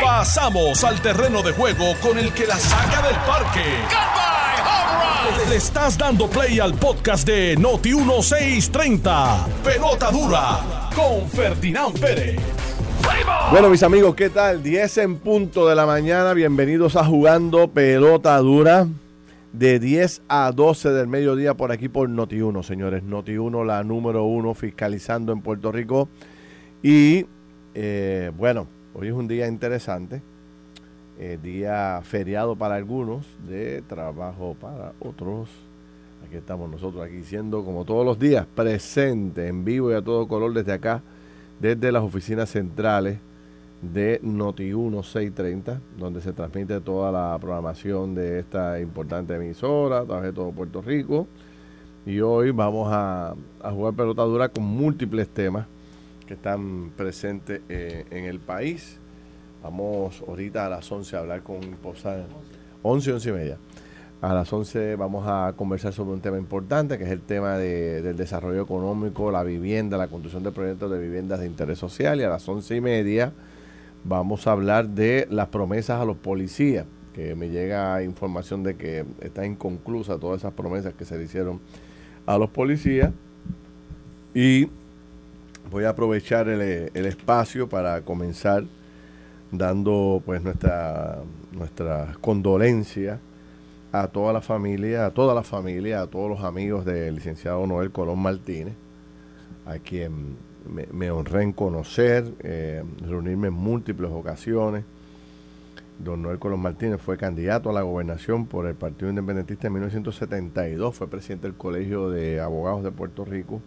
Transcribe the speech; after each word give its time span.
Pasamos 0.00 0.84
al 0.84 1.00
terreno 1.00 1.42
de 1.42 1.52
juego 1.52 1.94
con 2.00 2.18
el 2.18 2.32
que 2.32 2.46
la 2.46 2.56
saca 2.56 3.02
del 3.06 3.16
parque. 3.26 3.64
Le 5.48 5.56
estás 5.56 5.98
dando 5.98 6.28
play 6.28 6.60
al 6.60 6.74
podcast 6.74 7.26
de 7.26 7.56
Noti 7.56 7.94
1630. 7.94 9.46
Pelota 9.64 10.10
dura 10.10 10.90
con 10.94 11.28
Ferdinand 11.28 11.98
Pérez. 11.98 12.40
Bueno, 13.50 13.68
mis 13.68 13.82
amigos, 13.82 14.14
¿qué 14.14 14.30
tal? 14.30 14.62
10 14.62 14.98
en 14.98 15.16
punto 15.16 15.68
de 15.68 15.74
la 15.74 15.86
mañana. 15.86 16.34
Bienvenidos 16.34 16.96
a 16.96 17.04
Jugando 17.04 17.68
Pelota 17.68 18.36
Dura. 18.38 18.86
De 19.52 19.78
10 19.78 20.22
a 20.28 20.50
12 20.52 20.90
del 20.90 21.08
mediodía 21.08 21.54
por 21.54 21.72
aquí 21.72 21.88
por 21.88 22.08
Noti1, 22.08 22.62
señores. 22.62 23.02
Noti1, 23.02 23.66
la 23.66 23.84
número 23.84 24.24
uno 24.24 24.54
fiscalizando 24.54 25.32
en 25.32 25.42
Puerto 25.42 25.72
Rico. 25.72 26.08
Y 26.82 27.26
eh, 27.74 28.30
bueno, 28.36 28.66
hoy 28.94 29.08
es 29.08 29.14
un 29.14 29.28
día 29.28 29.48
interesante. 29.48 30.22
Eh, 31.18 31.38
día 31.42 32.00
feriado 32.02 32.56
para 32.56 32.76
algunos, 32.76 33.26
de 33.46 33.82
trabajo 33.82 34.56
para 34.60 34.92
otros. 34.98 35.48
Aquí 36.26 36.36
estamos 36.36 36.70
nosotros, 36.70 37.04
aquí 37.04 37.22
siendo 37.22 37.64
como 37.64 37.84
todos 37.84 38.04
los 38.04 38.18
días, 38.18 38.46
presente 38.54 39.46
en 39.48 39.64
vivo 39.64 39.90
y 39.90 39.94
a 39.94 40.02
todo 40.02 40.26
color 40.26 40.54
desde 40.54 40.72
acá, 40.72 41.02
desde 41.60 41.92
las 41.92 42.02
oficinas 42.02 42.48
centrales 42.48 43.18
de 43.82 44.22
Noti1 44.22 45.02
630, 45.02 45.80
donde 45.98 46.20
se 46.20 46.32
transmite 46.32 46.80
toda 46.80 47.12
la 47.12 47.36
programación 47.38 48.14
de 48.14 48.38
esta 48.38 48.80
importante 48.80 49.34
emisora 49.34 50.00
a 50.00 50.04
través 50.04 50.24
de 50.24 50.32
todo 50.32 50.50
Puerto 50.52 50.80
Rico. 50.80 51.26
Y 52.06 52.20
hoy 52.20 52.50
vamos 52.52 52.88
a, 52.90 53.34
jugar 53.70 53.94
pelota 53.94 54.22
dura 54.22 54.48
con 54.48 54.64
múltiples 54.64 55.28
temas 55.28 55.66
que 56.24 56.34
están 56.34 56.90
presentes 56.96 57.60
eh, 57.68 58.04
en 58.10 58.24
el 58.24 58.40
país. 58.40 58.98
Vamos 59.62 60.22
ahorita 60.26 60.66
a 60.66 60.68
las 60.68 60.90
11 60.90 61.16
a 61.16 61.20
hablar 61.20 61.42
con 61.42 61.60
Posada. 61.82 62.26
11, 62.82 63.12
11 63.12 63.28
y 63.28 63.32
media. 63.32 63.58
A 64.20 64.34
las 64.34 64.52
11 64.52 64.94
vamos 64.94 65.24
a 65.26 65.52
conversar 65.56 65.92
sobre 65.92 66.12
un 66.12 66.20
tema 66.20 66.38
importante, 66.38 66.96
que 66.96 67.02
es 67.04 67.10
el 67.10 67.22
tema 67.22 67.56
del 67.58 68.16
desarrollo 68.16 68.62
económico, 68.62 69.32
la 69.32 69.42
vivienda, 69.42 69.98
la 69.98 70.06
construcción 70.06 70.44
de 70.44 70.52
proyectos 70.52 70.90
de 70.92 70.98
viviendas 70.98 71.40
de 71.40 71.46
interés 71.46 71.78
social. 71.78 72.20
Y 72.20 72.22
a 72.22 72.28
las 72.28 72.48
11 72.48 72.76
y 72.76 72.80
media 72.80 73.32
vamos 74.04 74.46
a 74.46 74.52
hablar 74.52 74.88
de 74.88 75.26
las 75.28 75.48
promesas 75.48 76.00
a 76.00 76.04
los 76.04 76.16
policías, 76.16 76.86
que 77.14 77.34
me 77.34 77.48
llega 77.48 78.02
información 78.04 78.62
de 78.62 78.76
que 78.76 79.04
está 79.20 79.44
inconclusa 79.44 80.18
todas 80.18 80.42
esas 80.42 80.52
promesas 80.52 80.94
que 80.94 81.04
se 81.04 81.18
le 81.18 81.24
hicieron 81.24 81.60
a 82.24 82.38
los 82.38 82.50
policías. 82.50 83.10
Y 84.34 84.68
voy 85.72 85.84
a 85.84 85.90
aprovechar 85.90 86.48
el, 86.48 86.60
el 86.94 87.06
espacio 87.06 87.68
para 87.68 88.02
comenzar 88.02 88.64
dando 89.50 90.22
pues 90.24 90.42
nuestra, 90.42 91.18
nuestra 91.52 92.16
condolencia 92.20 93.18
a 93.90 94.08
toda 94.08 94.32
la 94.32 94.40
familia, 94.40 95.06
a 95.06 95.10
toda 95.10 95.34
la 95.34 95.42
familia, 95.42 96.02
a 96.02 96.06
todos 96.06 96.30
los 96.30 96.40
amigos 96.44 96.84
del 96.84 97.14
licenciado 97.14 97.66
Noel 97.66 97.90
Colón 97.90 98.18
Martínez, 98.20 98.74
a 99.66 99.78
quien 99.78 100.36
me, 100.92 101.10
honré 101.10 101.42
en 101.42 101.52
conocer, 101.52 102.32
eh, 102.40 102.82
reunirme 103.00 103.48
en 103.48 103.54
múltiples 103.54 104.10
ocasiones. 104.10 104.84
Don 105.98 106.22
Noel 106.22 106.38
Colón 106.38 106.60
Martínez 106.60 107.00
fue 107.00 107.16
candidato 107.16 107.70
a 107.70 107.72
la 107.72 107.82
gobernación 107.82 108.46
por 108.46 108.66
el 108.66 108.74
Partido 108.74 109.10
Independentista 109.10 109.66
en 109.66 109.74
1972, 109.74 110.96
fue 110.96 111.08
presidente 111.08 111.46
del 111.46 111.56
Colegio 111.56 112.10
de 112.10 112.40
Abogados 112.40 112.82
de 112.82 112.90
Puerto 112.90 113.24
Rico, 113.24 113.60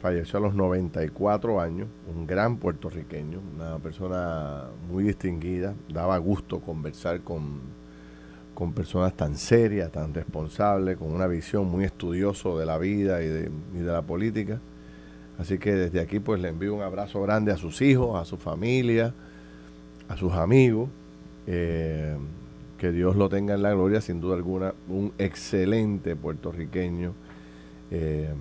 falleció 0.00 0.38
a 0.38 0.42
los 0.42 0.54
94 0.54 1.60
años, 1.60 1.88
un 2.14 2.26
gran 2.26 2.56
puertorriqueño, 2.56 3.40
una 3.56 3.78
persona 3.78 4.64
muy 4.90 5.04
distinguida, 5.04 5.74
daba 5.88 6.16
gusto 6.18 6.60
conversar 6.60 7.20
con, 7.22 7.60
con 8.54 8.72
personas 8.72 9.14
tan 9.14 9.36
serias, 9.36 9.90
tan 9.90 10.14
responsables, 10.14 10.96
con 10.96 11.12
una 11.12 11.26
visión 11.26 11.66
muy 11.66 11.84
estudioso 11.84 12.58
de 12.58 12.66
la 12.66 12.78
vida 12.78 13.22
y 13.22 13.28
de, 13.28 13.50
la 13.72 14.02
política. 14.02 14.60
Así 15.38 15.58
que 15.58 15.72
desde 15.74 16.00
aquí 16.00 16.18
pues 16.20 16.40
le 16.40 16.48
envío 16.48 16.74
un 16.74 16.82
abrazo 16.82 17.22
grande 17.22 17.52
a 17.52 17.56
sus 17.56 17.80
hijos, 17.82 18.20
a 18.20 18.24
su 18.24 18.36
familia, 18.36 19.14
a 20.08 20.16
sus 20.16 20.32
amigos. 20.32 20.88
Eh, 21.46 22.16
que 22.78 22.92
Dios 22.92 23.16
lo 23.16 23.28
tenga 23.28 23.54
en 23.54 23.62
la 23.62 23.72
gloria, 23.72 24.00
sin 24.00 24.20
duda 24.20 24.36
alguna, 24.36 24.72
un 24.88 25.12
excelente 25.18 26.14
puertorriqueño 26.14 27.12
eh, 27.90 28.32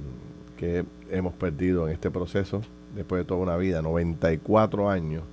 que 0.57 0.83
hemos 1.09 1.33
perdido 1.33 1.87
en 1.87 1.93
este 1.93 2.11
proceso 2.11 2.61
después 2.95 3.21
de 3.21 3.25
toda 3.25 3.39
una 3.39 3.55
vida, 3.57 3.81
94 3.81 4.89
años 4.89 5.23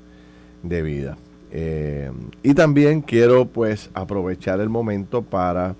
de 0.62 0.82
vida. 0.82 1.16
Eh, 1.50 2.10
y 2.42 2.54
también 2.54 3.00
quiero 3.00 3.46
pues 3.46 3.90
aprovechar 3.94 4.60
el 4.60 4.68
momento 4.68 5.22
para 5.22 5.74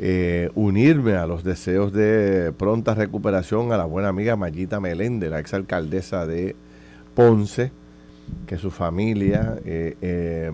eh, 0.00 0.48
unirme 0.54 1.14
a 1.14 1.26
los 1.26 1.42
deseos 1.42 1.92
de 1.92 2.52
pronta 2.56 2.94
recuperación 2.94 3.72
a 3.72 3.76
la 3.76 3.84
buena 3.84 4.08
amiga 4.08 4.36
Mayita 4.36 4.78
Meléndez, 4.78 5.28
la 5.28 5.40
exalcaldesa 5.40 6.24
de 6.24 6.54
Ponce, 7.14 7.72
que 8.46 8.58
su 8.58 8.70
familia 8.70 9.58
eh, 9.64 9.96
eh, 10.00 10.52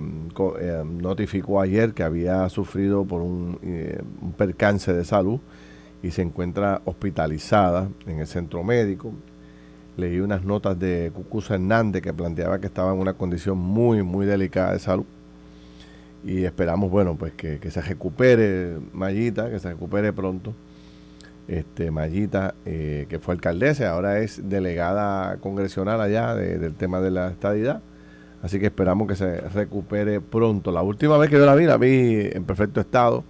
notificó 0.85 1.61
ayer 1.61 1.93
que 1.93 2.03
había 2.03 2.49
sufrido 2.49 3.05
por 3.05 3.21
un, 3.21 3.59
percance 4.39 4.95
de 4.95 5.05
salud 5.05 5.41
y 6.05 6.11
se 6.11 6.21
encuentra 6.21 6.83
hospitalizada 6.85 7.89
en 8.07 8.21
el 8.21 8.27
centro 8.27 8.63
médico. 8.63 9.11
Leí 9.97 10.21
unas 10.21 10.45
notas 10.45 10.79
de 10.79 11.11
Cucusa 11.15 11.55
Hernández 11.55 12.03
que 12.03 12.13
planteaba 12.13 12.61
que 12.61 12.67
estaba 12.67 12.93
en 12.93 12.99
una 12.99 13.15
condición 13.15 13.57
muy, 13.57 14.03
muy 14.03 14.27
delicada 14.27 14.75
de 14.75 14.81
salud 14.81 15.07
y 16.23 16.45
esperamos, 16.45 16.91
bueno, 16.91 17.17
pues 17.17 17.33
que, 17.33 17.59
se 17.71 17.81
recupere 17.81 18.77
Mayita, 18.93 19.49
que 19.49 19.59
se 19.59 19.71
recupere 19.71 20.13
pronto. 20.13 20.53
Este, 21.49 21.91
Mayita, 21.91 22.55
eh, 22.67 23.07
que 23.09 23.19
fue 23.19 23.35
alcaldesa, 23.35 23.91
ahora 23.91 24.19
es 24.19 24.47
delegada 24.47 25.39
congresional 25.39 26.03
allá 26.03 26.35
del 26.35 26.75
tema 26.75 27.01
de 27.01 27.13
la 27.13 27.31
estadidad. 27.31 27.81
Así 28.43 28.61
que 28.61 28.67
esperamos 28.67 29.09
que 29.09 29.17
se 29.17 29.41
recupere 29.41 30.21
pronto. 30.21 30.71
La 30.71 30.83
última 30.83 31.17
vez 31.17 31.31
que 31.31 31.39
yo 31.39 31.47
la 31.47 31.55
vi, 31.55 31.65
la 31.65 31.79
vi 31.79 32.29
en 32.31 32.45
perfecto 32.45 32.81
estado, 32.81 33.25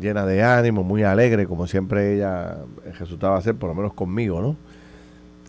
llena 0.00 0.24
de 0.26 0.42
ánimo, 0.42 0.82
muy 0.82 1.02
alegre, 1.02 1.46
como 1.46 1.66
siempre 1.66 2.14
ella 2.16 2.58
resultaba 2.98 3.40
ser, 3.42 3.54
por 3.54 3.68
lo 3.68 3.74
menos 3.74 3.92
conmigo, 3.92 4.40
¿no? 4.40 4.56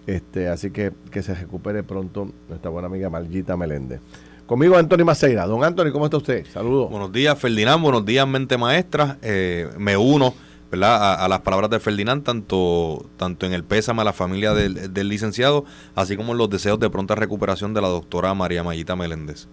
Este, 0.07 0.47
así 0.50 0.72
que 0.72 0.91
que 1.12 1.22
se 1.22 1.34
recupere 1.35 1.84
pronto 1.84 2.31
nuestra 2.50 2.69
buena 2.69 2.88
amiga 2.88 3.09
Mayita 3.09 3.56
Meléndez. 3.56 4.01
Conmigo 4.45 4.75
Antonio 4.75 5.06
Maceira. 5.06 5.45
Don 5.45 5.63
Antonio, 5.63 5.94
¿cómo 5.94 6.06
está 6.06 6.17
usted? 6.17 6.45
Saludos. 6.47 6.90
Buenos 6.90 7.11
días, 7.11 7.40
Ferdinand. 7.40 7.81
Buenos 7.81 8.06
días, 8.06 8.28
mente 8.28 8.57
maestra. 8.57 9.17
Eh, 9.22 9.69
me 9.78 9.95
uno 9.95 10.34
¿verdad? 10.72 11.22
A, 11.22 11.28
las 11.28 11.41
palabras 11.41 11.69
de 11.69 11.81
Ferdinand, 11.81 12.23
tanto, 12.23 13.06
tanto 13.17 13.45
en 13.45 13.51
el 13.51 13.66
pésame 13.66 14.01
a 14.01 14.06
la 14.06 14.13
familia 14.13 14.53
del, 14.53 15.09
licenciado, 15.09 15.66
así 15.95 16.16
como 16.16 16.31
en 16.31 16.38
los 16.38 16.50
deseos 16.50 16.79
de 16.79 16.90
pronta 16.90 17.13
recuperación 17.13 17.73
de 17.73 17.81
la 17.81 17.90
doctora 17.90 18.34
María 18.34 18.63
Mayita 18.63 18.95
Meléndez. 18.95 19.50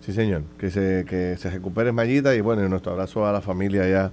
Sí, 0.00 0.12
señor. 0.12 0.42
Que 0.58 0.70
se, 0.70 1.04
que 1.06 1.36
se 1.36 1.50
recupere 1.50 1.92
Mayita 1.92 2.34
y 2.34 2.40
bueno, 2.40 2.66
nuestro 2.68 2.92
abrazo 2.92 3.26
a 3.26 3.32
la 3.32 3.40
familia 3.40 3.88
ya 3.88 4.10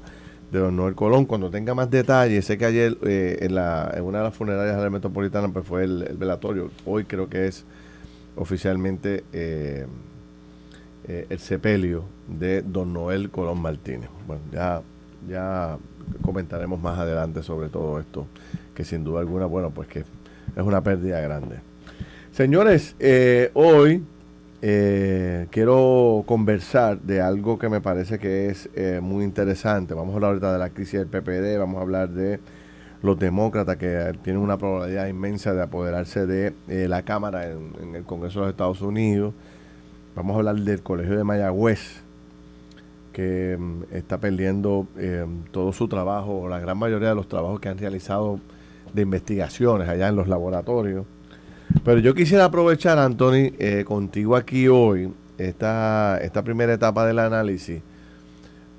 de 0.52 0.60
don 0.60 0.76
Noel 0.76 0.96
Colón. 0.96 1.26
Cuando 1.26 1.50
tenga 1.50 1.74
más 1.74 1.90
detalles, 1.90 2.46
sé 2.46 2.58
que 2.58 2.66
ayer 2.66 2.98
eh, 3.06 3.40
en, 3.42 3.56
la, 3.56 3.98
una 4.02 4.20
de 4.20 4.24
las 4.26 4.36
funerarias 4.36 4.76
de 4.76 4.84
la 4.84 4.90
metropolitana 4.90 5.50
pues 5.50 5.66
fue 5.66 5.84
el 5.84 6.16
velatorio. 6.18 6.72
Hoy 6.86 7.06
creo 7.06 7.30
que 7.30 7.48
es 7.48 7.66
oficialmente 8.36 9.24
eh, 9.34 9.86
eh, 11.08 11.26
el 11.30 11.40
sepelio 11.40 12.04
de 12.28 12.62
don 12.62 12.94
Noel 12.94 13.30
Colón 13.30 13.62
Martínez. 13.62 14.10
Bueno, 14.28 14.42
ya, 14.52 14.82
ya 15.28 15.78
comentaremos 16.22 16.82
más 16.82 17.00
adelante 17.00 17.44
sobre 17.44 17.70
todo 17.70 18.00
esto, 18.00 18.28
que 18.76 18.84
sin 18.84 19.06
duda 19.06 19.22
alguna, 19.22 19.46
bueno, 19.46 19.72
pues 19.72 19.88
que 19.88 20.00
es 20.00 20.64
una 20.64 20.84
pérdida 20.84 21.22
grande. 21.22 21.60
Señores, 22.32 22.96
eh, 24.62 25.48
quiero 25.52 26.24
conversar 26.26 27.00
de 27.02 27.22
algo 27.22 27.60
que 27.60 27.70
me 27.70 27.82
parece 27.82 28.20
que 28.20 28.50
es 28.50 28.70
muy 29.02 29.24
interesante. 29.24 29.94
Vamos 29.94 30.14
a 30.14 30.16
hablar 30.16 30.30
ahorita 30.32 30.54
de 30.54 30.60
la 30.60 30.70
crisis 30.70 31.00
del 31.00 31.08
PPD, 31.08 31.58
vamos 31.60 31.80
a 31.80 31.82
hablar 31.82 32.10
de 32.10 32.40
los 33.02 33.18
demócratas 33.20 33.78
que 33.78 34.14
tienen 34.24 34.42
una 34.42 34.58
probabilidad 34.58 35.08
inmensa 35.08 35.54
de 35.54 35.62
apoderarse 35.62 36.26
de 36.26 36.54
eh, 36.68 36.88
la 36.88 37.04
Cámara 37.04 37.52
en, 37.52 37.96
el 37.96 38.04
Congreso 38.04 38.40
de 38.40 38.46
los 38.46 38.54
Estados 38.54 38.82
Unidos. 38.82 39.34
Vamos 40.16 40.36
a 40.36 40.40
hablar 40.40 40.56
del 40.56 40.82
Colegio 40.82 41.16
de 41.16 41.24
Mayagüez, 41.24 42.02
que 43.14 43.56
mm, 43.58 43.96
está 43.96 44.18
perdiendo 44.18 44.88
eh, 44.98 45.26
todo 45.52 45.72
su 45.74 45.88
trabajo, 45.88 46.48
la 46.48 46.60
gran 46.60 46.78
mayoría 46.78 47.10
de 47.10 47.16
los 47.16 47.28
trabajos 47.28 47.60
que 47.60 47.70
han 47.70 47.78
realizado 47.78 48.40
de 48.94 49.02
investigaciones 49.04 49.88
allá 49.88 50.08
en 50.08 50.16
los 50.16 50.28
laboratorios. 50.28 51.06
Pero 51.84 52.00
yo 52.00 52.14
quisiera 52.14 52.46
aprovechar, 52.46 52.98
Anthony, 52.98 53.54
eh, 53.60 53.84
contigo 53.86 54.36
aquí 54.36 54.68
hoy, 54.68 55.14
esta, 55.38 56.18
esta 56.22 56.44
primera 56.44 56.74
etapa 56.74 57.06
del 57.06 57.20
análisis 57.20 57.82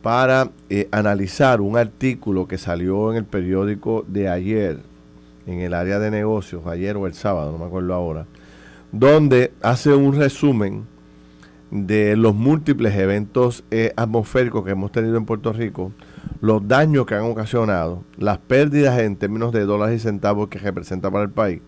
para 0.03 0.51
eh, 0.71 0.89
analizar 0.91 1.61
un 1.61 1.77
artículo 1.77 2.47
que 2.47 2.59
salió 2.59 3.11
en 3.11 3.19
el 3.19 3.25
periódico 3.25 4.05
de 4.07 4.29
ayer, 4.29 4.79
en 5.47 5.61
el 5.61 5.75
área 5.75 5.99
de 5.99 6.11
negocios, 6.11 6.67
ayer 6.67 6.97
o 6.97 7.07
el 7.07 7.15
sábado, 7.15 7.53
no 7.53 7.59
me 7.59 7.65
acuerdo 7.67 7.95
ahora, 7.95 8.27
donde 8.93 9.53
hace 9.61 9.93
un 9.95 10.15
resumen 10.15 10.87
de 11.71 12.17
los 12.17 12.35
múltiples 12.35 12.95
eventos 12.97 13.65
eh, 13.71 13.93
atmosféricos 13.97 14.65
que 14.65 14.71
hemos 14.71 14.93
tenido 14.93 15.17
en 15.17 15.27
Puerto 15.27 15.53
Rico, 15.53 15.93
los 16.41 16.67
daños 16.67 17.05
que 17.05 17.15
han 17.15 17.25
ocasionado, 17.25 18.05
las 18.17 18.39
pérdidas 18.39 18.99
en 19.01 19.17
términos 19.17 19.53
de 19.53 19.65
dólares 19.65 19.97
y 19.97 20.03
centavos 20.03 20.49
que 20.49 20.59
representa 20.59 21.11
para 21.11 21.25
el 21.25 21.31
país. 21.31 21.61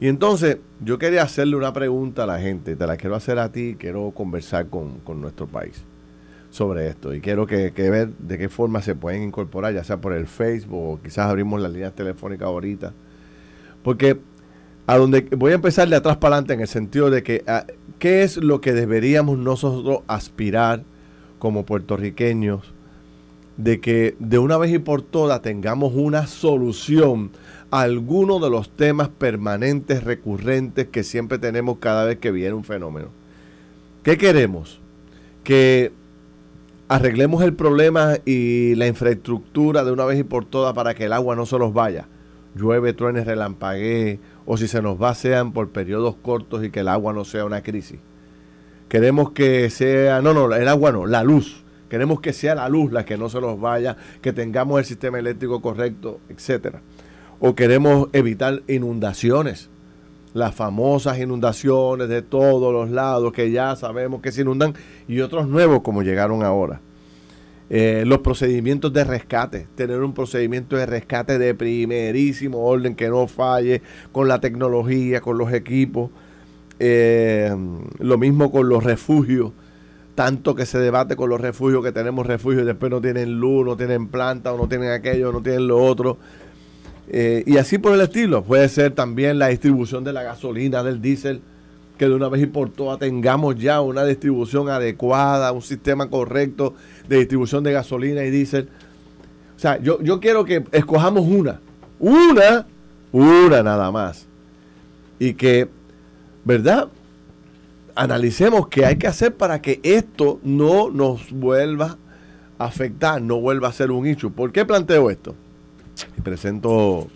Y 0.00 0.08
entonces 0.08 0.56
yo 0.82 0.98
quería 0.98 1.22
hacerle 1.22 1.56
una 1.56 1.74
pregunta 1.74 2.24
a 2.24 2.26
la 2.26 2.40
gente, 2.40 2.74
te 2.74 2.86
la 2.86 2.96
quiero 2.96 3.14
hacer 3.16 3.38
a 3.38 3.52
ti, 3.52 3.76
quiero 3.78 4.12
conversar 4.12 4.68
con, 4.68 5.02
nuestro 5.20 5.46
país 5.46 5.84
sobre 6.48 6.88
esto 6.88 7.14
y 7.14 7.20
quiero 7.20 7.46
que, 7.46 7.70
ver 7.70 8.08
de 8.18 8.38
qué 8.38 8.48
forma 8.48 8.80
se 8.80 8.94
pueden 8.94 9.22
incorporar, 9.22 9.74
ya 9.74 9.84
sea 9.84 10.00
por 10.00 10.14
el 10.14 10.26
Facebook 10.26 10.94
o 10.94 11.00
quizás 11.02 11.28
abrimos 11.28 11.60
las 11.60 11.70
líneas 11.70 11.94
telefónicas 11.94 12.46
ahorita. 12.46 12.94
Porque 13.84 14.18
a 14.86 14.96
donde 14.96 15.20
voy 15.36 15.52
a 15.52 15.56
empezar 15.56 15.86
de 15.86 15.96
atrás 15.96 16.16
para 16.16 16.36
adelante 16.36 16.54
en 16.54 16.60
el 16.62 16.68
sentido 16.68 17.10
de 17.10 17.22
que 17.22 17.44
ah, 17.46 17.66
qué 17.98 18.22
es 18.22 18.38
lo 18.38 18.62
que 18.62 18.72
deberíamos 18.72 19.38
nosotros 19.38 20.00
aspirar 20.08 20.82
como 21.38 21.66
puertorriqueños 21.66 22.72
de 23.58 23.80
que 23.80 24.16
de 24.18 24.38
una 24.38 24.56
vez 24.56 24.72
y 24.72 24.78
por 24.78 25.02
todas 25.02 25.42
tengamos 25.42 25.92
una 25.94 26.26
solución 26.26 27.30
alguno 27.70 28.38
de 28.38 28.50
los 28.50 28.74
temas 28.76 29.08
permanentes, 29.08 30.04
recurrentes 30.04 30.88
que 30.88 31.04
siempre 31.04 31.38
tenemos 31.38 31.78
cada 31.78 32.04
vez 32.04 32.18
que 32.18 32.30
viene 32.30 32.54
un 32.54 32.64
fenómeno. 32.64 33.08
¿Qué 34.02 34.18
queremos? 34.18 34.80
Que 35.44 35.92
arreglemos 36.88 37.42
el 37.44 37.54
problema 37.54 38.16
y 38.24 38.74
la 38.74 38.86
infraestructura 38.86 39.84
de 39.84 39.92
una 39.92 40.04
vez 40.04 40.18
y 40.18 40.24
por 40.24 40.44
todas 40.44 40.74
para 40.74 40.94
que 40.94 41.04
el 41.04 41.12
agua 41.12 41.36
no 41.36 41.46
se 41.46 41.58
nos 41.58 41.72
vaya. 41.72 42.08
Llueve, 42.56 42.92
truene, 42.92 43.22
relampaguee, 43.22 44.18
o 44.44 44.56
si 44.56 44.66
se 44.66 44.82
nos 44.82 45.00
va 45.00 45.14
sean 45.14 45.52
por 45.52 45.68
periodos 45.68 46.16
cortos 46.16 46.64
y 46.64 46.70
que 46.70 46.80
el 46.80 46.88
agua 46.88 47.12
no 47.12 47.24
sea 47.24 47.44
una 47.44 47.62
crisis. 47.62 48.00
Queremos 48.88 49.30
que 49.30 49.70
sea, 49.70 50.20
no, 50.20 50.34
no, 50.34 50.52
el 50.52 50.66
agua 50.66 50.90
no, 50.90 51.06
la 51.06 51.22
luz. 51.22 51.62
Queremos 51.88 52.20
que 52.20 52.32
sea 52.32 52.56
la 52.56 52.68
luz 52.68 52.90
la 52.90 53.04
que 53.04 53.16
no 53.16 53.28
se 53.28 53.40
nos 53.40 53.60
vaya, 53.60 53.96
que 54.20 54.32
tengamos 54.32 54.80
el 54.80 54.84
sistema 54.84 55.20
eléctrico 55.20 55.62
correcto, 55.62 56.18
etcétera. 56.28 56.80
O 57.40 57.54
queremos 57.54 58.08
evitar 58.12 58.62
inundaciones, 58.68 59.70
las 60.34 60.54
famosas 60.54 61.18
inundaciones 61.18 62.08
de 62.08 62.22
todos 62.22 62.72
los 62.72 62.90
lados 62.90 63.32
que 63.32 63.50
ya 63.50 63.74
sabemos 63.76 64.20
que 64.20 64.30
se 64.30 64.42
inundan 64.42 64.74
y 65.08 65.20
otros 65.20 65.48
nuevos 65.48 65.80
como 65.80 66.02
llegaron 66.02 66.42
ahora. 66.42 66.80
Eh, 67.72 68.02
los 68.04 68.18
procedimientos 68.18 68.92
de 68.92 69.04
rescate, 69.04 69.68
tener 69.76 70.00
un 70.00 70.12
procedimiento 70.12 70.76
de 70.76 70.86
rescate 70.86 71.38
de 71.38 71.54
primerísimo 71.54 72.58
orden 72.58 72.96
que 72.96 73.08
no 73.08 73.28
falle 73.28 73.80
con 74.10 74.26
la 74.26 74.40
tecnología, 74.40 75.20
con 75.20 75.38
los 75.38 75.52
equipos. 75.52 76.10
Eh, 76.80 77.54
lo 77.98 78.18
mismo 78.18 78.50
con 78.50 78.68
los 78.68 78.82
refugios, 78.82 79.52
tanto 80.16 80.54
que 80.56 80.66
se 80.66 80.78
debate 80.78 81.14
con 81.14 81.30
los 81.30 81.40
refugios, 81.40 81.84
que 81.84 81.92
tenemos 81.92 82.26
refugios 82.26 82.64
y 82.64 82.66
después 82.66 82.90
no 82.90 83.00
tienen 83.00 83.38
luz, 83.38 83.64
no 83.64 83.76
tienen 83.76 84.08
planta, 84.08 84.52
o 84.52 84.58
no 84.58 84.66
tienen 84.66 84.90
aquello, 84.90 85.30
no 85.30 85.40
tienen 85.40 85.68
lo 85.68 85.82
otro. 85.82 86.18
Eh, 87.12 87.42
y 87.44 87.56
así 87.56 87.78
por 87.78 87.92
el 87.92 88.00
estilo. 88.00 88.42
Puede 88.42 88.68
ser 88.68 88.92
también 88.92 89.38
la 89.38 89.48
distribución 89.48 90.04
de 90.04 90.12
la 90.12 90.22
gasolina, 90.22 90.82
del 90.82 91.02
diésel 91.02 91.42
que 91.98 92.08
de 92.08 92.14
una 92.14 92.30
vez 92.30 92.40
y 92.40 92.46
por 92.46 92.70
todas 92.70 92.98
tengamos 92.98 93.56
ya 93.56 93.82
una 93.82 94.04
distribución 94.04 94.70
adecuada, 94.70 95.52
un 95.52 95.60
sistema 95.60 96.08
correcto 96.08 96.72
de 97.06 97.18
distribución 97.18 97.62
de 97.62 97.72
gasolina 97.72 98.24
y 98.24 98.30
diésel. 98.30 98.70
O 99.54 99.58
sea, 99.58 99.78
yo, 99.82 100.00
yo 100.00 100.18
quiero 100.18 100.46
que 100.46 100.64
escojamos 100.72 101.26
una, 101.26 101.60
una, 101.98 102.66
una 103.12 103.62
nada 103.62 103.90
más. 103.90 104.26
Y 105.18 105.34
que, 105.34 105.68
¿verdad? 106.42 106.88
Analicemos 107.94 108.68
qué 108.68 108.86
hay 108.86 108.96
que 108.96 109.06
hacer 109.06 109.34
para 109.34 109.60
que 109.60 109.80
esto 109.82 110.40
no 110.42 110.88
nos 110.88 111.30
vuelva 111.30 111.98
a 112.58 112.64
afectar, 112.64 113.20
no 113.20 113.40
vuelva 113.42 113.68
a 113.68 113.72
ser 113.72 113.90
un 113.90 114.06
issue. 114.06 114.30
¿Por 114.30 114.52
qué 114.52 114.64
planteo 114.64 115.10
esto? 115.10 115.34
Y 116.16 116.20
presento 116.20 117.08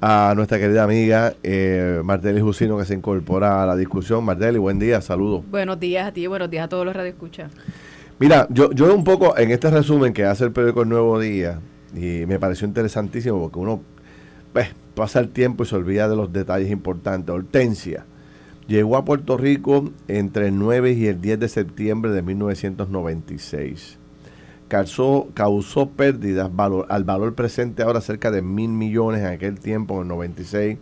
a 0.00 0.34
nuestra 0.36 0.58
querida 0.58 0.84
amiga 0.84 1.34
eh, 1.42 2.00
Marteli 2.04 2.40
Jusino 2.40 2.78
que 2.78 2.84
se 2.84 2.94
incorpora 2.94 3.62
a 3.62 3.66
la 3.66 3.76
discusión. 3.76 4.24
Marteli, 4.24 4.58
buen 4.58 4.78
día, 4.78 5.00
saludos. 5.00 5.44
Buenos 5.50 5.80
días 5.80 6.06
a 6.06 6.12
ti, 6.12 6.26
buenos 6.26 6.50
días 6.50 6.66
a 6.66 6.68
todos 6.68 6.84
los 6.84 6.94
radioescuchas. 6.94 7.50
Mira, 8.18 8.46
yo, 8.50 8.70
yo 8.72 8.94
un 8.94 9.04
poco 9.04 9.36
en 9.36 9.50
este 9.50 9.70
resumen 9.70 10.12
que 10.12 10.24
hace 10.24 10.44
el 10.44 10.52
periódico 10.52 10.82
El 10.82 10.88
Nuevo 10.88 11.18
Día, 11.20 11.60
y 11.94 12.24
me 12.26 12.38
pareció 12.38 12.66
interesantísimo 12.66 13.40
porque 13.40 13.58
uno 13.58 13.80
pues, 14.52 14.68
pasa 14.94 15.20
el 15.20 15.28
tiempo 15.28 15.64
y 15.64 15.66
se 15.66 15.76
olvida 15.76 16.08
de 16.08 16.16
los 16.16 16.32
detalles 16.32 16.70
importantes. 16.70 17.34
Hortensia 17.34 18.06
llegó 18.66 18.96
a 18.96 19.04
Puerto 19.04 19.36
Rico 19.36 19.90
entre 20.08 20.48
el 20.48 20.58
9 20.58 20.92
y 20.92 21.06
el 21.06 21.20
10 21.20 21.40
de 21.40 21.48
septiembre 21.48 22.10
de 22.10 22.22
1996 22.22 23.98
causó, 24.68 25.28
causó 25.34 25.90
pérdidas 25.90 26.50
al 26.88 27.04
valor 27.04 27.34
presente 27.34 27.82
ahora 27.82 28.00
cerca 28.00 28.30
de 28.30 28.42
mil 28.42 28.70
millones 28.70 29.20
en 29.20 29.28
aquel 29.28 29.60
tiempo, 29.60 29.96
en 29.96 30.02
el 30.02 30.08
96, 30.08 30.78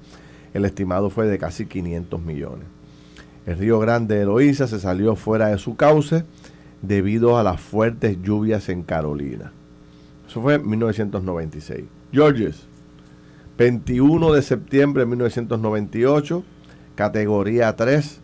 el 0.55 0.65
estimado 0.65 1.11
fue 1.11 1.27
de 1.27 1.39
casi 1.39 1.67
500 1.67 2.23
millones. 2.23 2.67
El 3.47 3.59
río 3.59 3.79
Grande 3.79 4.17
de 4.17 4.25
Loíza 4.25 4.67
se 4.67 4.81
salió 4.81 5.17
fuera 5.17 5.49
de 5.49 5.59
su 5.59 5.77
cauce 5.77 6.25
debido 6.81 7.39
a 7.39 7.43
las 7.43 7.61
fuertes 7.61 8.21
lluvias 8.23 8.69
en 8.69 8.83
Carolina. 8.83 9.53
Eso 10.27 10.41
fue 10.41 10.55
en 10.55 10.69
1996. 10.69 11.85
Georges, 12.13 12.67
21 13.59 14.33
de 14.33 14.43
septiembre 14.43 15.03
de 15.03 15.07
1998, 15.07 16.45
categoría 16.95 17.75
3, 17.77 18.21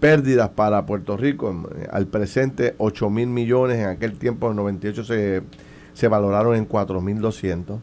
pérdidas 0.00 0.48
para 0.50 0.86
Puerto 0.86 1.16
Rico. 1.16 1.68
Eh, 1.76 1.86
al 1.90 2.06
presente, 2.06 2.74
8 2.78 3.10
mil 3.10 3.28
millones. 3.28 3.78
En 3.78 3.86
aquel 3.86 4.14
tiempo, 4.18 4.50
en 4.50 4.56
98, 4.56 5.04
se, 5.04 5.42
se 5.92 6.08
valoraron 6.08 6.56
en 6.56 6.64
4 6.64 7.00
mil 7.00 7.20
200. 7.20 7.78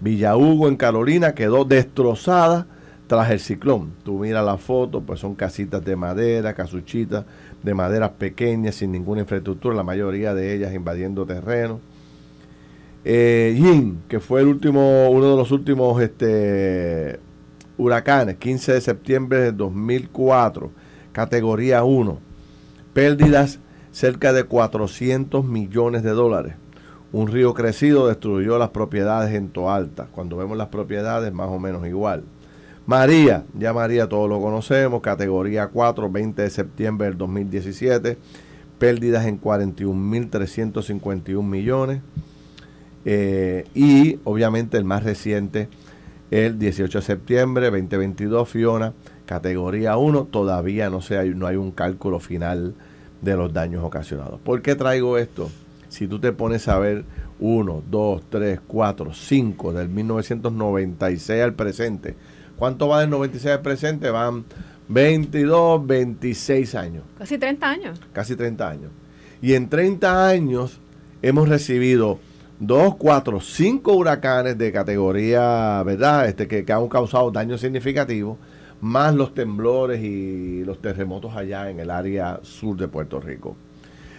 Villa 0.00 0.36
Hugo, 0.36 0.68
en 0.68 0.76
Carolina, 0.76 1.34
quedó 1.34 1.64
destrozada 1.64 2.66
tras 3.06 3.30
el 3.30 3.40
ciclón. 3.40 3.92
Tú 4.04 4.18
miras 4.18 4.44
la 4.44 4.58
foto, 4.58 5.00
pues 5.00 5.20
son 5.20 5.34
casitas 5.34 5.84
de 5.84 5.96
madera, 5.96 6.54
casuchitas 6.54 7.24
de 7.62 7.74
maderas 7.74 8.10
pequeñas, 8.10 8.76
sin 8.76 8.92
ninguna 8.92 9.22
infraestructura, 9.22 9.74
la 9.74 9.82
mayoría 9.82 10.34
de 10.34 10.54
ellas 10.54 10.74
invadiendo 10.74 11.26
terreno. 11.26 11.80
Eh, 13.04 13.58
que 14.08 14.20
fue 14.20 14.42
el 14.42 14.48
último, 14.48 15.08
uno 15.08 15.30
de 15.30 15.36
los 15.36 15.50
últimos 15.50 16.00
este, 16.02 17.18
huracanes, 17.78 18.36
15 18.36 18.74
de 18.74 18.80
septiembre 18.80 19.38
de 19.40 19.52
2004 19.52 20.70
categoría 21.18 21.82
1. 21.82 22.20
Pérdidas 22.92 23.58
cerca 23.90 24.32
de 24.32 24.44
400 24.44 25.44
millones 25.44 26.04
de 26.04 26.10
dólares. 26.10 26.54
Un 27.10 27.26
río 27.26 27.54
crecido 27.54 28.06
destruyó 28.06 28.56
las 28.56 28.68
propiedades 28.68 29.34
en 29.34 29.48
Toalta. 29.48 30.06
Cuando 30.12 30.36
vemos 30.36 30.56
las 30.56 30.68
propiedades, 30.68 31.32
más 31.32 31.48
o 31.48 31.58
menos 31.58 31.84
igual. 31.88 32.22
María, 32.86 33.42
ya 33.58 33.72
María 33.72 34.08
todos 34.08 34.28
lo 34.28 34.40
conocemos, 34.40 35.02
categoría 35.02 35.66
4, 35.66 36.08
20 36.08 36.40
de 36.40 36.50
septiembre 36.50 37.08
del 37.08 37.18
2017. 37.18 38.16
Pérdidas 38.78 39.26
en 39.26 39.40
41.351 39.40 41.42
millones. 41.42 42.00
Eh, 43.04 43.64
y 43.74 44.20
obviamente 44.22 44.76
el 44.76 44.84
más 44.84 45.02
reciente, 45.02 45.68
el 46.30 46.60
18 46.60 47.00
de 47.00 47.04
septiembre 47.04 47.72
2022, 47.72 48.48
Fiona, 48.48 48.92
categoría 49.28 49.98
1, 49.98 50.28
todavía 50.30 50.88
no, 50.88 51.02
sé, 51.02 51.22
no 51.34 51.46
hay 51.46 51.56
un 51.56 51.70
cálculo 51.70 52.18
final 52.18 52.74
de 53.20 53.36
los 53.36 53.52
daños 53.52 53.84
ocasionados. 53.84 54.40
¿Por 54.40 54.62
qué 54.62 54.74
traigo 54.74 55.18
esto? 55.18 55.50
Si 55.90 56.08
tú 56.08 56.18
te 56.18 56.32
pones 56.32 56.66
a 56.66 56.78
ver 56.78 57.04
1, 57.38 57.82
2, 57.90 58.22
3, 58.30 58.60
4, 58.66 59.12
5 59.12 59.72
del 59.74 59.90
1996 59.90 61.42
al 61.42 61.52
presente, 61.52 62.16
¿cuánto 62.56 62.88
va 62.88 63.02
del 63.02 63.10
96 63.10 63.54
al 63.56 63.60
presente? 63.60 64.10
Van 64.10 64.46
22, 64.88 65.86
26 65.86 66.74
años. 66.74 67.04
Casi 67.18 67.36
30 67.36 67.68
años. 67.68 68.00
Casi 68.14 68.34
30 68.34 68.66
años. 68.66 68.90
Y 69.42 69.52
en 69.52 69.68
30 69.68 70.26
años 70.26 70.80
hemos 71.20 71.50
recibido 71.50 72.18
2, 72.60 72.96
4, 72.96 73.40
5 73.42 73.92
huracanes 73.92 74.56
de 74.56 74.72
categoría, 74.72 75.82
¿verdad? 75.84 76.28
Este, 76.28 76.48
que, 76.48 76.64
que 76.64 76.72
han 76.72 76.88
causado 76.88 77.30
daños 77.30 77.60
significativos 77.60 78.38
más 78.80 79.14
los 79.14 79.34
temblores 79.34 80.02
y 80.02 80.64
los 80.64 80.80
terremotos 80.80 81.34
allá 81.34 81.70
en 81.70 81.80
el 81.80 81.90
área 81.90 82.40
sur 82.42 82.76
de 82.76 82.88
Puerto 82.88 83.20
Rico. 83.20 83.56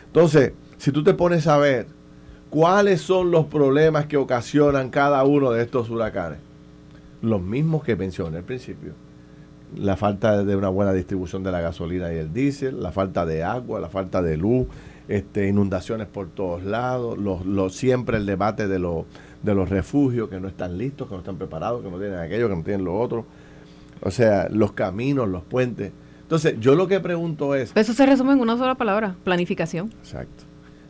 Entonces, 0.08 0.54
si 0.78 0.92
tú 0.92 1.04
te 1.04 1.14
pones 1.14 1.48
a 1.48 1.58
ver 1.58 1.88
cuáles 2.50 3.02
son 3.02 3.32
los 3.32 3.46
problemas 3.46 4.08
que 4.08 4.18
ocasionan 4.18 4.90
cada 4.90 5.24
uno 5.24 5.52
de 5.52 5.64
estos 5.64 5.90
huracanes, 5.90 6.40
los 7.22 7.42
mismos 7.42 7.84
que 7.84 7.96
mencioné 7.96 8.38
al 8.38 8.44
principio. 8.44 8.94
La 9.78 9.96
falta 9.98 10.44
de 10.44 10.56
una 10.56 10.70
buena 10.70 10.94
distribución 10.94 11.44
de 11.44 11.52
la 11.52 11.62
gasolina 11.62 12.12
y 12.12 12.18
el 12.18 12.34
diésel, 12.34 12.82
la 12.82 12.92
falta 12.92 13.26
de 13.26 13.44
agua, 13.44 13.80
la 13.80 13.90
falta 13.90 14.22
de 14.22 14.36
luz, 14.36 14.68
este, 15.08 15.48
inundaciones 15.48 16.08
por 16.08 16.30
todos 16.30 16.64
lados, 16.64 17.18
los, 17.18 17.76
siempre 17.76 18.18
el 18.18 18.26
debate 18.26 18.68
de, 18.68 18.80
de 19.44 19.56
los 19.56 19.70
refugios 19.70 20.28
que 20.28 20.40
no 20.40 20.48
están 20.48 20.78
listos, 20.78 21.08
que 21.08 21.14
no 21.14 21.20
están 21.20 21.38
preparados, 21.38 21.84
que 21.84 21.92
no 21.92 22.00
tienen 22.00 22.18
aquello, 22.18 22.50
que 22.50 22.56
no 22.56 22.64
tienen 22.64 22.84
lo 22.84 23.00
otro 23.00 23.26
O 24.02 24.12
sea, 24.12 24.48
los 24.50 24.72
caminos, 24.74 25.28
los 25.28 25.44
puentes. 25.44 25.92
Entonces, 26.22 26.56
yo 26.60 26.76
lo 26.76 26.88
que 26.88 27.00
pregunto 27.00 27.56
es... 27.56 27.72
Eso 27.76 27.94
se 27.94 28.06
resume 28.06 28.34
en 28.34 28.40
una 28.40 28.58
sola 28.58 28.76
palabra, 28.76 29.16
planificación. 29.24 29.92
Exacto. 30.00 30.44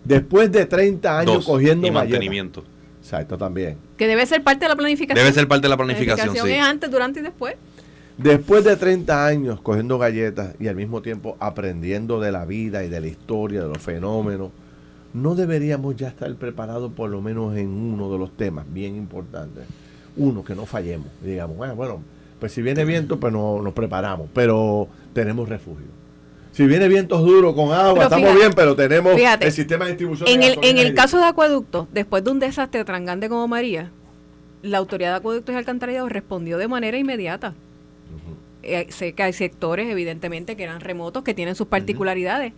Después 0.04 0.52
de 0.52 0.66
30 0.66 1.20
años 1.20 1.36
Dos, 1.36 1.46
cogiendo 1.46 1.88
y 1.88 1.92
mantenimiento. 1.92 2.64
Exacto, 3.00 3.38
también. 3.38 3.78
Que 3.98 4.08
debe 4.08 4.26
ser 4.26 4.44
parte 4.44 4.66
de 4.66 4.70
la 4.70 4.76
planificación. 4.76 5.24
Debe 5.24 5.34
ser 5.34 5.48
parte 5.48 5.64
de 5.64 5.70
la 5.70 5.78
planificación, 5.78 6.36
sí. 6.36 6.52
es 6.52 6.62
antes, 6.62 6.92
durante 6.92 7.20
y 7.22 7.24
después. 7.24 7.56
Después 8.18 8.66
de 8.66 8.76
30 8.76 9.26
años 9.26 9.62
cogiendo 9.62 9.98
galletas 9.98 10.54
y 10.60 10.68
al 10.68 10.76
mismo 10.76 11.02
tiempo 11.02 11.38
aprendiendo 11.40 12.20
de 12.20 12.34
la 12.34 12.46
vida 12.46 12.84
y 12.84 12.90
de 12.90 13.00
la 13.00 13.08
historia, 13.08 13.62
de 13.62 13.70
los 13.70 13.78
fenómenos, 13.78 14.52
¿no 15.14 15.36
deberíamos 15.36 15.96
ya 15.96 16.10
estar 16.10 16.34
preparados 16.36 16.92
por 16.92 17.10
lo 17.10 17.22
menos 17.22 17.56
en 17.56 17.70
uno 17.70 18.12
de 18.12 18.18
los 18.18 18.36
temas 18.36 18.66
bien 18.72 18.98
importantes? 18.98 19.64
Uno, 20.18 20.44
que 20.44 20.54
no 20.54 20.66
fallemos. 20.66 21.08
Digamos, 21.24 21.56
bueno, 21.56 21.76
bueno 21.76 22.02
pues 22.40 22.52
si 22.52 22.62
viene 22.62 22.86
viento, 22.86 23.20
pues 23.20 23.34
no, 23.34 23.62
nos 23.62 23.74
preparamos, 23.74 24.30
pero 24.34 24.88
tenemos 25.14 25.50
refugio. 25.50 25.88
Si 26.52 26.66
viene 26.66 26.88
vientos 26.88 27.22
duros 27.22 27.54
con 27.54 27.72
agua, 27.72 27.94
Pero 27.94 28.04
estamos 28.04 28.26
fíjate, 28.26 28.40
bien, 28.40 28.54
pero 28.54 28.76
tenemos 28.76 29.14
fíjate, 29.14 29.46
el 29.46 29.52
sistema 29.52 29.86
de 29.86 29.92
distribución. 29.92 30.28
En 30.28 30.40
de 30.42 30.48
el, 30.48 30.60
en 30.62 30.78
el 30.78 30.94
caso 30.94 31.18
de 31.18 31.26
acueducto, 31.26 31.88
después 31.92 32.24
de 32.24 32.32
un 32.32 32.40
desastre 32.40 32.84
tan 32.84 33.06
grande 33.06 33.30
como 33.30 33.48
María, 33.48 33.92
la 34.62 34.78
autoridad 34.78 35.12
de 35.12 35.18
acueductos 35.18 35.54
y 35.54 35.58
alcantarillados 35.58 36.12
respondió 36.12 36.58
de 36.58 36.68
manera 36.68 36.98
inmediata. 36.98 37.54
Eh, 38.62 38.88
sé 38.90 39.14
que 39.14 39.24
hay 39.24 39.34
sectores, 39.34 39.90
evidentemente, 39.90 40.58
que 40.58 40.64
eran 40.64 40.82
remotos, 40.82 41.24
que 41.24 41.34
tienen 41.34 41.56
sus 41.56 41.68
particularidades, 41.68 42.52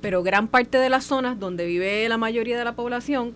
pero 0.00 0.22
gran 0.22 0.48
parte 0.48 0.78
de 0.78 0.88
las 0.88 1.04
zonas 1.04 1.38
donde 1.38 1.66
vive 1.66 2.08
la 2.08 2.16
mayoría 2.16 2.56
de 2.58 2.64
la 2.64 2.74
población, 2.74 3.34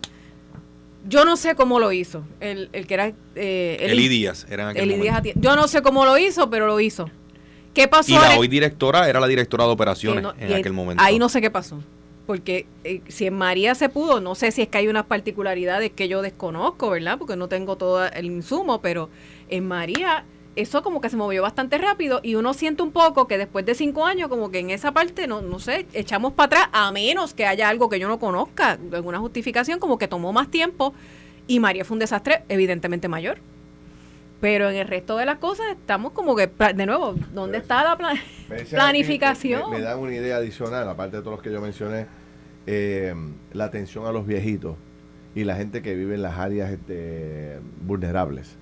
yo 1.08 1.24
no 1.24 1.36
sé 1.36 1.54
cómo 1.54 1.78
lo 1.80 1.92
hizo. 1.92 2.24
El, 2.40 2.68
el 2.72 2.86
que 2.86 2.94
era. 2.94 3.12
Eh, 3.34 3.76
Eli 3.80 4.08
Díaz 4.08 4.46
era 4.50 4.64
en 4.64 4.68
aquel 4.70 4.90
Eli. 4.90 5.02
Díaz. 5.02 5.22
Yo 5.36 5.56
no 5.56 5.68
sé 5.68 5.82
cómo 5.82 6.04
lo 6.04 6.16
hizo, 6.18 6.48
pero 6.50 6.66
lo 6.66 6.78
hizo. 6.80 7.10
¿Qué 7.74 7.88
pasó? 7.88 8.12
Y 8.12 8.14
la 8.14 8.38
hoy 8.38 8.48
directora 8.48 9.08
era 9.08 9.20
la 9.20 9.26
directora 9.26 9.64
de 9.64 9.70
operaciones 9.70 10.22
no- 10.22 10.34
en 10.38 10.52
aquel 10.54 10.72
momento. 10.72 11.02
Ahí 11.02 11.18
no 11.18 11.28
sé 11.28 11.40
qué 11.40 11.50
pasó. 11.50 11.82
Porque 12.26 12.66
eh, 12.82 13.02
si 13.06 13.26
en 13.26 13.34
María 13.34 13.74
se 13.76 13.88
pudo, 13.88 14.20
no 14.20 14.34
sé 14.34 14.50
si 14.50 14.62
es 14.62 14.68
que 14.68 14.78
hay 14.78 14.88
unas 14.88 15.04
particularidades 15.06 15.92
que 15.92 16.08
yo 16.08 16.22
desconozco, 16.22 16.90
¿verdad? 16.90 17.18
Porque 17.18 17.36
no 17.36 17.48
tengo 17.48 17.76
todo 17.76 18.04
el 18.06 18.24
insumo, 18.26 18.80
pero 18.82 19.10
en 19.48 19.68
María 19.68 20.24
eso 20.56 20.82
como 20.82 21.00
que 21.00 21.08
se 21.10 21.16
movió 21.16 21.42
bastante 21.42 21.78
rápido 21.78 22.20
y 22.22 22.34
uno 22.34 22.52
siente 22.54 22.82
un 22.82 22.90
poco 22.90 23.26
que 23.28 23.38
después 23.38 23.64
de 23.66 23.74
cinco 23.74 24.04
años 24.06 24.28
como 24.28 24.50
que 24.50 24.58
en 24.58 24.70
esa 24.70 24.92
parte, 24.92 25.26
no, 25.26 25.42
no 25.42 25.58
sé, 25.58 25.86
echamos 25.92 26.32
para 26.32 26.46
atrás 26.46 26.68
a 26.72 26.90
menos 26.92 27.34
que 27.34 27.46
haya 27.46 27.68
algo 27.68 27.88
que 27.88 27.98
yo 28.00 28.08
no 28.08 28.18
conozca, 28.18 28.78
alguna 28.92 29.18
justificación, 29.18 29.78
como 29.78 29.98
que 29.98 30.08
tomó 30.08 30.32
más 30.32 30.50
tiempo 30.50 30.94
y 31.46 31.60
María 31.60 31.84
fue 31.84 31.94
un 31.94 32.00
desastre 32.00 32.42
evidentemente 32.48 33.06
mayor. 33.08 33.38
Pero 34.40 34.68
en 34.68 34.76
el 34.76 34.86
resto 34.86 35.16
de 35.16 35.24
las 35.24 35.38
cosas 35.38 35.66
estamos 35.72 36.12
como 36.12 36.36
que, 36.36 36.46
de 36.74 36.84
nuevo, 36.86 37.14
¿dónde 37.32 37.58
está 37.58 37.82
la 37.84 37.96
plan- 37.96 38.16
decían 38.48 38.58
aquí, 38.60 38.74
planificación? 38.74 39.70
Me, 39.70 39.78
me 39.78 39.82
dan 39.82 39.98
una 39.98 40.14
idea 40.14 40.36
adicional, 40.36 40.88
aparte 40.88 41.16
de 41.16 41.22
todos 41.22 41.36
los 41.36 41.42
que 41.42 41.50
yo 41.50 41.60
mencioné, 41.62 42.06
eh, 42.66 43.14
la 43.52 43.64
atención 43.64 44.04
a 44.06 44.12
los 44.12 44.26
viejitos 44.26 44.76
y 45.34 45.44
la 45.44 45.56
gente 45.56 45.80
que 45.82 45.94
vive 45.94 46.16
en 46.16 46.22
las 46.22 46.38
áreas 46.38 46.70
este, 46.70 47.60
vulnerables, 47.82 48.56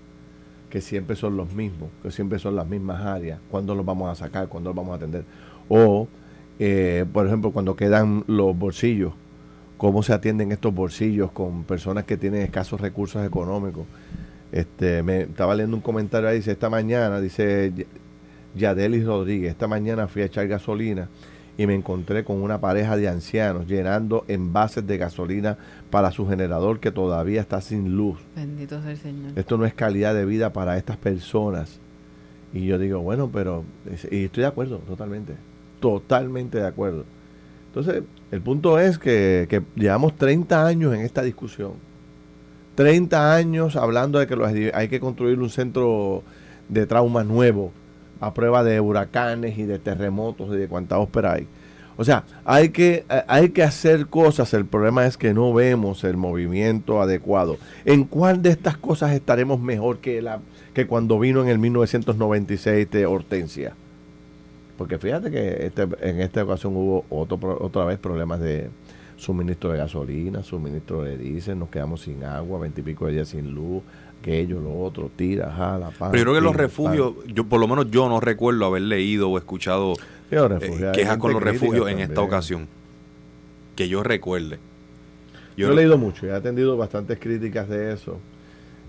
que 0.75 0.81
siempre 0.81 1.15
son 1.15 1.37
los 1.37 1.55
mismos, 1.55 1.89
que 2.03 2.11
siempre 2.11 2.41
son 2.41 2.57
las 2.57 2.67
mismas 2.67 3.01
áreas, 3.01 3.39
cuándo 3.49 3.77
los 3.77 3.87
vamos 3.87 4.11
a 4.11 4.17
sacar, 4.17 4.49
cuándo 4.49 4.71
los 4.71 4.77
vamos 4.77 4.95
a 4.95 4.97
atender. 4.97 5.25
O, 5.69 6.09
eh, 6.59 7.05
por 7.13 7.29
ejemplo, 7.29 7.53
cuando 7.53 7.77
quedan 7.77 8.25
los 8.27 8.59
bolsillos, 8.59 9.13
cómo 9.77 10.03
se 10.03 10.13
atienden 10.13 10.51
estos 10.51 10.75
bolsillos 10.75 11.31
con 11.31 11.63
personas 11.63 12.03
que 12.03 12.17
tienen 12.17 12.43
escasos 12.43 12.81
recursos 12.81 13.25
económicos. 13.25 13.85
Este, 14.51 15.05
me 15.05 15.21
estaba 15.21 15.55
leyendo 15.55 15.77
un 15.77 15.81
comentario 15.81 16.29
ahí, 16.29 16.39
dice, 16.39 16.51
esta 16.51 16.69
mañana, 16.69 17.21
dice 17.21 17.73
Yadelis 18.57 19.05
Rodríguez, 19.05 19.53
esta 19.53 19.69
mañana 19.69 20.09
fui 20.09 20.23
a 20.23 20.25
echar 20.25 20.49
gasolina 20.49 21.09
y 21.57 21.67
me 21.67 21.75
encontré 21.75 22.25
con 22.25 22.43
una 22.43 22.61
pareja 22.61 22.97
de 22.97 23.09
ancianos 23.09 23.67
llenando 23.67 24.25
envases 24.29 24.87
de 24.87 24.99
gasolina 24.99 25.57
para 25.91 26.11
su 26.11 26.27
generador 26.27 26.81
que 26.81 26.91
todavía 26.91 27.41
está 27.41 27.61
sin 27.61 27.97
luz. 27.97 28.19
Bendito 28.35 28.81
sea 28.83 28.91
el 28.91 28.97
Señor. 28.97 29.33
Esto 29.37 29.57
no 29.57 29.65
es 29.65 29.75
calidad 29.75 30.15
de 30.15 30.25
vida 30.25 30.53
para 30.53 30.77
estas 30.77 30.97
personas. 30.97 31.79
Y 32.53 32.67
yo 32.67 32.79
digo, 32.79 33.01
bueno, 33.01 33.31
pero, 33.33 33.65
y 34.11 34.25
estoy 34.25 34.43
de 34.43 34.49
acuerdo, 34.49 34.79
totalmente, 34.79 35.35
totalmente 35.81 36.59
de 36.59 36.67
acuerdo. 36.67 37.05
Entonces, 37.69 38.05
el 38.31 38.41
punto 38.41 38.79
es 38.79 38.99
que, 38.99 39.47
que 39.49 39.63
llevamos 39.75 40.17
30 40.17 40.67
años 40.67 40.95
en 40.95 41.01
esta 41.01 41.23
discusión. 41.23 41.73
30 42.77 43.35
años 43.35 43.77
hablando 43.77 44.19
de 44.19 44.27
que 44.27 44.37
los 44.37 44.49
hay 44.49 44.89
que 44.89 45.01
construir 45.01 45.39
un 45.39 45.51
centro 45.51 46.23
de 46.69 46.87
trauma 46.87 47.23
nuevo 47.23 47.73
a 48.21 48.35
prueba 48.35 48.65
de 48.65 48.81
huracanes 48.81 49.59
y 49.59 49.65
de 49.65 49.79
terremotos 49.79 50.55
y 50.55 50.59
de 50.59 50.69
cuánta 50.69 50.99
ópera 50.99 51.33
hay. 51.33 51.49
O 51.97 52.05
sea, 52.05 52.25
hay 52.45 52.71
que, 52.71 53.05
eh, 53.09 53.23
hay 53.29 53.51
que 53.51 53.63
hacer 53.63 54.07
cosas. 54.07 54.53
El 54.55 54.67
problema 54.67 55.07
es 55.07 55.17
que 55.17 55.33
no 55.33 55.53
vemos 55.53 56.03
el 56.05 56.17
movimiento 56.17 57.01
adecuado. 57.01 57.57
¿En 57.85 58.05
cuál 58.05 58.43
de 58.43 58.51
estas 58.51 58.77
cosas 58.77 59.13
estaremos 59.13 59.61
mejor 59.61 59.99
que, 59.99 60.21
la, 60.21 60.41
que 60.73 60.87
cuando 60.87 61.19
vino 61.19 61.43
en 61.43 61.49
el 61.49 61.59
1996 61.59 62.91
de 62.91 63.07
Hortensia? 63.07 63.75
Porque 64.77 64.99
fíjate 64.99 65.31
que 65.31 65.67
este, 65.67 65.83
en 66.01 66.21
esta 66.21 66.43
ocasión 66.43 66.77
hubo 66.77 67.05
otro, 67.11 67.39
otra 67.61 67.85
vez 67.85 67.99
problemas 67.99 68.41
de 68.41 68.71
suministro 69.17 69.71
de 69.71 69.79
gasolina, 69.79 70.43
suministro 70.43 71.03
de 71.03 71.17
diésel, 71.17 71.59
nos 71.61 71.69
quedamos 71.69 72.03
sin 72.03 72.25
agua, 72.25 72.59
veintipico 72.59 73.07
de 73.07 73.13
días 73.13 73.29
sin 73.29 73.55
luz, 73.55 73.85
aquello, 74.25 74.59
lo 74.61 74.81
otro, 74.81 75.11
tira, 75.15 75.51
jala, 75.53 75.91
pan. 75.91 76.11
Pero 76.11 76.25
yo 76.25 76.31
creo 76.31 76.35
que 76.35 76.41
los 76.41 76.57
refugios, 76.57 77.13
yo 77.27 77.45
por 77.45 77.61
lo 77.61 77.69
menos 77.69 77.91
yo 77.91 78.09
no 78.09 78.21
recuerdo 78.21 78.65
haber 78.65 78.83
leído 78.83 79.29
o 79.31 79.37
escuchado 79.37 79.93
eh, 80.63 80.67
quejas 80.93 81.19
con 81.19 81.33
los 81.35 81.43
refugios 81.43 81.91
en 81.91 81.99
esta 82.01 82.21
ocasión. 82.23 82.67
Que 83.77 83.89
yo 83.89 84.03
recuerde. 84.03 84.59
Yo, 85.57 85.71
he 85.71 85.75
leído 85.75 85.99
mucho 85.99 86.27
he 86.27 86.33
atendido 86.33 86.77
bastantes 86.77 87.19
críticas 87.19 87.69
de 87.69 87.93
eso. 87.93 88.19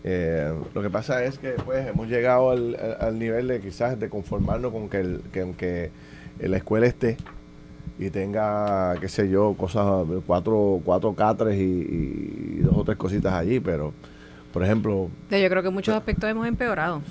Eh, 0.04 0.54
lo 0.74 0.82
que 0.82 0.89
pasa 0.89 1.24
es 1.25 1.38
que 1.39 1.50
pues 1.65 1.86
hemos 1.88 2.08
llegado 2.08 2.51
al, 2.51 2.75
al- 2.75 2.98
al 3.08 3.20
nivel 3.20 3.48
de 3.48 3.60
quizás 3.60 4.00
de 4.00 4.08
conformarnos 4.10 4.72
con 4.72 4.88
que, 4.88 5.00
el, 5.00 5.22
que 5.34 5.42
aunque 5.42 5.92
la 6.39 6.58
escuela 6.58 6.86
esté 6.86 7.18
y 8.00 8.10
tenga, 8.10 8.96
qué 9.01 9.08
sé 9.10 9.30
yo, 9.30 9.56
cosas, 9.58 10.06
cuatro, 10.27 10.80
cuatro 10.84 11.13
catres 11.13 11.58
y, 11.60 11.62
y 11.63 12.60
dos 12.62 12.74
o 12.77 12.84
tres 12.84 12.98
cositas 12.98 13.34
allí, 13.34 13.60
pero 13.60 13.94
por 14.56 14.64
ejemplo, 14.64 15.10
Yo 15.30 15.50
creo 15.50 15.62
que 15.62 15.68
en 15.68 15.74
muchos 15.74 15.94
aspectos 15.94 16.30
hemos 16.30 16.48
empeorado. 16.48 17.02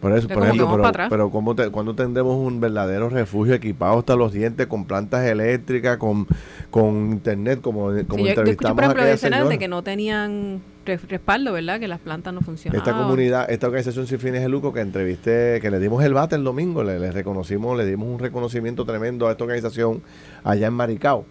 por 0.00 0.12
eso, 0.12 0.28
por 0.28 0.44
ejemplo, 0.44 0.68
pero, 0.70 1.08
pero 1.10 1.30
¿cómo 1.30 1.56
te- 1.56 1.68
cuando 1.70 1.96
tendremos 1.96 2.36
un 2.36 2.60
verdadero 2.60 3.08
refugio 3.08 3.54
equipado 3.54 3.98
hasta 3.98 4.14
los 4.14 4.32
dientes 4.32 4.68
con 4.68 4.84
plantas 4.84 5.24
eléctricas, 5.26 5.96
con, 5.96 6.28
con 6.70 7.10
internet, 7.10 7.60
como, 7.60 7.86
como 7.86 7.90
Sí, 7.90 7.98
yo, 7.98 8.14
yo 8.14 8.20
escuché, 8.20 8.30
entrevistamos 8.30 8.74
por 8.76 8.84
ejemplo, 9.08 9.48
de 9.48 9.58
que 9.58 9.66
no 9.66 9.82
tenían 9.82 10.60
res- 10.86 11.08
respaldo, 11.08 11.52
¿verdad? 11.52 11.80
Que 11.80 11.88
las 11.88 11.98
plantas 11.98 12.32
no 12.32 12.40
funcionaban. 12.40 12.86
Esta 12.86 12.96
comunidad, 12.96 13.50
esta 13.50 13.66
organización 13.66 14.06
sin 14.06 14.20
fines 14.20 14.42
de 14.42 14.48
lucro 14.48 14.72
que 14.72 14.80
entrevisté, 14.80 15.58
que 15.60 15.72
le 15.72 15.80
dimos 15.80 16.04
el 16.04 16.14
bate 16.14 16.36
el 16.36 16.44
domingo, 16.44 16.84
le, 16.84 17.00
le 17.00 17.10
reconocimos, 17.10 17.76
le 17.76 17.84
dimos 17.84 18.06
un 18.06 18.20
reconocimiento 18.20 18.84
tremendo 18.84 19.26
a 19.26 19.32
esta 19.32 19.42
organización 19.42 20.02
allá 20.44 20.68
en 20.68 20.74
Maricao, 20.74 21.26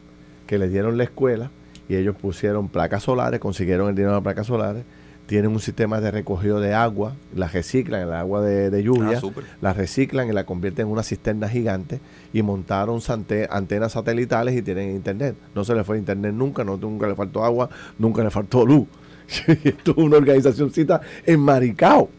que 0.48 0.58
le 0.58 0.68
dieron 0.68 0.98
la 0.98 1.06
escuela 1.06 1.50
y 1.88 1.96
ellos 1.96 2.14
pusieron 2.18 2.68
placas 2.68 3.04
solares, 3.04 3.40
consiguieron 3.40 3.88
el 3.88 3.96
dinero 3.96 4.12
de 4.12 4.18
las 4.18 4.24
placas 4.24 4.48
solares, 4.48 4.84
tienen 5.32 5.52
un 5.52 5.62
sistema 5.62 6.02
de 6.02 6.12
recogido 6.12 6.60
de 6.60 6.74
agua, 6.74 7.14
la 7.34 7.48
reciclan, 7.48 8.02
el 8.02 8.12
agua 8.12 8.42
de, 8.42 8.70
de 8.70 8.84
lluvia, 8.84 9.16
Ah, 9.16 9.22
súper. 9.22 9.46
la 9.62 9.72
reciclan 9.72 10.28
y 10.28 10.34
la 10.34 10.44
convierten 10.46 10.88
en 10.88 10.92
una 10.92 11.04
cisterna 11.04 11.48
gigante 11.48 12.02
y 12.34 12.42
montaron 12.42 13.00
sante- 13.00 13.48
antenas 13.50 13.94
satelitales 13.94 14.58
y 14.58 14.62
tienen 14.62 14.94
internet. 14.94 15.38
No 15.56 15.64
se 15.64 15.74
le 15.74 15.86
fue 15.86 15.98
internet 15.98 16.34
nunca, 16.34 16.66
no, 16.66 16.76
nunca 16.76 17.08
le 17.08 17.16
faltó 17.16 17.46
agua, 17.46 17.70
nunca 17.98 18.26
le 18.26 18.30
faltó 18.30 18.66
luz. 18.66 18.88
Esto 19.64 19.92
es 19.92 19.98
una 19.98 20.18
organizacióncita 20.18 21.00
en 21.26 21.40
Maricao. 21.40 22.10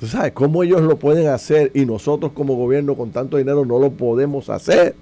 ¿Tú 0.00 0.08
sabes 0.08 0.32
cómo 0.32 0.64
ellos 0.64 0.80
lo 0.82 0.98
pueden 0.98 1.28
hacer 1.28 1.70
y 1.72 1.86
nosotros 1.86 2.32
como 2.32 2.56
gobierno 2.56 2.96
con 2.96 3.12
tanto 3.12 3.36
dinero 3.36 3.64
no 3.64 3.78
lo 3.78 3.92
podemos 3.92 4.50
hacer? 4.50 4.96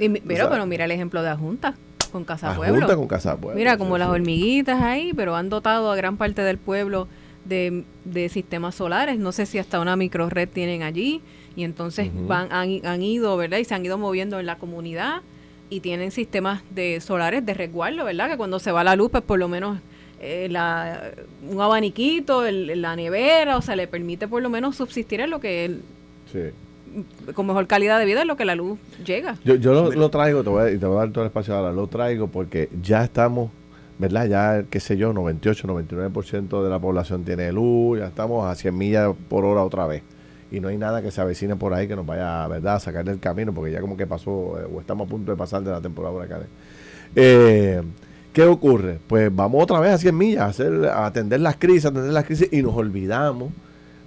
Y 0.00 0.08
pero, 0.08 0.50
pero 0.50 0.66
mira 0.66 0.84
el 0.84 0.90
ejemplo 0.90 1.22
de 1.22 1.28
Ajunta 1.28 1.76
con 2.08 2.24
Casa 2.24 2.54
Pueblo. 2.54 2.78
Junta 2.80 2.96
con 2.96 3.06
Casa 3.08 3.36
Pueblo. 3.36 3.58
Mira, 3.58 3.76
como 3.78 3.94
sí, 3.94 3.98
las 4.00 4.08
sí. 4.08 4.14
hormiguitas 4.14 4.82
ahí, 4.82 5.12
pero 5.14 5.36
han 5.36 5.48
dotado 5.48 5.90
a 5.90 5.96
gran 5.96 6.16
parte 6.16 6.42
del 6.42 6.58
pueblo 6.58 7.08
de, 7.44 7.84
de 8.04 8.28
sistemas 8.28 8.74
solares. 8.74 9.18
No 9.18 9.32
sé 9.32 9.46
si 9.46 9.58
hasta 9.58 9.80
una 9.80 9.96
microred 9.96 10.48
tienen 10.48 10.82
allí. 10.82 11.20
Y 11.56 11.64
entonces 11.64 12.10
van, 12.28 12.52
han, 12.52 12.84
han 12.86 13.02
ido, 13.02 13.36
¿verdad? 13.36 13.58
Y 13.58 13.64
se 13.64 13.74
han 13.74 13.84
ido 13.84 13.98
moviendo 13.98 14.38
en 14.38 14.46
la 14.46 14.56
comunidad 14.58 15.22
y 15.70 15.80
tienen 15.80 16.10
sistemas 16.12 16.62
de 16.70 17.00
solares 17.00 17.44
de 17.44 17.52
resguardo, 17.54 18.04
¿verdad? 18.04 18.30
Que 18.30 18.36
cuando 18.36 18.58
se 18.60 18.70
va 18.72 18.84
la 18.84 18.94
luz, 18.96 19.10
pues 19.10 19.24
por 19.24 19.38
lo 19.38 19.48
menos 19.48 19.78
eh, 20.20 20.46
la, 20.50 21.10
un 21.48 21.60
abaniquito, 21.60 22.46
el- 22.46 22.80
la 22.80 22.94
nevera, 22.96 23.56
o 23.56 23.62
sea, 23.62 23.74
le 23.76 23.86
permite 23.88 24.28
por 24.28 24.40
lo 24.42 24.50
menos 24.50 24.76
subsistir 24.76 25.20
en 25.20 25.30
lo 25.30 25.40
que, 25.40 25.64
él- 25.64 25.82
Sí. 26.32 26.40
Con 27.34 27.46
mejor 27.46 27.66
calidad 27.66 27.98
de 27.98 28.04
vida, 28.04 28.22
en 28.22 28.28
lo 28.28 28.36
que 28.36 28.44
la 28.44 28.54
luz 28.54 28.78
llega. 29.04 29.36
Yo, 29.44 29.54
yo 29.56 29.72
lo, 29.72 29.92
lo 29.92 30.10
traigo, 30.10 30.42
te 30.42 30.50
voy, 30.50 30.62
a, 30.62 30.70
y 30.70 30.78
te 30.78 30.86
voy 30.86 30.96
a 30.96 31.00
dar 31.00 31.10
todo 31.10 31.24
el 31.24 31.28
espacio 31.28 31.56
ahora, 31.56 31.72
lo 31.72 31.86
traigo 31.86 32.28
porque 32.28 32.68
ya 32.82 33.04
estamos, 33.04 33.50
¿verdad? 33.98 34.26
Ya, 34.26 34.64
qué 34.68 34.80
sé 34.80 34.96
yo, 34.96 35.12
98, 35.12 35.66
99% 35.68 36.62
de 36.62 36.70
la 36.70 36.78
población 36.78 37.24
tiene 37.24 37.52
luz, 37.52 37.98
ya 37.98 38.06
estamos 38.06 38.46
a 38.46 38.54
100 38.54 38.76
millas 38.76 39.10
por 39.28 39.44
hora 39.44 39.62
otra 39.62 39.86
vez. 39.86 40.02
y 40.50 40.60
no 40.60 40.68
hay 40.68 40.78
nada 40.78 41.02
que 41.02 41.10
se 41.10 41.20
avecine 41.20 41.56
por 41.56 41.74
ahí 41.74 41.86
que 41.86 41.96
nos 41.96 42.06
vaya 42.06 42.46
¿verdad? 42.48 42.76
a 42.76 42.80
sacar 42.80 43.04
del 43.04 43.20
camino, 43.20 43.52
porque 43.52 43.72
ya 43.72 43.80
como 43.80 43.96
que 43.96 44.06
pasó, 44.06 44.58
eh, 44.60 44.66
o 44.72 44.80
estamos 44.80 45.06
a 45.06 45.10
punto 45.10 45.30
de 45.30 45.36
pasar 45.36 45.62
de 45.62 45.70
la 45.70 45.80
temporada 45.80 46.14
huracanes. 46.14 46.46
Eh, 47.14 47.82
¿Qué 48.32 48.44
ocurre? 48.44 48.98
Pues 49.06 49.34
vamos 49.34 49.62
otra 49.62 49.80
vez 49.80 49.92
a 49.92 49.98
100 49.98 50.16
millas, 50.16 50.42
a, 50.42 50.46
hacer, 50.46 50.86
a 50.86 51.06
atender 51.06 51.40
las 51.40 51.56
crisis, 51.56 51.86
a 51.86 51.88
atender 51.88 52.12
las 52.12 52.24
crisis 52.24 52.48
y 52.52 52.62
nos 52.62 52.74
olvidamos 52.76 53.52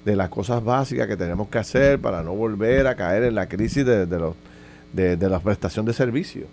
de 0.05 0.15
las 0.15 0.29
cosas 0.29 0.63
básicas 0.63 1.07
que 1.07 1.17
tenemos 1.17 1.47
que 1.47 1.59
hacer 1.59 1.99
para 1.99 2.23
no 2.23 2.33
volver 2.33 2.87
a 2.87 2.95
caer 2.95 3.23
en 3.23 3.35
la 3.35 3.47
crisis 3.47 3.85
de, 3.85 4.05
los, 4.07 4.35
de, 4.93 5.17
de 5.17 5.29
la 5.29 5.39
prestación 5.39 5.85
de 5.85 5.93
servicios. 5.93 6.47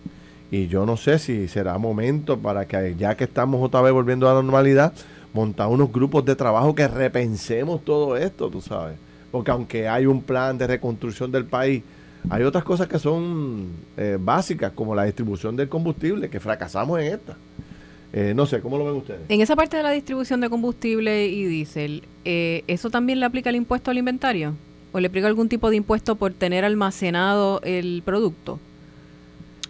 Y 0.51 0.67
yo 0.69 0.87
no 0.87 0.97
sé 0.97 1.19
si 1.19 1.49
será 1.49 1.77
momento 1.79 2.39
para 2.39 2.67
que, 2.67 2.95
ya 2.99 3.15
que 3.17 3.25
estamos 3.25 3.63
otra 3.63 3.83
vez 3.83 3.93
volviendo 3.93 4.29
a 4.29 4.35
la 4.35 4.43
normalidad, 4.43 4.93
montar 5.35 5.69
unos 5.69 5.93
grupos 5.93 6.25
de 6.25 6.35
trabajo 6.37 6.75
que 6.75 6.89
repensemos 6.89 7.85
todo 7.85 8.17
esto, 8.17 8.49
tú 8.49 8.61
sabes. 8.61 8.97
Porque 9.31 9.51
aunque 9.51 9.89
hay 9.89 10.07
un 10.07 10.23
plan 10.23 10.57
de 10.57 10.67
reconstrucción 10.67 11.31
del 11.31 11.45
país, 11.45 11.83
hay 12.31 12.43
otras 12.43 12.65
cosas 12.65 12.89
que 12.89 12.99
son 12.99 13.69
eh, 13.97 14.17
básicas, 14.19 14.73
como 14.73 14.95
la 14.95 15.05
distribución 15.05 15.55
del 15.55 15.69
combustible, 15.69 16.31
que 16.31 16.41
fracasamos 16.41 16.99
en 17.01 17.13
esta. 17.13 17.37
Eh, 18.13 18.33
no 18.35 18.47
sé, 18.47 18.61
¿cómo 18.61 18.79
lo 18.79 18.87
ven 18.87 18.97
ustedes? 18.97 19.21
En 19.29 19.41
esa 19.41 19.55
parte 19.55 19.77
de 19.77 19.83
la 19.83 19.91
distribución 19.91 20.41
de 20.41 20.49
combustible 20.49 21.27
y 21.27 21.45
diésel, 21.45 22.03
eh, 22.25 22.65
¿eso 22.67 22.91
también 22.91 23.21
le 23.21 23.27
aplica 23.27 23.51
el 23.51 23.57
impuesto 23.57 23.91
al 23.91 23.99
inventario? 23.99 24.55
¿O 24.93 25.01
le 25.01 25.09
aplica 25.09 25.27
algún 25.27 25.49
tipo 25.49 25.69
de 25.69 25.77
impuesto 25.77 26.17
por 26.17 26.33
tener 26.33 26.65
almacenado 26.65 27.61
el 27.63 28.03
producto? 28.05 28.59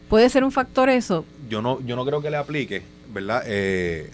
¿Puede 0.08 0.30
ser 0.30 0.44
un 0.44 0.52
factor 0.52 0.88
eso? 0.88 1.24
Yo 1.50 1.60
no, 1.60 1.80
yo 1.84 1.96
no 1.96 2.04
creo 2.04 2.22
que 2.22 2.30
le 2.30 2.36
aplique, 2.36 2.82
¿verdad? 3.12 3.42
Eh, 3.46 4.08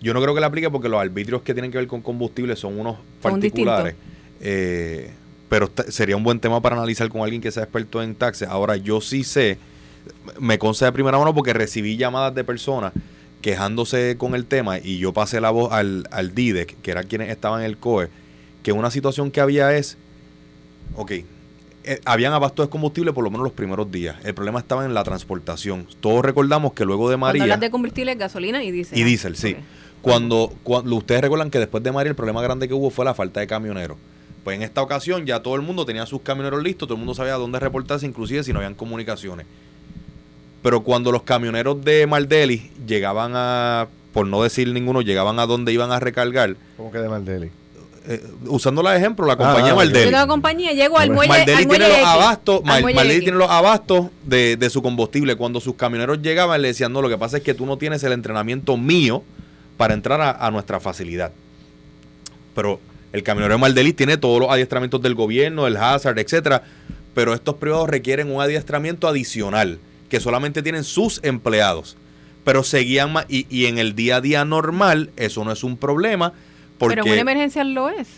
yo 0.00 0.14
no 0.14 0.22
creo 0.22 0.34
que 0.34 0.40
le 0.40 0.46
aplique 0.46 0.70
porque 0.70 0.88
los 0.88 1.00
arbitrios 1.00 1.42
que 1.42 1.52
tienen 1.52 1.72
que 1.72 1.78
ver 1.78 1.88
con 1.88 2.00
combustible 2.00 2.54
son 2.56 2.78
unos 2.78 2.96
particulares. 3.20 3.94
Eh, 4.40 5.10
pero 5.48 5.70
sería 5.88 6.16
un 6.16 6.22
buen 6.22 6.38
tema 6.40 6.60
para 6.60 6.76
analizar 6.76 7.08
con 7.08 7.22
alguien 7.22 7.40
que 7.40 7.50
sea 7.50 7.64
experto 7.64 8.02
en 8.02 8.14
taxes. 8.14 8.48
Ahora, 8.48 8.76
yo 8.76 9.00
sí 9.00 9.24
sé, 9.24 9.58
me 10.38 10.58
consta 10.58 10.86
de 10.86 10.92
primera 10.92 11.18
mano 11.18 11.34
porque 11.34 11.52
recibí 11.52 11.96
llamadas 11.96 12.34
de 12.34 12.44
personas 12.44 12.92
quejándose 13.40 14.16
con 14.18 14.34
el 14.34 14.46
tema 14.46 14.78
y 14.78 14.98
yo 14.98 15.12
pasé 15.12 15.40
la 15.40 15.50
voz 15.50 15.72
al, 15.72 16.08
al 16.10 16.34
DIDEC, 16.34 16.80
que 16.80 16.90
era 16.90 17.04
quienes 17.04 17.30
estaban 17.30 17.60
en 17.60 17.66
el 17.66 17.78
COE, 17.78 18.08
que 18.62 18.72
una 18.72 18.90
situación 18.90 19.30
que 19.30 19.40
había 19.40 19.76
es, 19.76 19.96
ok, 20.96 21.12
eh, 21.84 22.00
habían 22.04 22.32
abasto 22.32 22.62
de 22.62 22.68
combustible 22.68 23.12
por 23.12 23.24
lo 23.24 23.30
menos 23.30 23.44
los 23.44 23.52
primeros 23.52 23.90
días. 23.90 24.16
El 24.24 24.34
problema 24.34 24.58
estaba 24.58 24.84
en 24.84 24.92
la 24.92 25.04
transportación. 25.04 25.86
Todos 26.00 26.24
recordamos 26.24 26.72
que 26.72 26.84
luego 26.84 27.08
de 27.08 27.16
María... 27.16 27.46
Cuando 27.46 27.64
de 27.64 27.70
combustible, 27.70 28.14
gasolina 28.16 28.62
y 28.62 28.70
diésel. 28.70 28.98
Y 28.98 29.04
diésel, 29.04 29.36
sí. 29.36 29.56
Cuando, 30.02 30.52
cuando 30.64 30.96
ustedes 30.96 31.22
recuerdan 31.22 31.50
que 31.50 31.58
después 31.58 31.82
de 31.82 31.92
María 31.92 32.10
el 32.10 32.16
problema 32.16 32.42
grande 32.42 32.68
que 32.68 32.74
hubo 32.74 32.90
fue 32.90 33.04
la 33.04 33.14
falta 33.14 33.40
de 33.40 33.46
camioneros. 33.46 33.96
Pues 34.44 34.56
en 34.56 34.62
esta 34.62 34.82
ocasión 34.82 35.26
ya 35.26 35.42
todo 35.42 35.56
el 35.56 35.62
mundo 35.62 35.86
tenía 35.86 36.06
sus 36.06 36.20
camioneros 36.20 36.62
listos, 36.62 36.88
todo 36.88 36.94
el 36.94 36.98
mundo 36.98 37.14
sabía 37.14 37.34
dónde 37.34 37.58
reportarse, 37.58 38.06
inclusive 38.06 38.42
si 38.44 38.52
no 38.52 38.58
habían 38.58 38.74
comunicaciones. 38.74 39.46
Pero 40.68 40.82
cuando 40.82 41.10
los 41.12 41.22
camioneros 41.22 41.82
de 41.82 42.06
Maldeli 42.06 42.70
llegaban 42.86 43.32
a, 43.34 43.88
por 44.12 44.26
no 44.26 44.42
decir 44.42 44.68
ninguno, 44.68 45.00
llegaban 45.00 45.38
a 45.38 45.46
donde 45.46 45.72
iban 45.72 45.92
a 45.92 45.98
recargar. 45.98 46.56
¿Cómo 46.76 46.92
que 46.92 46.98
de 46.98 47.08
Maldeli? 47.08 47.50
Eh, 48.06 48.22
usando 48.48 48.82
la 48.82 48.94
ejemplo, 48.94 49.24
la 49.24 49.38
compañía 49.38 49.72
ah, 49.72 49.76
Maldeli. 49.76 50.10
La 50.10 50.26
compañía 50.26 50.72
llegó 50.72 50.98
al 50.98 51.10
muelle. 51.10 51.30
Maldeli 51.30 51.64
tiene 51.64 51.88
los 51.88 52.06
abastos, 52.06 52.62
tiene 52.62 53.30
los 53.38 53.50
abastos 53.50 54.06
de, 54.24 54.68
su 54.68 54.82
combustible. 54.82 55.36
Cuando 55.36 55.58
sus 55.58 55.74
camioneros 55.74 56.20
llegaban, 56.20 56.60
le 56.60 56.68
decían, 56.68 56.92
no, 56.92 57.00
lo 57.00 57.08
que 57.08 57.16
pasa 57.16 57.38
es 57.38 57.42
que 57.42 57.54
tú 57.54 57.64
no 57.64 57.78
tienes 57.78 58.02
el 58.02 58.12
entrenamiento 58.12 58.76
mío 58.76 59.22
para 59.78 59.94
entrar 59.94 60.20
a, 60.20 60.50
nuestra 60.50 60.80
facilidad. 60.80 61.32
Pero 62.54 62.78
el 63.14 63.22
camionero 63.22 63.54
de 63.54 63.58
Maldeli 63.58 63.94
tiene 63.94 64.18
todos 64.18 64.38
los 64.38 64.50
adiestramientos 64.50 65.00
del 65.00 65.14
gobierno, 65.14 65.66
el 65.66 65.78
hazard, 65.78 66.18
etcétera. 66.18 66.62
Pero 67.14 67.32
estos 67.32 67.54
privados 67.54 67.88
requieren 67.88 68.30
un 68.30 68.42
adiestramiento 68.42 69.08
adicional 69.08 69.78
que 70.08 70.20
solamente 70.20 70.62
tienen 70.62 70.84
sus 70.84 71.20
empleados. 71.22 71.96
Pero 72.44 72.62
seguían 72.62 73.14
y, 73.28 73.46
y 73.50 73.66
en 73.66 73.78
el 73.78 73.94
día 73.94 74.16
a 74.16 74.20
día 74.20 74.44
normal, 74.44 75.10
eso 75.16 75.44
no 75.44 75.52
es 75.52 75.64
un 75.64 75.76
problema 75.76 76.32
pero 76.86 77.04
en 77.04 77.12
una 77.12 77.20
emergencia 77.20 77.64
lo 77.64 77.88
es. 77.88 78.08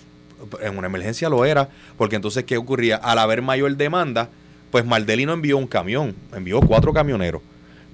En 0.62 0.79
una 0.79 0.87
emergencia 0.87 1.29
lo 1.29 1.45
era, 1.45 1.69
porque 1.97 2.17
entonces, 2.17 2.45
¿qué 2.45 2.57
ocurría? 2.57 2.97
Al 2.97 3.19
haber 3.19 3.43
mayor 3.43 3.77
demanda, 3.77 4.29
pues 4.71 4.85
Maldeli 4.85 5.27
no 5.27 5.33
envió 5.33 5.57
un 5.59 5.67
camión, 5.67 6.14
envió 6.35 6.61
cuatro 6.61 6.93
camioneros. 6.93 7.43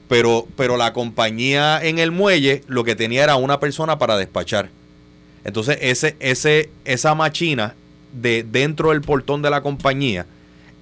Pero, 0.08 0.46
pero 0.56 0.76
la 0.76 0.92
compañía 0.92 1.80
en 1.82 1.98
el 1.98 2.12
muelle 2.12 2.62
lo 2.68 2.84
que 2.84 2.94
tenía 2.94 3.24
era 3.24 3.36
una 3.36 3.58
persona 3.58 3.98
para 3.98 4.16
despachar. 4.16 4.70
Entonces, 5.44 5.78
ese, 5.80 6.16
ese, 6.20 6.70
esa 6.84 7.14
machina 7.14 7.74
de 8.12 8.44
dentro 8.44 8.90
del 8.90 9.00
portón 9.00 9.42
de 9.42 9.50
la 9.50 9.62
compañía 9.62 10.26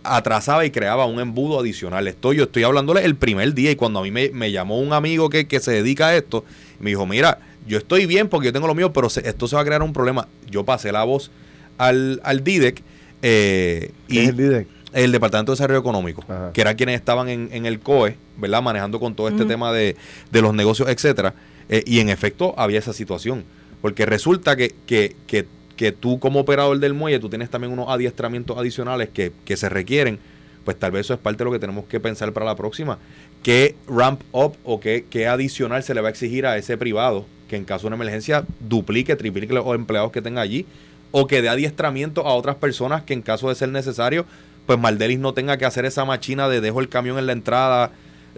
atrasaba 0.04 0.64
y 0.64 0.70
creaba 0.70 1.06
un 1.06 1.18
embudo 1.18 1.60
adicional. 1.60 2.06
Estoy, 2.06 2.36
yo 2.36 2.44
estoy 2.44 2.62
hablándole 2.62 3.04
el 3.04 3.16
primer 3.16 3.54
día 3.54 3.70
y 3.70 3.76
cuando 3.76 4.00
a 4.00 4.02
mí 4.02 4.10
me, 4.10 4.30
me 4.30 4.52
llamó 4.52 4.78
un 4.78 4.92
amigo 4.92 5.30
que, 5.30 5.48
que 5.48 5.60
se 5.60 5.72
dedica 5.72 6.08
a 6.08 6.16
esto, 6.16 6.44
me 6.78 6.90
dijo, 6.90 7.06
mira, 7.06 7.38
yo 7.66 7.78
estoy 7.78 8.06
bien 8.06 8.28
porque 8.28 8.46
yo 8.46 8.52
tengo 8.52 8.66
lo 8.66 8.74
mío, 8.74 8.92
pero 8.92 9.08
esto 9.08 9.48
se 9.48 9.56
va 9.56 9.62
a 9.62 9.64
crear 9.64 9.82
un 9.82 9.92
problema. 9.92 10.28
Yo 10.50 10.64
pasé 10.64 10.92
la 10.92 11.04
voz 11.04 11.30
al, 11.78 12.20
al 12.24 12.44
DIDEC. 12.44 12.82
Eh, 13.22 13.92
y 14.08 14.18
es 14.18 14.28
el 14.28 14.36
DIDEC? 14.36 14.68
El 14.92 15.12
Departamento 15.12 15.52
de 15.52 15.54
Desarrollo 15.56 15.80
Económico, 15.80 16.24
que 16.52 16.60
era 16.60 16.74
quienes 16.76 16.94
estaban 16.94 17.28
en, 17.28 17.66
el 17.66 17.80
COE, 17.80 18.16
¿verdad? 18.36 18.62
Manejando 18.62 19.00
con 19.00 19.16
todo 19.16 19.26
este 19.26 19.44
tema 19.44 19.72
de, 19.72 19.96
los 20.30 20.54
negocios, 20.54 20.88
etcétera. 20.88 21.34
Eh, 21.68 21.82
y 21.84 21.98
en 21.98 22.10
efecto 22.10 22.54
había 22.56 22.78
esa 22.78 22.92
situación. 22.92 23.42
Porque 23.82 24.06
resulta 24.06 24.54
que, 24.54 24.72
que, 24.86 25.16
que, 25.26 25.46
que, 25.76 25.92
tú 25.92 26.18
como 26.18 26.40
operador 26.40 26.78
del 26.78 26.94
muelle, 26.94 27.18
tú 27.18 27.28
tienes 27.28 27.50
también 27.50 27.72
unos 27.72 27.88
adiestramientos 27.88 28.56
adicionales 28.58 29.08
que, 29.08 29.32
que 29.44 29.56
se 29.56 29.68
requieren. 29.68 30.18
Pues 30.64 30.78
tal 30.78 30.92
vez 30.92 31.02
eso 31.02 31.14
es 31.14 31.20
parte 31.20 31.38
de 31.38 31.44
lo 31.44 31.52
que 31.52 31.58
tenemos 31.58 31.84
que 31.84 32.00
pensar 32.00 32.32
para 32.32 32.46
la 32.46 32.56
próxima. 32.56 32.98
¿Qué 33.42 33.76
ramp 33.86 34.22
up 34.32 34.56
o 34.64 34.80
qué, 34.80 35.04
qué 35.10 35.26
adicional 35.26 35.82
se 35.82 35.94
le 35.94 36.00
va 36.00 36.08
a 36.08 36.10
exigir 36.10 36.46
a 36.46 36.56
ese 36.56 36.78
privado 36.78 37.26
que 37.48 37.56
en 37.56 37.64
caso 37.64 37.82
de 37.82 37.88
una 37.88 37.96
emergencia 37.96 38.44
duplique, 38.60 39.16
triplique 39.16 39.52
los 39.52 39.66
empleados 39.74 40.12
que 40.12 40.22
tenga 40.22 40.40
allí, 40.40 40.66
o 41.10 41.26
que 41.26 41.42
dé 41.42 41.48
adiestramiento 41.48 42.26
a 42.26 42.34
otras 42.34 42.56
personas 42.56 43.02
que 43.02 43.12
en 43.12 43.22
caso 43.22 43.48
de 43.48 43.54
ser 43.54 43.68
necesario, 43.68 44.26
pues 44.66 44.78
Maldelis 44.78 45.18
no 45.18 45.34
tenga 45.34 45.56
que 45.56 45.64
hacer 45.64 45.84
esa 45.84 46.04
machina 46.04 46.48
de 46.48 46.60
dejo 46.60 46.80
el 46.80 46.88
camión 46.88 47.18
en 47.18 47.26
la 47.26 47.32
entrada. 47.32 47.92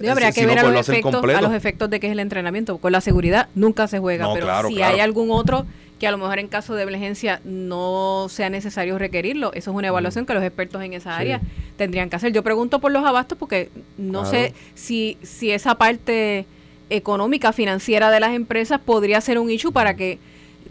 habría 0.07 0.33
que 0.33 0.45
ver 0.45 0.59
a, 0.59 0.65
los 0.65 0.89
efectos, 0.89 1.15
a 1.15 1.41
los 1.41 1.55
efectos 1.55 1.89
de 1.89 2.01
que 2.01 2.09
es 2.09 2.13
el 2.13 2.21
entrenamiento. 2.21 2.77
Con 2.79 2.93
la 2.93 3.01
seguridad 3.01 3.49
nunca 3.55 3.89
se 3.89 3.99
juega, 3.99 4.29
pero 4.35 4.69
si 4.69 4.83
hay 4.83 5.01
algún 5.01 5.31
otro 5.31 5.65
que 5.99 6.07
a 6.07 6.11
lo 6.11 6.19
mejor 6.19 6.39
en 6.39 6.49
caso 6.49 6.75
de 6.75 6.83
emergencia 6.83 7.41
no 7.45 8.27
sea 8.29 8.51
necesario 8.51 8.99
requerirlo. 8.99 9.53
Eso 9.55 9.71
es 9.71 9.77
una 9.77 9.89
evaluación 9.89 10.27
que 10.27 10.35
los 10.35 10.43
expertos 10.43 10.83
en 10.83 10.93
esa 10.93 11.17
área 11.17 11.41
tendrían 11.77 12.11
que 12.11 12.17
hacer. 12.17 12.33
Yo 12.33 12.43
pregunto 12.43 12.81
por 12.81 12.93
los 12.93 13.05
abastos 13.05 13.39
porque 13.39 13.71
no 13.97 14.27
sé 14.27 14.53
si, 14.75 15.17
si 15.23 15.51
esa 15.51 15.77
parte 15.77 16.47
económica, 16.91 17.53
financiera 17.53 18.11
de 18.11 18.21
las 18.21 18.35
empresas 18.35 18.81
podría 18.81 19.21
ser 19.21 19.39
un 19.39 19.51
issue 19.51 19.73
para 19.73 19.97
que 19.97 20.19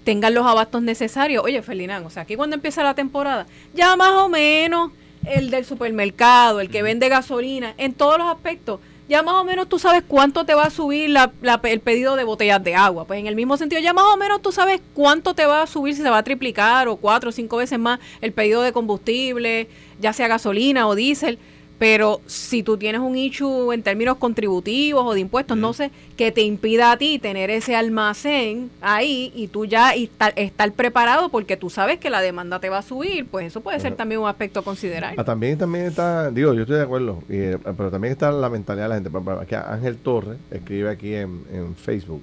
tengan 0.04 0.34
los 0.34 0.46
abastos 0.46 0.82
necesarios. 0.82 1.44
Oye, 1.44 1.62
Felinán, 1.62 2.06
o 2.06 2.10
sea, 2.10 2.24
aquí 2.24 2.36
cuando 2.36 2.56
empieza 2.56 2.84
la 2.84 2.94
temporada, 2.94 3.48
ya 3.74 3.96
más 3.96 4.12
o 4.12 4.30
menos 4.30 4.92
el 5.26 5.50
del 5.50 5.66
supermercado, 5.66 6.62
el 6.62 6.70
que 6.70 6.84
vende 6.84 7.10
gasolina, 7.10 7.74
en 7.78 7.94
todos 7.94 8.18
los 8.20 8.28
aspectos, 8.28 8.80
ya 9.08 9.22
más 9.22 9.36
o 9.36 9.44
menos 9.44 9.70
tú 9.70 9.78
sabes 9.78 10.04
cuánto 10.08 10.46
te 10.46 10.54
va 10.54 10.64
a 10.64 10.70
subir 10.70 11.10
la, 11.10 11.32
el 11.64 11.80
pedido 11.80 12.16
de 12.16 12.24
botellas 12.24 12.64
de 12.64 12.76
agua. 12.76 13.06
Pues 13.06 13.20
en 13.20 13.28
el 13.28 13.36
mismo 13.36 13.58
sentido, 13.58 13.82
ya 13.82 13.94
más 13.94 14.06
o 14.06 14.18
menos 14.18 14.42
tú 14.42 14.52
sabes 14.52 14.82
cuánto 14.94 15.34
te 15.34 15.46
va 15.46 15.62
a 15.62 15.68
subir, 15.68 15.96
si 15.96 16.02
se 16.02 16.10
va 16.10 16.18
a 16.18 16.24
triplicar 16.24 16.88
o 16.88 16.96
cuatro 16.98 17.30
o 17.30 17.32
cinco 17.32 17.58
veces 17.58 17.78
más 17.78 18.00
el 18.22 18.32
pedido 18.34 18.62
de 18.62 18.72
combustible, 18.72 19.68
ya 20.00 20.14
sea 20.14 20.28
gasolina 20.28 20.88
o 20.88 20.96
diésel. 20.96 21.38
Pero 21.78 22.22
si 22.26 22.64
tú 22.64 22.78
tienes 22.78 23.02
un 23.02 23.18
issue 23.18 23.74
en 23.74 23.84
términos 23.84 24.18
contributivos 24.18 25.06
o 25.06 25.14
de 25.14 25.20
impuestos, 25.20 25.58
no 25.58 25.74
sé, 25.74 25.92
que 26.16 26.32
te 26.32 26.42
impida 26.42 26.92
a 26.92 26.98
ti 26.98 27.20
tener 27.20 27.50
ese 27.50 27.76
almacén 27.76 28.70
ahí 28.80 29.34
y 29.36 29.48
tú 29.48 29.66
ya 29.66 29.94
estar, 29.94 30.34
estar 30.38 30.72
preparado 30.72 31.30
porque 31.30 31.58
tú 31.58 31.70
sabes 31.70 32.00
que 32.00 32.10
la 32.10 32.22
demanda 32.22 32.60
te 32.60 32.70
va 32.70 32.78
a 32.78 32.82
subir, 32.82 33.26
pues 33.26 33.48
eso 33.48 33.62
puede 33.62 33.80
ser 33.80 33.96
también 33.96 34.22
un 34.22 34.28
aspecto 34.28 34.62
a 34.62 34.64
considerar. 34.64 35.16
Ah, 35.18 35.24
también, 35.26 35.58
también 35.58 35.86
está, 35.86 36.32
digo, 36.32 36.54
yo 36.54 36.62
estoy 36.62 36.78
de 36.78 36.84
acuerdo, 36.84 37.22
eh, 37.30 37.58
pero 37.64 37.92
también 37.92 38.14
está 38.14 38.32
la 38.32 38.50
mentalidad 38.50 38.86
de 38.86 38.90
la 38.90 38.96
gente. 38.96 39.32
Aquí 39.42 39.56
Ángel 39.56 39.98
Torres 39.98 40.38
escribe 40.52 40.90
aquí 40.90 41.14
en, 41.14 41.44
en 41.52 41.76
Facebook 41.76 42.22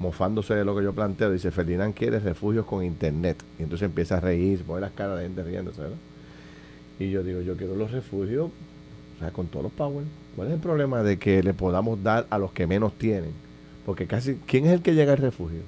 mofándose 0.00 0.54
de 0.54 0.64
lo 0.64 0.74
que 0.74 0.82
yo 0.82 0.92
planteo, 0.92 1.30
dice, 1.30 1.50
Ferdinand 1.50 1.94
quiere 1.94 2.18
refugios 2.18 2.64
con 2.64 2.82
internet. 2.82 3.36
Y 3.58 3.62
entonces 3.62 3.86
empieza 3.86 4.16
a 4.16 4.20
reír, 4.20 4.64
pone 4.64 4.80
las 4.80 4.92
caras 4.92 5.18
de 5.18 5.24
gente 5.24 5.42
riéndose, 5.44 5.82
¿verdad? 5.82 5.96
Y 6.98 7.10
yo 7.10 7.22
digo, 7.22 7.40
yo 7.42 7.56
quiero 7.56 7.76
los 7.76 7.92
refugios 7.92 8.50
sea, 9.20 9.30
con 9.30 9.46
todos 9.46 9.64
los 9.64 9.72
power. 9.72 10.04
¿Cuál 10.36 10.48
es 10.48 10.54
el 10.54 10.60
problema 10.60 11.02
de 11.02 11.18
que 11.18 11.42
le 11.42 11.54
podamos 11.54 12.02
dar 12.02 12.26
a 12.30 12.38
los 12.38 12.52
que 12.52 12.66
menos 12.66 12.92
tienen? 12.94 13.30
Porque 13.84 14.06
casi, 14.06 14.38
¿quién 14.46 14.66
es 14.66 14.72
el 14.72 14.82
que 14.82 14.94
llega 14.94 15.12
al 15.12 15.18
refugio? 15.18 15.60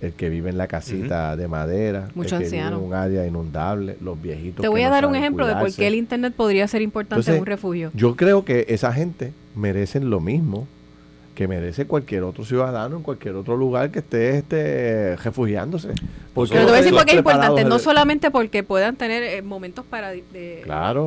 El 0.00 0.12
que 0.12 0.30
vive 0.30 0.48
en 0.48 0.56
la 0.56 0.66
casita 0.66 1.36
de 1.36 1.46
madera, 1.46 2.08
Muchos 2.14 2.32
el 2.32 2.38
que 2.38 2.56
vive 2.56 2.66
en 2.66 2.74
un 2.74 2.94
área 2.94 3.26
inundable, 3.26 3.96
los 4.00 4.20
viejitos. 4.20 4.62
Te 4.62 4.68
voy 4.68 4.82
a 4.82 4.88
dar 4.88 5.04
un 5.04 5.14
ejemplo 5.14 5.46
de 5.46 5.54
por 5.56 5.72
qué 5.74 5.86
el 5.86 5.94
Internet 5.94 6.32
podría 6.34 6.66
ser 6.68 6.80
importante 6.82 7.30
en 7.30 7.40
un 7.40 7.46
refugio. 7.46 7.90
Yo 7.94 8.16
creo 8.16 8.44
que 8.44 8.66
esa 8.68 8.92
gente 8.92 9.32
merecen 9.54 10.08
lo 10.08 10.20
mismo 10.20 10.66
que 11.40 11.48
merece 11.48 11.86
cualquier 11.86 12.22
otro 12.24 12.44
ciudadano 12.44 12.98
en 12.98 13.02
cualquier 13.02 13.34
otro 13.34 13.56
lugar 13.56 13.90
que 13.90 14.00
esté 14.00 14.36
este, 14.36 15.16
refugiándose. 15.16 15.88
Porque 16.34 16.52
Pero 16.52 16.66
te 16.66 16.70
voy 16.70 16.80
a 16.80 16.82
decir 16.82 16.92
por 16.94 17.06
qué 17.06 17.12
es 17.12 17.16
importante, 17.16 17.64
no 17.64 17.78
solamente 17.78 18.30
porque 18.30 18.62
puedan 18.62 18.96
tener 18.96 19.22
eh, 19.22 19.40
momentos 19.40 19.86
para, 19.86 20.12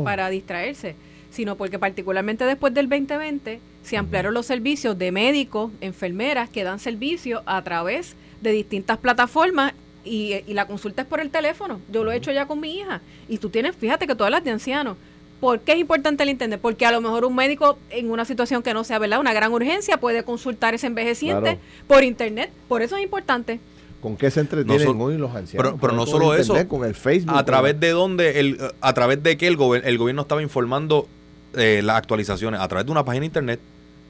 para 0.04 0.30
distraerse, 0.30 0.96
sino 1.30 1.56
porque 1.56 1.78
particularmente 1.78 2.46
después 2.46 2.74
del 2.74 2.90
2020 2.90 3.60
se 3.84 3.96
ampliaron 3.96 4.34
los 4.34 4.48
servicios 4.48 4.98
de 4.98 5.12
médicos, 5.12 5.72
enfermeras 5.82 6.50
que 6.50 6.64
dan 6.64 6.80
servicio 6.80 7.44
a 7.46 7.62
través 7.62 8.16
de 8.42 8.54
distintas 8.54 8.98
plataformas 8.98 9.74
y, 10.04 10.34
y, 10.48 10.56
la 10.56 10.66
consulta 10.66 11.04
es 11.04 11.08
por 11.08 11.20
el 11.20 11.30
teléfono. 11.30 11.80
Yo 11.92 12.04
lo 12.04 12.12
he 12.12 12.16
hecho 12.16 12.32
ya 12.32 12.48
con 12.48 12.60
mi 12.60 12.80
hija. 12.80 13.02
Y 13.30 13.38
tú 13.38 13.50
tienes, 13.52 13.76
fíjate 13.76 14.08
que 14.08 14.16
todas 14.16 14.32
las 14.32 14.44
de 14.44 14.50
ancianos, 14.50 14.98
¿Por 15.44 15.60
qué 15.60 15.74
es 15.74 15.80
importante 15.80 16.24
el 16.24 16.30
Internet? 16.30 16.62
Porque 16.62 16.86
a 16.86 16.92
lo 16.94 17.02
mejor 17.02 17.26
un 17.26 17.36
médico 17.36 17.78
en 17.90 18.10
una 18.10 18.24
situación 18.24 18.64
que 18.64 18.74
no 18.74 18.86
sea 18.86 18.98
verdad, 18.98 19.20
una 19.20 19.34
gran 19.34 19.52
urgencia, 19.52 19.98
puede 19.98 20.24
consultar 20.24 20.74
ese 20.74 20.88
envejeciente 20.88 21.60
por 21.86 22.02
Internet. 22.02 22.50
Por 22.70 22.82
eso 22.82 22.96
es 22.96 23.04
importante. 23.04 23.60
¿Con 24.00 24.16
qué 24.16 24.32
se 24.32 24.40
entretienen 24.40 25.02
hoy 25.02 25.18
los 25.18 25.36
ancianos? 25.36 25.76
Pero, 25.82 25.94
no 25.94 26.06
solo 26.06 26.34
eso. 26.34 26.56
Con 26.70 26.86
el 26.86 26.96
Facebook. 26.96 27.36
A 27.36 27.44
través 27.44 27.78
de 27.78 27.90
dónde, 27.90 28.40
el, 28.40 28.58
a 28.80 28.94
través 28.94 29.22
de 29.22 29.36
que 29.36 29.48
el, 29.48 29.58
el 29.84 29.98
gobierno 29.98 30.22
estaba 30.22 30.42
informando 30.42 31.10
eh, 31.56 31.82
las 31.84 31.98
actualizaciones, 31.98 32.62
a 32.62 32.68
través 32.70 32.86
de 32.86 32.94
una 32.94 33.04
página 33.04 33.24
de 33.24 33.26
Internet 33.26 33.60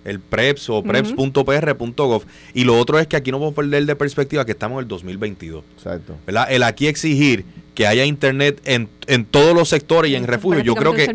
el 0.05 0.19
PREPS 0.19 0.69
o 0.69 0.83
preps.pr.gov. 0.83 2.23
Y 2.53 2.63
lo 2.63 2.77
otro 2.77 2.99
es 2.99 3.07
que 3.07 3.15
aquí 3.15 3.31
no 3.31 3.39
podemos 3.39 3.55
perder 3.55 3.87
de 3.87 3.95
perspectiva 3.95 4.45
que 4.45 4.51
estamos 4.51 4.75
en 4.75 4.83
el 4.83 4.87
2022. 4.87 5.63
Exacto. 5.77 6.15
¿verdad? 6.27 6.45
El 6.51 6.61
aquí 6.61 6.85
exigir 6.85 7.45
que 7.73 7.87
haya 7.87 8.05
internet 8.05 8.61
en, 8.65 8.87
en 9.07 9.25
todos 9.25 9.55
los 9.55 9.69
sectores 9.69 10.11
y 10.11 10.15
en 10.15 10.27
refugio. 10.27 10.61
Yo 10.61 10.75
creo 10.75 10.93
que, 10.93 11.05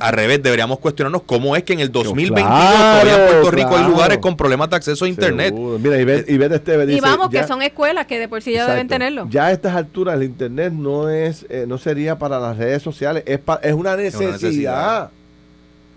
al 0.00 0.12
revés 0.12 0.42
deberíamos 0.42 0.78
cuestionarnos 0.78 1.22
cómo 1.22 1.56
es 1.56 1.62
que 1.62 1.72
en 1.72 1.80
el 1.80 1.90
2022 1.90 2.50
todavía 2.50 3.14
en 3.14 3.30
Puerto 3.30 3.50
Rico 3.50 3.76
hay 3.76 3.84
lugares 3.84 4.18
con 4.18 4.36
problemas 4.36 4.70
de 4.70 4.76
acceso 4.76 5.04
a 5.04 5.08
internet. 5.08 5.54
Mira, 5.54 5.98
y, 5.98 6.04
ve, 6.04 6.24
y, 6.28 6.42
este, 6.42 6.92
y 6.92 7.00
vamos, 7.00 7.30
que 7.30 7.44
son 7.46 7.62
escuelas 7.62 8.06
que 8.06 8.18
de 8.18 8.28
por 8.28 8.42
sí 8.42 8.52
ya 8.52 8.66
deben 8.66 8.88
tenerlo. 8.88 9.26
Ya 9.30 9.46
a 9.46 9.52
estas 9.52 9.74
alturas 9.74 10.16
el 10.16 10.24
internet 10.24 10.72
no 10.72 11.08
es 11.08 11.46
eh, 11.48 11.64
no 11.66 11.78
sería 11.78 12.18
para 12.18 12.38
las 12.38 12.56
redes 12.56 12.82
sociales, 12.82 13.22
es, 13.26 13.40
es 13.62 13.72
una 13.72 13.96
necesidad. 13.96 15.10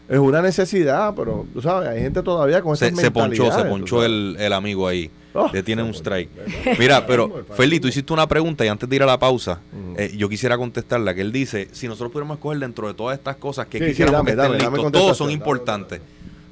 Es 0.09 0.19
una 0.19 0.41
necesidad, 0.41 1.13
pero 1.15 1.45
tú 1.53 1.61
sabes, 1.61 1.87
hay 1.87 2.01
gente 2.01 2.21
todavía 2.21 2.61
con 2.61 2.73
esa 2.73 2.89
Se, 2.89 2.95
se 2.95 3.09
ponchó, 3.09 3.51
se 3.51 3.63
ponchó 3.63 4.03
el, 4.03 4.35
el, 4.37 4.51
amigo 4.51 4.85
ahí. 4.85 5.09
Oh, 5.35 5.49
le 5.51 5.63
tiene 5.63 5.81
un 5.81 5.93
strike. 5.93 6.29
Mira, 6.77 7.07
pero 7.07 7.45
Feli, 7.55 7.79
tú 7.79 7.87
hiciste 7.87 8.13
una 8.13 8.27
pregunta 8.27 8.63
y 8.65 8.67
antes 8.67 8.87
de 8.87 8.95
ir 8.95 9.03
a 9.03 9.05
la 9.05 9.17
pausa, 9.17 9.61
eh, 9.97 10.13
yo 10.15 10.29
quisiera 10.29 10.57
contestarla, 10.57 11.13
que 11.15 11.21
él 11.21 11.31
dice, 11.31 11.69
si 11.71 11.87
nosotros 11.87 12.11
pudiéramos 12.11 12.37
escoger 12.37 12.59
dentro 12.59 12.87
de 12.87 12.93
todas 12.93 13.17
estas 13.17 13.37
cosas 13.37 13.67
que 13.67 13.79
quisiéramos 13.79 14.23
que 14.25 14.31
estén 14.31 14.51
listos, 14.53 14.91
todos 14.91 15.17
son 15.17 15.31
importantes, 15.31 16.01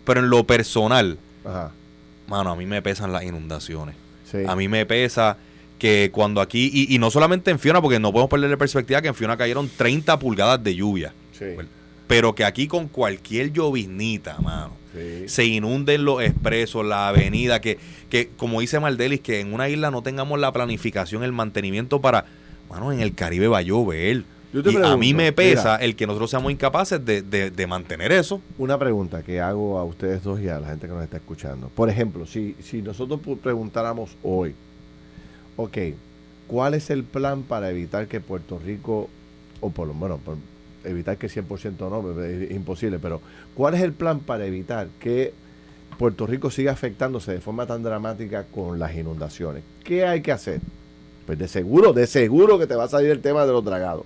pero 0.04 0.20
en 0.22 0.30
lo 0.30 0.44
personal, 0.46 1.18
mano, 2.28 2.52
a 2.52 2.56
mí 2.56 2.66
me 2.66 2.82
pesan 2.82 3.12
las 3.12 3.24
inundaciones. 3.24 3.96
A 4.48 4.56
mí 4.56 4.68
me 4.68 4.86
pesa 4.86 5.38
que 5.78 6.10
cuando 6.14 6.42
aquí, 6.42 6.70
y, 6.72 6.94
y, 6.94 7.00
no 7.00 7.10
solamente 7.10 7.50
en 7.50 7.58
Fiona, 7.58 7.82
porque 7.82 8.00
no 8.00 8.12
podemos 8.12 8.30
perder 8.30 8.52
la 8.52 8.58
perspectiva 8.58 9.02
que 9.02 9.08
en 9.08 9.16
Fiona 9.16 9.36
cayeron 9.36 9.68
30 9.68 10.20
pulgadas 10.20 10.64
de 10.64 10.76
lluvia. 10.76 11.12
Sí. 11.38 11.46
Pero 12.08 12.36
que 12.36 12.46
aquí 12.46 12.68
con 12.68 12.88
cualquier 12.88 13.52
lloviznita, 13.52 14.38
mano, 14.40 14.74
se 15.26 15.46
inunden 15.46 16.04
los 16.06 16.22
expresos, 16.22 16.86
la 16.86 17.08
avenida, 17.08 17.62
que, 17.62 17.78
que 18.10 18.30
como 18.38 18.62
dice 18.62 18.80
Mardelis, 18.80 19.22
que 19.22 19.40
en 19.40 19.54
una 19.54 19.70
isla 19.70 19.92
no 19.92 20.02
tengamos 20.02 20.40
la 20.40 20.52
planificación, 20.52 21.24
el 21.24 21.32
mantenimiento 21.32 22.02
para, 22.02 22.26
mano, 22.70 22.92
en 22.92 23.00
el 23.00 23.14
Caribe 23.16 23.48
va 23.48 23.60
a 23.60 23.62
llover. 23.62 24.24
y 24.54 24.76
a 24.78 24.98
mí 24.98 25.14
me 25.14 25.32
pesa 25.32 25.78
el 25.78 25.96
que 25.96 26.06
nosotros 26.06 26.30
seamos 26.30 26.52
incapaces 26.52 27.04
de, 27.04 27.22
de, 27.22 27.68
mantener 27.68 28.12
eso. 28.12 28.42
Una 28.58 28.78
pregunta 28.78 29.24
que 29.24 29.40
hago 29.40 29.78
a 29.78 29.86
ustedes 29.86 30.24
dos 30.24 30.42
y 30.42 30.50
a 30.50 30.60
la 30.60 30.68
gente 30.68 30.88
que 30.88 30.94
nos 30.94 31.04
está 31.04 31.18
escuchando. 31.18 31.70
Por 31.70 31.90
ejemplo, 31.90 32.26
si, 32.26 32.56
si 32.62 32.82
nosotros 32.82 33.22
preguntáramos 33.42 34.18
hoy, 34.24 34.54
ok, 35.56 35.78
¿cuál 36.48 36.74
es 36.74 36.90
el 36.90 37.04
plan 37.04 37.44
para 37.44 37.70
evitar 37.70 38.08
que 38.08 38.20
Puerto 38.20 38.60
Rico, 38.60 39.10
o 39.62 39.70
por 39.70 39.88
lo 39.88 39.94
menos, 39.94 40.20
evitar 40.84 41.18
que 41.18 41.28
100% 41.28 41.90
no, 41.90 42.22
es 42.24 42.52
imposible, 42.52 43.00
pero 43.00 43.22
¿cuál 43.56 43.76
es 43.76 43.82
el 43.82 43.94
plan 43.94 44.20
para 44.20 44.46
evitar 44.46 44.88
que 45.00 45.34
Puerto 45.98 46.26
Rico 46.26 46.50
siga 46.50 46.72
afectándose 46.72 47.32
de 47.34 47.42
forma 47.42 47.66
tan 47.66 47.84
dramática 47.84 48.46
con 48.46 48.80
las 48.80 48.96
inundaciones? 48.96 49.64
¿Qué 49.84 50.06
hay 50.06 50.22
que 50.22 50.32
hacer? 50.32 50.62
Pues 51.26 51.38
de 51.38 51.48
seguro, 51.48 51.94
de 51.94 52.08
seguro 52.08 52.58
que 52.58 52.68
te 52.68 52.76
va 52.76 52.86
a 52.86 52.88
salir 52.88 53.12
el 53.12 53.22
tema 53.22 53.46
de 53.46 53.52
los 53.52 53.64
dragados. 53.64 54.06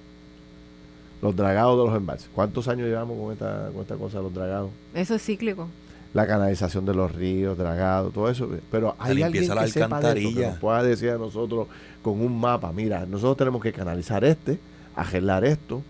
Los 1.22 1.36
dragados 1.36 1.80
de 1.80 1.90
los 1.90 1.98
embalses. 1.98 2.30
¿Cuántos 2.34 2.68
años 2.68 2.88
llevamos 2.88 3.18
con 3.18 3.32
esta, 3.32 3.70
con 3.72 3.82
esta 3.82 3.96
cosa 3.96 4.18
de 4.18 4.24
los 4.24 4.34
dragados? 4.34 4.70
Eso 4.94 5.16
es 5.16 5.24
cíclico. 5.24 5.70
La 6.14 6.28
canalización 6.28 6.86
de 6.86 6.94
los 6.94 7.14
ríos, 7.14 7.58
dragados, 7.58 8.14
todo 8.14 8.30
eso. 8.30 8.50
Pero 8.70 8.96
hay 9.00 9.22
alguien 9.22 9.48
que 9.50 9.68
sepa 9.68 10.00
de 10.00 10.22
eso, 10.22 10.40
que 10.40 10.48
nos 10.48 10.58
pueda 10.60 10.84
decir 10.84 11.10
a 11.10 11.18
nosotros 11.18 11.68
con 12.02 12.22
un 12.22 12.40
mapa, 12.40 12.72
mira, 12.72 13.06
nosotros 13.08 13.38
tenemos 13.38 13.64
que 13.64 13.74
canalizar 13.74 14.24
este, 14.24 14.60
arreglar 14.96 15.44
esto, 15.44 15.82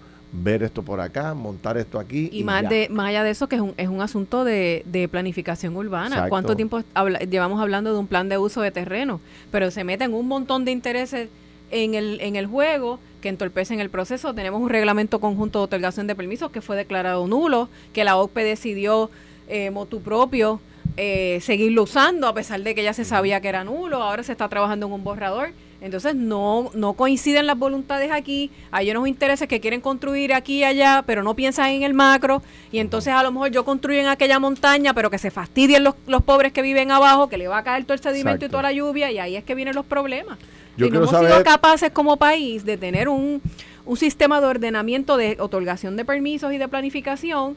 ver 0.43 0.63
esto 0.63 0.83
por 0.83 0.99
acá, 0.99 1.33
montar 1.33 1.77
esto 1.77 1.99
aquí. 1.99 2.29
Y, 2.31 2.43
más, 2.43 2.67
de, 2.67 2.87
más 2.89 3.09
allá 3.09 3.23
de 3.23 3.31
eso, 3.31 3.47
que 3.47 3.55
es 3.55 3.61
un, 3.61 3.73
es 3.77 3.87
un 3.87 4.01
asunto 4.01 4.43
de, 4.43 4.83
de 4.85 5.07
planificación 5.07 5.75
urbana. 5.75 6.27
¿Cuánto 6.29 6.55
tiempo 6.55 6.81
llevamos 7.29 7.61
hablando 7.61 7.93
de 7.93 7.99
un 7.99 8.07
plan 8.07 8.29
de 8.29 8.37
uso 8.37 8.61
de 8.61 8.71
terreno? 8.71 9.19
Pero 9.51 9.71
se 9.71 9.83
meten 9.83 10.13
un 10.13 10.27
montón 10.27 10.65
de 10.65 10.71
intereses 10.71 11.29
en 11.71 11.93
el, 11.93 12.19
en 12.21 12.35
el 12.35 12.47
juego 12.47 12.99
que 13.21 13.29
entorpecen 13.29 13.79
el 13.79 13.89
proceso. 13.89 14.33
Tenemos 14.33 14.61
un 14.61 14.69
reglamento 14.69 15.19
conjunto 15.19 15.59
de 15.59 15.65
otorgación 15.65 16.07
de 16.07 16.15
permisos 16.15 16.51
que 16.51 16.61
fue 16.61 16.75
declarado 16.75 17.25
nulo, 17.27 17.69
que 17.93 18.03
la 18.03 18.17
OPE 18.17 18.43
decidió 18.43 19.09
eh, 19.47 19.71
motu 19.71 20.01
propio 20.01 20.59
eh, 20.97 21.39
seguirlo 21.41 21.83
usando 21.83 22.27
a 22.27 22.33
pesar 22.33 22.61
de 22.61 22.73
que 22.73 22.83
ya 22.83 22.93
se 22.93 23.03
sabía 23.03 23.41
que 23.41 23.49
era 23.49 23.63
nulo. 23.63 24.01
Ahora 24.01 24.23
se 24.23 24.31
está 24.31 24.47
trabajando 24.47 24.85
en 24.87 24.93
un 24.93 25.03
borrador 25.03 25.49
entonces 25.85 26.15
no, 26.15 26.71
no 26.73 26.93
coinciden 26.93 27.45
las 27.45 27.59
voluntades 27.59 28.11
aquí, 28.11 28.49
hay 28.71 28.89
unos 28.89 29.07
intereses 29.07 29.47
que 29.47 29.59
quieren 29.59 29.81
construir 29.81 30.33
aquí 30.33 30.57
y 30.57 30.63
allá, 30.63 31.03
pero 31.05 31.21
no 31.21 31.35
piensan 31.35 31.69
en 31.69 31.83
el 31.83 31.93
macro, 31.93 32.41
y 32.71 32.79
entonces 32.79 33.13
a 33.13 33.21
lo 33.21 33.31
mejor 33.31 33.51
yo 33.51 33.63
construyo 33.63 33.99
en 33.99 34.07
aquella 34.07 34.39
montaña, 34.39 34.95
pero 34.95 35.11
que 35.11 35.19
se 35.19 35.29
fastidien 35.29 35.83
los, 35.83 35.93
los 36.07 36.23
pobres 36.23 36.53
que 36.53 36.63
viven 36.63 36.89
abajo, 36.89 37.29
que 37.29 37.37
le 37.37 37.47
va 37.47 37.59
a 37.59 37.63
caer 37.63 37.83
todo 37.83 37.93
el 37.93 37.99
sedimento 37.99 38.47
y 38.47 38.49
toda 38.49 38.63
la 38.63 38.71
lluvia, 38.71 39.11
y 39.11 39.19
ahí 39.19 39.35
es 39.35 39.43
que 39.43 39.53
vienen 39.53 39.75
los 39.75 39.85
problemas. 39.85 40.39
Yo 40.75 40.87
y 40.87 40.89
no 40.89 41.03
hemos 41.03 41.11
sido 41.11 41.43
capaces 41.43 41.91
como 41.91 42.17
país 42.17 42.65
de 42.65 42.77
tener 42.77 43.07
un, 43.07 43.39
un 43.85 43.97
sistema 43.97 44.41
de 44.41 44.47
ordenamiento 44.47 45.17
de 45.17 45.37
otorgación 45.39 45.95
de 45.95 46.05
permisos 46.05 46.51
y 46.53 46.57
de 46.57 46.67
planificación 46.67 47.55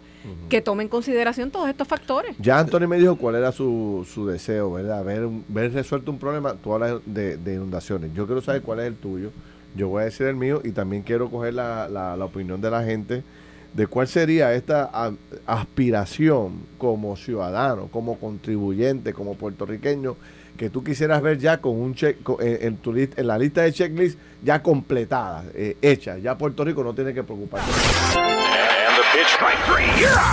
que 0.49 0.61
tome 0.61 0.83
en 0.83 0.89
consideración 0.89 1.51
todos 1.51 1.69
estos 1.69 1.89
factores. 1.89 2.37
Ya 2.39 2.59
Anthony 2.59 2.87
me 2.87 2.99
dijo 2.99 3.17
cuál 3.17 3.37
era 3.37 3.51
su, 3.53 4.07
su 4.13 4.27
deseo, 4.27 4.73
¿verdad? 4.73 5.05
Ver, 5.05 5.29
ver 5.49 5.73
resuelto 5.73 6.11
un 6.11 6.19
problema, 6.19 6.55
tú 6.55 6.75
hablas 6.75 7.01
de, 7.07 7.39
inundaciones. 7.47 8.13
Yo 8.15 8.27
quiero 8.27 8.43
saber 8.43 8.63
cuál 8.63 8.81
es 8.81 8.87
el 8.87 8.97
tuyo, 8.97 9.31
yo 9.75 9.89
voy 9.89 10.03
a 10.03 10.05
decir 10.07 10.27
el 10.27 10.37
mío 10.37 10.61
y 10.65 10.73
también 10.73 11.03
quiero 11.03 11.31
coger 11.31 11.55
la, 11.55 11.89
la, 11.89 12.17
la 12.17 12.25
opinión 12.25 12.61
de 12.61 12.71
la 12.71 12.85
gente 12.85 13.23
de 13.75 13.87
cuál 13.87 14.09
sería 14.09 14.55
esta 14.55 14.91
aspiración 15.47 16.61
como 16.79 17.17
ciudadano, 17.17 17.89
como 17.89 18.19
contribuyente, 18.19 19.13
como 19.13 19.35
puertorriqueño 19.35 20.17
que 20.59 20.69
tú 20.69 20.83
quisieras 20.83 21.23
ver 21.23 21.39
ya 21.39 21.59
con 21.59 21.81
un 21.81 21.95
check 21.95 22.19
eh, 22.41 22.59
en, 22.63 22.77
tu 22.79 22.95
en 22.95 23.27
la 23.27 23.39
lista 23.39 23.63
de 23.63 23.73
checklist 23.73 24.19
ya 24.43 24.61
completada, 24.61 25.45
eh, 25.55 25.77
hecha. 25.81 26.19
Ya 26.19 26.37
Puerto 26.37 26.65
Rico 26.65 26.83
no 26.83 26.93
tiene 26.93 27.15
que 27.15 27.23
preocuparse. 27.23 27.71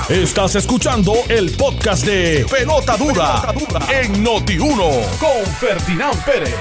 Estás 0.09 0.55
escuchando 0.55 1.13
el 1.29 1.51
podcast 1.51 2.05
de 2.05 2.45
Pelota 2.49 2.97
Dura, 2.97 3.53
en 3.93 4.25
Noti1 4.25 5.19
con 5.19 5.45
Ferdinand 5.59 6.25
Pérez. 6.25 6.55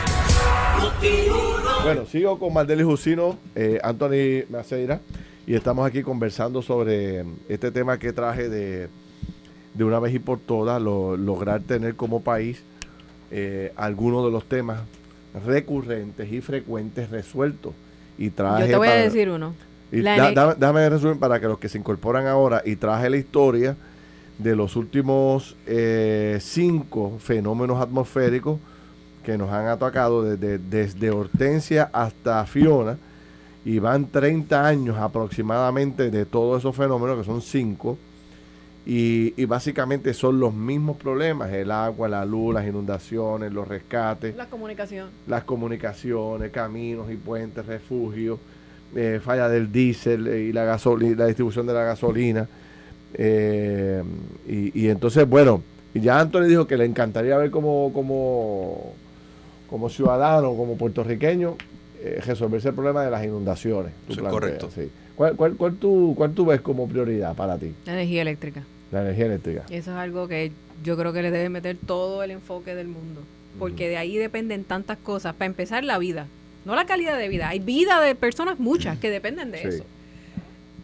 Bueno, 1.83 2.05
sigo 2.05 2.39
con 2.39 2.53
Maldeli 2.53 2.83
Jusino, 2.83 3.39
eh, 3.55 3.81
Anthony 3.83 4.45
Maceira, 4.51 5.01
y 5.47 5.55
estamos 5.55 5.87
aquí 5.87 6.03
conversando 6.03 6.61
sobre 6.61 7.25
este 7.49 7.71
tema 7.71 7.99
que 7.99 8.13
traje 8.13 8.51
de, 8.51 8.89
de 9.73 9.85
una 9.85 10.01
vez 10.01 10.15
y 10.15 10.19
por 10.19 10.39
todas, 10.39 10.81
lograr 10.83 11.63
tener 11.63 11.97
como 11.97 12.23
país 12.23 12.63
eh, 13.37 13.73
algunos 13.75 14.25
de 14.25 14.31
los 14.31 14.45
temas 14.45 14.79
recurrentes 15.45 16.33
y 16.33 16.41
frecuentes 16.41 17.11
resueltos. 17.11 17.75
Y 18.17 18.31
traje 18.31 18.63
Yo 18.63 18.69
te 18.69 18.77
voy 18.77 18.87
a 18.87 18.95
decir 18.95 19.29
uno. 19.29 19.55
dame, 19.91 20.89
resumir 20.89 21.19
para 21.19 21.41
que 21.41 21.47
los 21.47 21.59
que 21.59 21.69
se 21.69 21.77
incorporan 21.77 22.29
ahora 22.29 22.63
y 22.65 22.77
traje 22.77 23.11
la 23.11 23.17
historia 23.17 23.75
de 24.39 24.55
los 24.55 24.77
últimos 24.77 25.57
eh, 25.67 26.39
cinco 26.41 27.19
fenómenos 27.19 27.81
atmosféricos 27.81 28.61
que 29.25 29.37
nos 29.37 29.51
han 29.51 29.67
atacado 29.67 30.23
desde, 30.23 30.59
desde 30.59 31.11
Hortensia 31.11 31.91
hasta 31.93 32.47
Fiona 32.47 32.99
y 33.65 33.81
van 33.81 34.07
30 34.07 34.65
años 34.65 34.97
aproximadamente 34.97 36.09
de 36.13 36.25
todos 36.25 36.61
esos 36.61 36.77
fenómenos, 36.77 37.19
que 37.19 37.25
son 37.25 37.43
cinco, 37.43 37.99
y, 38.87 39.45
básicamente 39.47 40.13
son 40.13 40.39
los 40.39 40.53
mismos 40.53 40.99
problemas, 40.99 41.51
el 41.53 41.71
agua, 41.71 42.07
la 42.07 42.25
luz, 42.27 42.53
las 42.53 42.67
inundaciones, 42.67 43.51
los 43.51 43.67
rescates. 43.67 44.37
La 44.37 44.47
comunicación. 44.47 45.09
Las 45.27 45.45
comunicaciones, 45.45 46.51
caminos 46.51 47.11
y 47.11 47.17
puentes, 47.17 47.65
refugios, 47.65 48.39
eh, 48.95 49.21
falla 49.25 49.49
del 49.49 49.73
diésel 49.73 50.29
y 50.29 50.53
la, 50.53 50.65
gasolina, 50.65 51.17
la 51.17 51.27
distribución 51.27 51.67
de 51.67 51.73
la 51.73 51.85
gasolina. 51.85 52.47
Eh, 53.15 54.03
y, 54.47 54.89
entonces, 54.89 55.27
bueno, 55.27 55.63
Y 55.95 56.01
ya 56.01 56.21
Anthony 56.21 56.43
dijo 56.43 56.67
que 56.67 56.77
le 56.77 56.85
encantaría 56.85 57.39
ver 57.39 57.51
como, 57.51 57.91
como, 57.95 58.93
como 59.71 59.89
ciudadano, 59.89 60.55
como 60.57 60.77
puertorriqueño, 60.77 61.57
eh, 62.03 62.21
resolverse 62.27 62.69
el 62.69 62.75
problema 62.75 63.03
de 63.03 63.11
las 63.11 63.25
inundaciones. 63.25 63.93
Sí, 64.11 64.21
correcto. 64.21 64.69
Sí. 64.75 64.91
¿Cuál, 65.15 65.37
cuál, 65.37 65.55
cuál, 65.55 65.77
tú, 65.77 66.13
¿Cuál 66.17 66.33
tú 66.33 66.45
ves 66.45 66.61
como 66.61 66.87
prioridad 66.87 67.35
para 67.35 67.57
ti? 67.57 67.73
La 67.87 67.93
energía 67.95 68.23
eléctrica. 68.23 68.65
La 68.95 69.03
energía 69.03 69.27
eléctrica. 69.27 69.65
Eso 69.71 69.91
es 69.91 69.97
algo 69.97 70.29
que 70.29 70.53
yo 70.85 70.97
creo 70.97 71.13
que 71.13 71.21
le 71.21 71.33
debe 71.33 71.49
meter 71.49 71.77
todo 71.85 72.23
el 72.23 72.31
enfoque 72.31 72.77
del 72.77 72.87
mundo. 72.87 73.23
Porque 73.59 73.89
de 73.89 73.97
ahí 73.97 74.17
dependen 74.17 74.63
tantas 74.63 74.99
cosas. 74.99 75.35
Para 75.35 75.47
empezar, 75.47 75.83
la 75.83 75.99
vida. 75.99 76.29
No 76.65 76.77
la 76.77 76.87
calidad 76.87 77.19
de 77.19 77.29
vida. 77.29 77.49
Hay 77.49 77.59
vida 77.59 78.01
de 78.01 78.15
personas 78.15 78.61
muchas 78.61 78.97
que 78.99 79.11
dependen 79.11 79.51
de 79.51 79.59
Sí. 79.59 79.69
eso. 79.69 79.85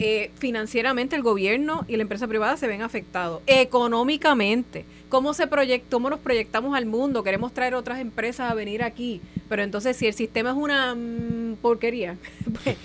Eh, 0.00 0.30
financieramente 0.38 1.14
el 1.14 1.22
gobierno 1.22 1.84
y 1.86 1.94
la 1.96 2.02
empresa 2.02 2.26
privada 2.26 2.56
se 2.56 2.66
ven 2.66 2.82
afectados. 2.82 3.42
Económicamente, 3.46 4.84
¿cómo, 5.08 5.32
se 5.32 5.46
proyecta, 5.46 5.88
¿cómo 5.90 6.10
nos 6.10 6.18
proyectamos 6.18 6.74
al 6.74 6.86
mundo? 6.86 7.22
Queremos 7.22 7.52
traer 7.52 7.74
otras 7.76 8.00
empresas 8.00 8.50
a 8.50 8.54
venir 8.54 8.82
aquí. 8.82 9.20
Pero 9.48 9.62
entonces 9.62 9.96
si 9.96 10.06
el 10.06 10.14
sistema 10.14 10.50
es 10.50 10.56
una 10.56 10.96
mm, 10.96 11.58
porquería, 11.62 12.16
pues, 12.64 12.76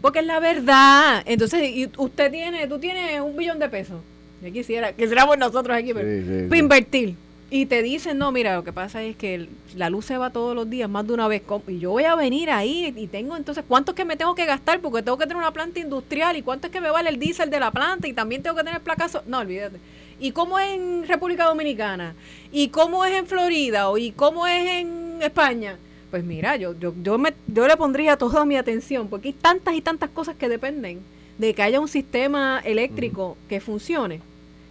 porque 0.00 0.20
es 0.20 0.26
la 0.26 0.38
verdad. 0.38 1.22
Entonces 1.26 1.68
y 1.68 1.90
usted 1.96 2.30
tiene, 2.30 2.68
tú 2.68 2.78
tienes 2.78 3.20
un 3.20 3.36
billón 3.36 3.58
de 3.58 3.68
pesos. 3.68 4.00
Yo 4.42 4.52
quisiera, 4.52 4.92
quisiéramos 4.92 5.38
nosotros 5.38 5.76
aquí, 5.76 5.92
pero, 5.94 6.08
Sí, 6.52 6.58
invertir. 6.58 7.14
Y 7.50 7.66
te 7.66 7.82
dicen, 7.82 8.16
no, 8.16 8.32
mira, 8.32 8.54
lo 8.56 8.64
que 8.64 8.72
pasa 8.72 9.02
es 9.02 9.14
que 9.14 9.34
el- 9.34 9.48
la 9.76 9.90
luz 9.90 10.06
se 10.06 10.16
va 10.16 10.30
todos 10.30 10.56
los 10.56 10.68
días, 10.70 10.88
más 10.88 11.06
de 11.06 11.12
una 11.12 11.28
vez. 11.28 11.42
Y 11.68 11.78
yo 11.80 11.90
voy 11.90 12.04
a 12.04 12.14
venir 12.14 12.50
ahí 12.50 12.94
y 12.96 13.06
tengo 13.08 13.36
entonces, 13.36 13.62
¿cuánto 13.68 13.92
es 13.92 13.96
que 13.96 14.06
me 14.06 14.16
tengo 14.16 14.34
que 14.34 14.46
gastar? 14.46 14.80
Porque 14.80 15.02
tengo 15.02 15.18
que 15.18 15.24
tener 15.24 15.36
una 15.36 15.52
planta 15.52 15.78
industrial 15.78 16.34
y 16.36 16.42
cuánto 16.42 16.68
es 16.68 16.72
que 16.72 16.80
me 16.80 16.90
vale 16.90 17.10
el 17.10 17.18
diésel 17.18 17.50
de 17.50 17.60
la 17.60 17.70
planta 17.70 18.08
y 18.08 18.14
también 18.14 18.42
tengo 18.42 18.56
que 18.56 18.64
tener 18.64 18.80
placazo. 18.80 19.22
No, 19.26 19.40
olvídate. 19.40 19.76
¿Y 20.18 20.32
cómo 20.32 20.58
es 20.58 20.72
en 20.72 21.06
República 21.06 21.44
Dominicana? 21.44 22.14
¿Y 22.50 22.68
cómo 22.68 23.04
es 23.04 23.12
en 23.12 23.26
Florida? 23.26 23.90
¿O 23.90 23.98
¿Y 23.98 24.12
cómo 24.12 24.46
es 24.46 24.66
en 24.80 25.18
España? 25.20 25.76
Pues 26.10 26.24
mira, 26.24 26.56
yo, 26.56 26.74
yo, 26.78 26.94
yo, 27.02 27.18
me, 27.18 27.34
yo 27.48 27.66
le 27.68 27.76
pondría 27.76 28.16
toda 28.16 28.46
mi 28.46 28.56
atención 28.56 29.08
porque 29.08 29.28
hay 29.28 29.34
tantas 29.34 29.74
y 29.74 29.82
tantas 29.82 30.08
cosas 30.10 30.36
que 30.36 30.48
dependen 30.48 31.00
de 31.36 31.52
que 31.54 31.62
haya 31.62 31.80
un 31.80 31.88
sistema 31.88 32.60
eléctrico 32.64 33.36
que 33.48 33.60
funcione 33.60 34.20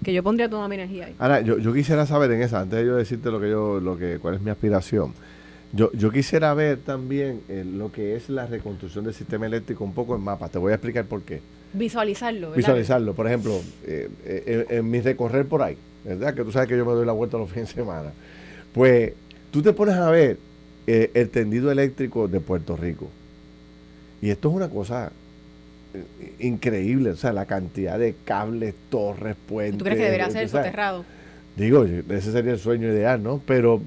que 0.04 0.14
yo 0.14 0.24
pondría 0.24 0.50
toda 0.50 0.68
mi 0.68 0.76
energía 0.76 1.06
ahí. 1.06 1.16
Ahora, 1.20 1.42
yo, 1.42 1.58
yo 1.60 1.74
quisiera 1.74 2.06
saber 2.06 2.32
en 2.32 2.42
esa, 2.42 2.62
antes 2.62 2.80
de 2.80 2.86
yo 2.86 2.96
decirte 2.96 3.30
lo 3.30 3.40
que 3.40 3.50
yo, 3.50 3.80
lo 3.80 3.98
que, 3.98 4.20
cuál 4.20 4.36
es 4.36 4.42
mi 4.42 4.50
aspiración, 4.50 5.14
yo, 5.74 5.92
yo 5.94 6.12
quisiera 6.12 6.54
ver 6.54 6.80
también 6.80 7.42
eh, 7.48 7.64
lo 7.66 7.92
que 7.92 8.16
es 8.16 8.30
la 8.30 8.46
reconstrucción 8.46 9.06
del 9.06 9.14
sistema 9.14 9.46
eléctrico 9.46 9.84
un 9.84 9.94
poco 9.94 10.16
en 10.16 10.22
mapas. 10.22 10.52
Te 10.52 10.58
voy 10.58 10.72
a 10.72 10.76
explicar 10.76 11.06
por 11.06 11.22
qué. 11.22 11.42
Visualizarlo, 11.74 12.48
¿verdad? 12.48 12.58
Visualizarlo. 12.58 13.14
Por 13.14 13.28
ejemplo, 13.28 13.58
eh, 13.86 14.10
eh, 14.26 14.66
en, 14.70 14.90
mi 14.90 15.00
recorrer 15.00 15.46
por 15.46 15.62
ahí, 15.62 15.78
¿verdad? 16.04 16.34
Que 16.34 16.44
tú 16.44 16.52
sabes 16.52 16.68
que 16.68 16.76
yo 16.76 16.86
me 16.86 16.92
doy 16.92 17.06
la 17.06 17.14
vuelta 17.14 17.38
los 17.38 17.50
fines 17.52 17.70
de 17.70 17.76
semana. 17.76 18.12
Pues 18.74 19.14
tú 19.52 19.62
te 19.62 19.72
pones 19.72 19.96
a 19.96 20.10
ver 20.10 20.38
el 20.88 21.30
tendido 21.30 21.72
eléctrico 21.72 22.28
de 22.28 22.42
Puerto 22.42 22.76
Rico. 22.76 23.08
Y 24.22 24.30
esto 24.30 24.50
es 24.50 24.56
una 24.56 24.70
cosa 24.70 25.14
increíble. 26.40 27.12
O 27.12 27.16
sea, 27.16 27.34
la 27.34 27.46
cantidad 27.46 28.00
de 28.00 28.16
cables, 28.26 28.76
torres, 28.90 29.36
puentes. 29.48 29.78
¿Tú 29.78 29.86
crees 29.86 30.00
que 30.00 30.06
debería 30.06 30.28
eh, 30.28 30.32
ser 30.32 30.50
soterrado? 30.50 31.06
Digo, 31.56 31.84
ese 31.84 32.32
sería 32.32 32.54
el 32.54 32.60
sueño 32.60 32.88
ideal, 32.88 33.22
¿no? 33.22 33.42
Pero 33.46 33.82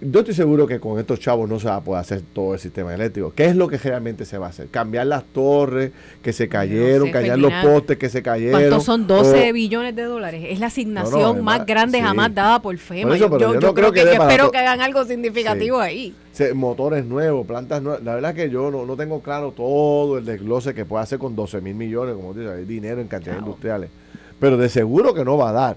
yo 0.00 0.20
estoy 0.20 0.34
seguro 0.34 0.66
que 0.66 0.78
con 0.78 0.98
estos 0.98 1.18
chavos 1.20 1.48
no 1.48 1.58
se 1.58 1.68
va 1.68 1.76
a 1.76 1.80
poder 1.80 2.00
hacer 2.00 2.20
todo 2.34 2.52
el 2.54 2.60
sistema 2.60 2.94
eléctrico. 2.94 3.32
¿Qué 3.34 3.46
es 3.46 3.56
lo 3.56 3.66
que 3.68 3.78
realmente 3.78 4.24
se 4.26 4.36
va 4.36 4.46
a 4.46 4.50
hacer? 4.50 4.68
Cambiar 4.68 5.06
las 5.06 5.24
torres 5.24 5.92
que 6.22 6.32
se 6.34 6.48
cayeron, 6.48 7.06
sé, 7.06 7.12
cambiar 7.12 7.38
los 7.38 7.52
postes 7.62 7.96
que 7.96 8.08
se 8.10 8.22
cayeron. 8.22 8.60
¿Cuántos 8.60 8.84
son 8.84 9.06
12 9.06 9.50
o- 9.50 9.52
billones 9.54 9.96
de 9.96 10.02
dólares? 10.02 10.44
Es 10.48 10.60
la 10.60 10.66
asignación 10.66 11.20
No, 11.20 11.32
no, 11.32 11.38
es 11.38 11.42
más 11.42 11.64
grande 11.64 11.98
sí. 11.98 12.04
jamás 12.04 12.34
dada 12.34 12.60
por 12.60 12.76
FEMA. 12.76 13.08
Por 13.08 13.16
eso, 13.16 13.24
yo 13.26 13.30
pero 13.30 13.40
yo- 13.40 13.54
yo 13.54 13.60
yo 13.60 13.66
no 13.68 13.74
creo 13.74 13.92
creo 13.92 14.04
que 14.04 14.12
espero 14.12 14.50
que 14.50 14.58
hagan 14.58 14.80
algo 14.82 15.04
significativo 15.04 15.80
ahí. 15.80 16.14
se- 16.32 16.52
motores 16.52 17.04
nuevos, 17.06 17.46
plantas 17.46 17.80
nuevas. 17.80 18.02
La 18.04 18.14
verdad 18.14 18.34
que 18.34 18.50
yo 18.50 18.70
no, 18.70 18.84
no 18.84 18.96
tengo 18.96 19.20
claro 19.22 19.52
todo 19.56 20.18
el 20.18 20.26
desglose 20.26 20.74
que 20.74 20.84
puede 20.84 21.04
hacer 21.04 21.18
con 21.18 21.34
12 21.34 21.62
mil 21.62 21.74
millones, 21.74 22.14
como 22.16 22.34
dices, 22.34 22.52
hay 22.52 22.64
dinero 22.66 23.00
en 23.00 23.08
cantidades 23.08 23.40
industriales. 23.40 23.88
Pero 24.38 24.58
de 24.58 24.68
seguro 24.68 25.14
que 25.14 25.24
no 25.24 25.38
va 25.38 25.48
a 25.48 25.52
dar 25.52 25.76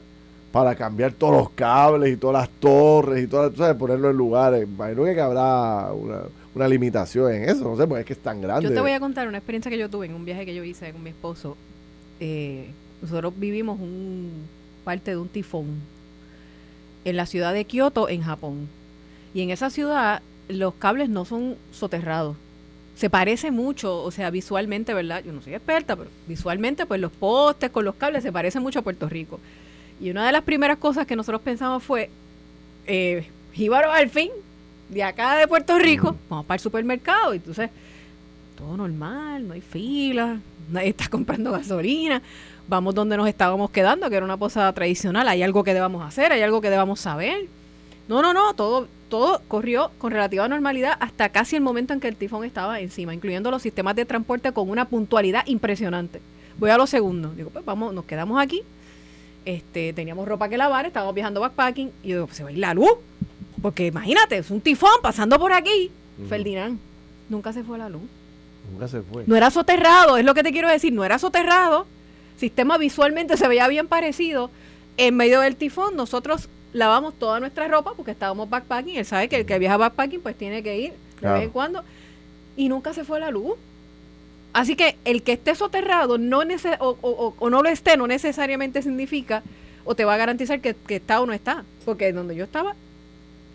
para 0.52 0.76
cambiar 0.76 1.14
todos 1.14 1.36
los 1.36 1.50
cables 1.52 2.14
y 2.14 2.18
todas 2.18 2.42
las 2.42 2.50
torres 2.60 3.24
y 3.24 3.28
todas, 3.28 3.56
sabes, 3.56 3.76
ponerlo 3.76 4.10
en 4.10 4.18
lugares. 4.18 4.64
Imagino 4.64 5.04
que 5.04 5.22
habrá 5.22 5.92
una, 5.94 6.22
una 6.56 6.68
limitación 6.68 7.34
en 7.34 7.50
eso, 7.50 7.64
no 7.64 7.78
sé, 7.78 7.88
porque 7.88 8.02
es 8.02 8.06
que 8.08 8.14
es 8.14 8.20
tan 8.20 8.42
grande. 8.42 8.68
Yo 8.68 8.74
te 8.74 8.82
voy 8.82 8.92
a 8.92 9.00
contar 9.00 9.28
una 9.28 9.38
experiencia 9.38 9.70
que 9.70 9.78
yo 9.78 9.90
tuve 9.90 10.08
en 10.08 10.14
un 10.14 10.26
viaje 10.26 10.46
que 10.46 10.56
yo 10.56 10.64
hice 10.64 10.92
con 10.92 11.04
mi 11.04 11.12
esposo. 11.12 11.56
Eh, 12.20 12.70
nosotros 13.02 13.34
vivimos 13.38 13.80
un 13.80 14.48
parte 14.84 15.12
de 15.12 15.18
un 15.18 15.30
tifón 15.30 15.68
en 17.06 17.16
la 17.16 17.26
ciudad 17.26 17.54
de 17.54 17.66
Kioto, 17.66 18.10
en 18.10 18.22
Japón. 18.22 18.68
Y 19.34 19.42
en 19.42 19.52
esa 19.52 19.70
ciudad 19.70 20.22
los 20.48 20.74
cables 20.76 21.10
no 21.10 21.26
son 21.26 21.56
soterrados. 21.72 22.36
Se 22.96 23.10
parece 23.10 23.52
mucho, 23.52 24.04
o 24.04 24.12
sea, 24.12 24.30
visualmente, 24.30 24.94
¿verdad? 24.94 25.24
Yo 25.24 25.32
no 25.32 25.42
soy 25.42 25.54
experta, 25.54 25.96
pero 25.96 26.10
visualmente, 26.28 26.86
pues 26.86 27.00
los 27.00 27.12
postes 27.12 27.70
con 27.70 27.86
los 27.86 27.96
cables 27.96 28.24
se 28.24 28.32
parecen 28.32 28.62
mucho 28.62 28.80
a 28.80 28.82
Puerto 28.82 29.08
Rico. 29.08 29.40
Y 30.00 30.10
una 30.12 30.26
de 30.26 30.32
las 30.32 30.44
primeras 30.44 30.78
cosas 30.78 31.06
que 31.06 31.16
nosotros 31.16 31.42
pensamos 31.42 31.84
fue, 31.84 32.10
eh, 32.88 33.28
jíbaro 33.54 33.92
al 33.92 34.10
fin, 34.10 34.30
de 34.90 35.04
acá 35.04 35.36
de 35.36 35.48
Puerto 35.48 35.78
Rico, 35.78 36.16
vamos 36.30 36.46
para 36.46 36.56
el 36.56 36.62
supermercado. 36.62 37.34
Y 37.34 37.38
entonces, 37.38 37.70
todo 38.58 38.78
normal, 38.78 39.48
no 39.48 39.54
hay 39.54 39.62
fila, 39.62 40.40
nadie 40.72 40.90
está 40.90 41.08
comprando 41.10 41.52
gasolina. 41.52 42.22
Vamos 42.68 42.94
donde 42.94 43.18
nos 43.18 43.28
estábamos 43.28 43.72
quedando, 43.72 44.10
que 44.10 44.16
era 44.16 44.26
una 44.26 44.38
posada 44.38 44.72
tradicional. 44.74 45.28
Hay 45.28 45.42
algo 45.42 45.64
que 45.64 45.74
debamos 45.74 46.06
hacer, 46.06 46.32
hay 46.32 46.42
algo 46.42 46.62
que 46.62 46.70
debamos 46.70 47.00
saber. 47.00 47.48
No, 48.08 48.22
no, 48.22 48.34
no, 48.34 48.54
todo, 48.54 48.88
todo 49.10 49.42
corrió 49.48 49.92
con 49.98 50.12
relativa 50.12 50.48
normalidad 50.48 50.98
hasta 51.00 51.30
casi 51.30 51.56
el 51.56 51.62
momento 51.62 51.94
en 51.94 52.00
que 52.00 52.08
el 52.08 52.16
tifón 52.16 52.44
estaba 52.44 52.80
encima, 52.80 53.14
incluyendo 53.14 53.52
los 53.52 53.62
sistemas 53.62 53.96
de 53.96 54.06
transporte 54.06 54.52
con 54.52 54.70
una 54.70 54.86
puntualidad 54.86 55.46
impresionante. 55.48 56.22
Voy 56.58 56.70
a 56.70 56.78
lo 56.78 56.86
segundo. 56.88 57.30
Digo, 57.36 57.50
pues 57.50 57.66
vamos, 57.66 57.94
nos 57.94 58.06
quedamos 58.06 58.40
aquí. 58.42 58.64
Este, 59.46 59.94
teníamos 59.94 60.28
ropa 60.28 60.50
que 60.50 60.58
lavar, 60.58 60.86
estábamos 60.86 61.16
viajando 61.16 61.40
backpacking 61.42 61.92
y 62.04 62.10
yo 62.10 62.16
digo, 62.18 62.28
se 62.34 62.44
va 62.44 62.50
a 62.50 62.52
ir 62.52 62.58
la 62.60 62.74
luz. 62.74 62.92
Porque 63.62 63.88
imagínate, 63.88 64.38
es 64.38 64.52
un 64.52 64.62
tifón 64.62 64.92
pasando 65.02 65.40
por 65.40 65.52
aquí. 65.54 65.92
Ujú. 66.20 66.28
Ferdinand, 66.30 66.80
nunca 67.30 67.52
se 67.54 67.64
fue 67.64 67.78
la 67.78 67.90
luz. 67.90 68.02
Nunca 68.72 68.88
se 68.88 69.02
fue. 69.02 69.24
No 69.26 69.36
era 69.36 69.50
soterrado, 69.50 70.18
es 70.18 70.26
lo 70.26 70.34
que 70.34 70.44
te 70.44 70.52
quiero 70.52 70.70
decir, 70.70 70.94
no 70.94 71.04
era 71.04 71.18
soterrado. 71.20 71.88
Sistema 72.38 72.78
visualmente 72.78 73.36
se 73.38 73.48
veía 73.48 73.68
bien 73.68 73.88
parecido. 73.88 74.50
En 74.98 75.16
medio 75.16 75.42
del 75.42 75.56
tifón, 75.56 75.96
nosotros 75.96 76.48
lavamos 76.72 77.16
toda 77.16 77.40
nuestra 77.40 77.68
ropa 77.68 77.94
porque 77.96 78.12
estábamos 78.12 78.50
backpacking. 78.50 78.98
Él 78.98 79.06
sabe 79.06 79.28
que 79.28 79.38
el 79.38 79.46
que 79.46 79.58
viaja 79.60 79.78
backpacking 79.78 80.22
pues 80.22 80.38
tiene 80.38 80.62
que 80.62 80.78
ir 80.78 80.92
de 80.92 80.98
Claro. 81.20 81.36
vez 81.36 81.44
en 81.46 81.50
cuando. 81.52 81.84
Y 82.56 82.70
nunca 82.70 82.94
se 82.94 83.04
fue 83.04 83.20
la 83.20 83.32
luz. 83.32 83.56
Así 84.54 84.76
que 84.76 84.98
el 85.06 85.22
que 85.24 85.34
esté 85.34 85.54
soterrado 85.56 86.18
no 86.18 86.44
nece- 86.44 86.78
o, 86.80 86.98
o- 87.02 87.10
o- 87.28 87.36
o 87.38 87.50
no 87.50 87.62
lo 87.62 87.70
esté 87.70 87.98
no 87.98 88.08
necesariamente 88.08 88.82
significa 88.82 89.44
o 89.86 89.96
te 89.96 90.06
va 90.06 90.16
a 90.16 90.18
garantizar 90.18 90.60
que, 90.60 90.76
que 90.76 90.96
está 90.98 91.22
o 91.22 91.26
no 91.26 91.34
está. 91.34 91.64
Porque 91.86 92.12
donde 92.14 92.36
yo 92.36 92.44
estaba, 92.46 92.76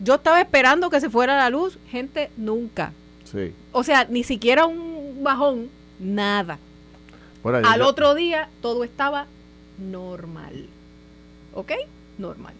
yo 0.00 0.14
estaba 0.14 0.40
esperando 0.40 0.90
que 0.90 1.00
se 1.00 1.10
fuera 1.10 1.36
la 1.36 1.50
luz, 1.50 1.78
gente, 1.90 2.30
nunca. 2.36 2.92
Sí. 3.30 3.52
O 3.72 3.82
sea, 3.82 4.06
ni 4.08 4.22
siquiera 4.24 4.66
un 4.66 5.22
bajón, 5.22 5.68
nada. 5.98 6.58
Bueno, 7.42 7.66
Al 7.68 7.80
yo- 7.80 7.86
otro 7.88 8.14
día 8.14 8.48
todo 8.62 8.84
estaba 8.84 9.26
normal. 9.78 10.66
¿Ok? 11.54 11.72
Normal. 12.18 12.54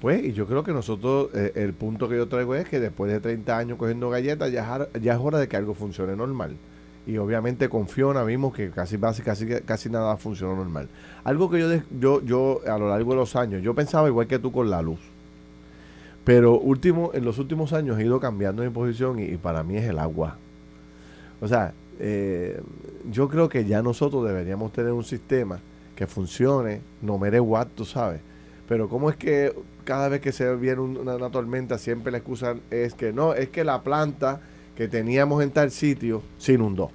Pues, 0.00 0.24
y 0.24 0.32
yo 0.32 0.46
creo 0.46 0.64
que 0.64 0.72
nosotros, 0.72 1.30
eh, 1.34 1.52
el 1.54 1.72
punto 1.74 2.08
que 2.08 2.16
yo 2.16 2.26
traigo 2.28 2.54
es 2.54 2.68
que 2.68 2.80
después 2.80 3.10
de 3.12 3.20
30 3.20 3.56
años 3.56 3.78
cogiendo 3.78 4.10
galletas, 4.10 4.50
ya, 4.50 4.88
ya 5.00 5.12
es 5.14 5.18
hora 5.20 5.38
de 5.38 5.48
que 5.48 5.56
algo 5.56 5.74
funcione 5.74 6.16
normal. 6.16 6.56
Y 7.06 7.16
obviamente 7.18 7.68
confío 7.68 8.06
ahora 8.08 8.24
mismo 8.24 8.52
que 8.52 8.70
casi, 8.70 8.96
casi, 8.96 9.22
casi, 9.22 9.90
nada 9.90 10.16
funcionó 10.16 10.54
normal. 10.56 10.88
Algo 11.24 11.50
que 11.50 11.58
yo, 11.58 11.68
yo, 11.98 12.22
yo 12.22 12.60
a 12.66 12.78
lo 12.78 12.88
largo 12.88 13.10
de 13.10 13.16
los 13.16 13.34
años, 13.34 13.60
yo 13.62 13.74
pensaba 13.74 14.08
igual 14.08 14.28
que 14.28 14.38
tú 14.38 14.52
con 14.52 14.70
la 14.70 14.82
luz. 14.82 15.00
Pero 16.24 16.58
último, 16.58 17.10
en 17.14 17.24
los 17.24 17.38
últimos 17.38 17.72
años 17.72 17.98
he 17.98 18.04
ido 18.04 18.20
cambiando 18.20 18.62
mi 18.62 18.70
posición 18.70 19.18
y, 19.18 19.36
para 19.36 19.64
mí 19.64 19.76
es 19.76 19.84
el 19.84 19.98
agua. 19.98 20.36
O 21.40 21.48
sea, 21.48 21.72
eh, 21.98 22.60
yo 23.10 23.28
creo 23.28 23.48
que 23.48 23.64
ya 23.64 23.82
nosotros 23.82 24.24
deberíamos 24.24 24.72
tener 24.72 24.92
un 24.92 25.02
sistema 25.02 25.58
que 25.96 26.06
funcione, 26.06 26.80
no 27.02 27.18
mere 27.18 27.40
what, 27.40 27.66
tú 27.74 27.84
sabes. 27.84 28.20
Pero 28.68 28.88
¿cómo 28.88 29.10
es 29.10 29.16
que 29.16 29.52
cada 29.84 30.08
vez 30.08 30.20
que 30.20 30.30
se 30.30 30.54
viene 30.54 30.80
un- 30.80 30.96
una, 30.96 31.16
una 31.16 31.30
tormenta 31.30 31.78
siempre 31.78 32.12
la 32.12 32.18
excusa 32.18 32.54
es 32.70 32.94
que 32.94 33.12
no, 33.12 33.34
es 33.34 33.48
que 33.48 33.64
la 33.64 33.82
planta 33.82 34.40
que 34.76 34.88
teníamos 34.88 35.42
en 35.42 35.50
tal 35.50 35.70
sitio 35.70 36.22
se 36.38 36.54
inundó? 36.54 36.90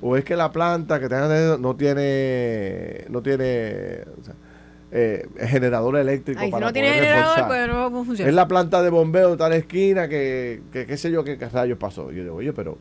O 0.00 0.16
es 0.16 0.24
que 0.24 0.34
la 0.36 0.50
planta 0.50 0.98
que 0.98 1.08
tengan 1.08 1.60
no 1.62 1.76
tiene 1.76 3.04
no 3.08 3.22
tiene 3.22 4.00
o 4.20 4.24
sea, 4.24 4.34
eh, 4.90 5.26
generador 5.46 5.96
eléctrico 5.96 6.40
si 6.40 6.50
para 6.50 6.66
no 6.66 6.72
tiene 6.72 6.88
poder 6.88 7.02
generador, 7.04 7.36
reforzar. 7.36 7.48
pues 7.48 7.68
no 7.92 8.04
funciona. 8.04 8.28
Es 8.28 8.34
la 8.34 8.48
planta 8.48 8.82
de 8.82 8.90
bombeo 8.90 9.30
de 9.30 9.36
tal 9.36 9.52
esquina 9.52 10.08
que, 10.08 10.62
que 10.72 10.86
qué 10.86 10.96
sé 10.96 11.10
yo, 11.10 11.22
qué 11.24 11.36
rayos 11.36 11.78
pasó. 11.78 12.10
Yo 12.10 12.22
digo, 12.24 12.34
oye, 12.36 12.52
pero 12.52 12.76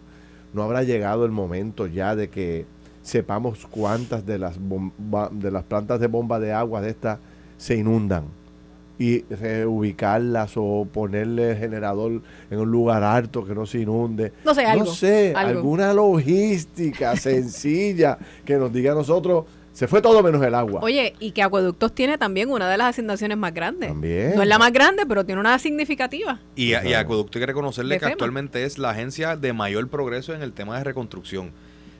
no 0.53 0.63
habrá 0.63 0.83
llegado 0.83 1.23
el 1.25 1.31
momento 1.31 1.85
ya 1.87 2.15
de 2.15 2.29
que 2.29 2.65
sepamos 3.03 3.65
cuántas 3.69 4.25
de 4.25 4.37
las 4.39 4.59
bomba- 4.59 5.29
de 5.31 5.51
las 5.51 5.63
plantas 5.63 5.99
de 5.99 6.07
bomba 6.07 6.39
de 6.39 6.51
agua 6.53 6.81
de 6.81 6.89
estas 6.89 7.19
se 7.57 7.75
inundan. 7.75 8.25
Y 9.01 9.23
reubicarlas 9.33 10.51
o 10.57 10.87
ponerle 10.91 11.51
el 11.51 11.57
generador 11.57 12.21
en 12.51 12.59
un 12.59 12.69
lugar 12.69 13.03
alto 13.03 13.43
que 13.45 13.55
no 13.55 13.65
se 13.65 13.79
inunde. 13.79 14.31
No 14.45 14.53
sé, 14.53 14.65
algo. 14.65 14.85
No 14.85 14.91
sé, 14.91 15.33
algo. 15.35 15.59
alguna 15.59 15.93
logística 15.93 17.15
sencilla 17.15 18.17
que 18.45 18.57
nos 18.57 18.71
diga 18.71 18.91
a 18.91 18.95
nosotros, 18.95 19.45
se 19.73 19.87
fue 19.87 20.01
todo 20.01 20.21
menos 20.21 20.43
el 20.43 20.53
agua. 20.53 20.81
Oye, 20.83 21.15
y 21.19 21.31
que 21.31 21.41
Acueductos 21.41 21.93
tiene 21.95 22.17
también 22.17 22.51
una 22.51 22.69
de 22.69 22.77
las 22.77 22.89
asignaciones 22.89 23.37
más 23.37 23.53
grandes. 23.53 23.89
También. 23.89 24.35
No 24.35 24.43
es 24.43 24.47
la 24.47 24.59
más 24.59 24.71
grande, 24.71 25.03
pero 25.07 25.25
tiene 25.25 25.39
una 25.41 25.57
significativa. 25.57 26.39
Y, 26.55 26.73
a- 26.73 26.85
y 26.85 26.93
Acueducto 26.93 27.39
hay 27.39 27.41
que 27.41 27.45
reconocerle 27.47 27.95
De 27.95 27.99
que 27.99 28.05
FEMA. 28.05 28.13
actualmente 28.13 28.65
es 28.65 28.77
la 28.77 28.89
agencia 28.91 29.35
de 29.37 29.53
mayor 29.53 29.87
progreso 29.87 30.33
en 30.35 30.41
el 30.43 30.51
tema 30.53 30.77
de 30.77 30.83
reconstrucción. 30.83 31.51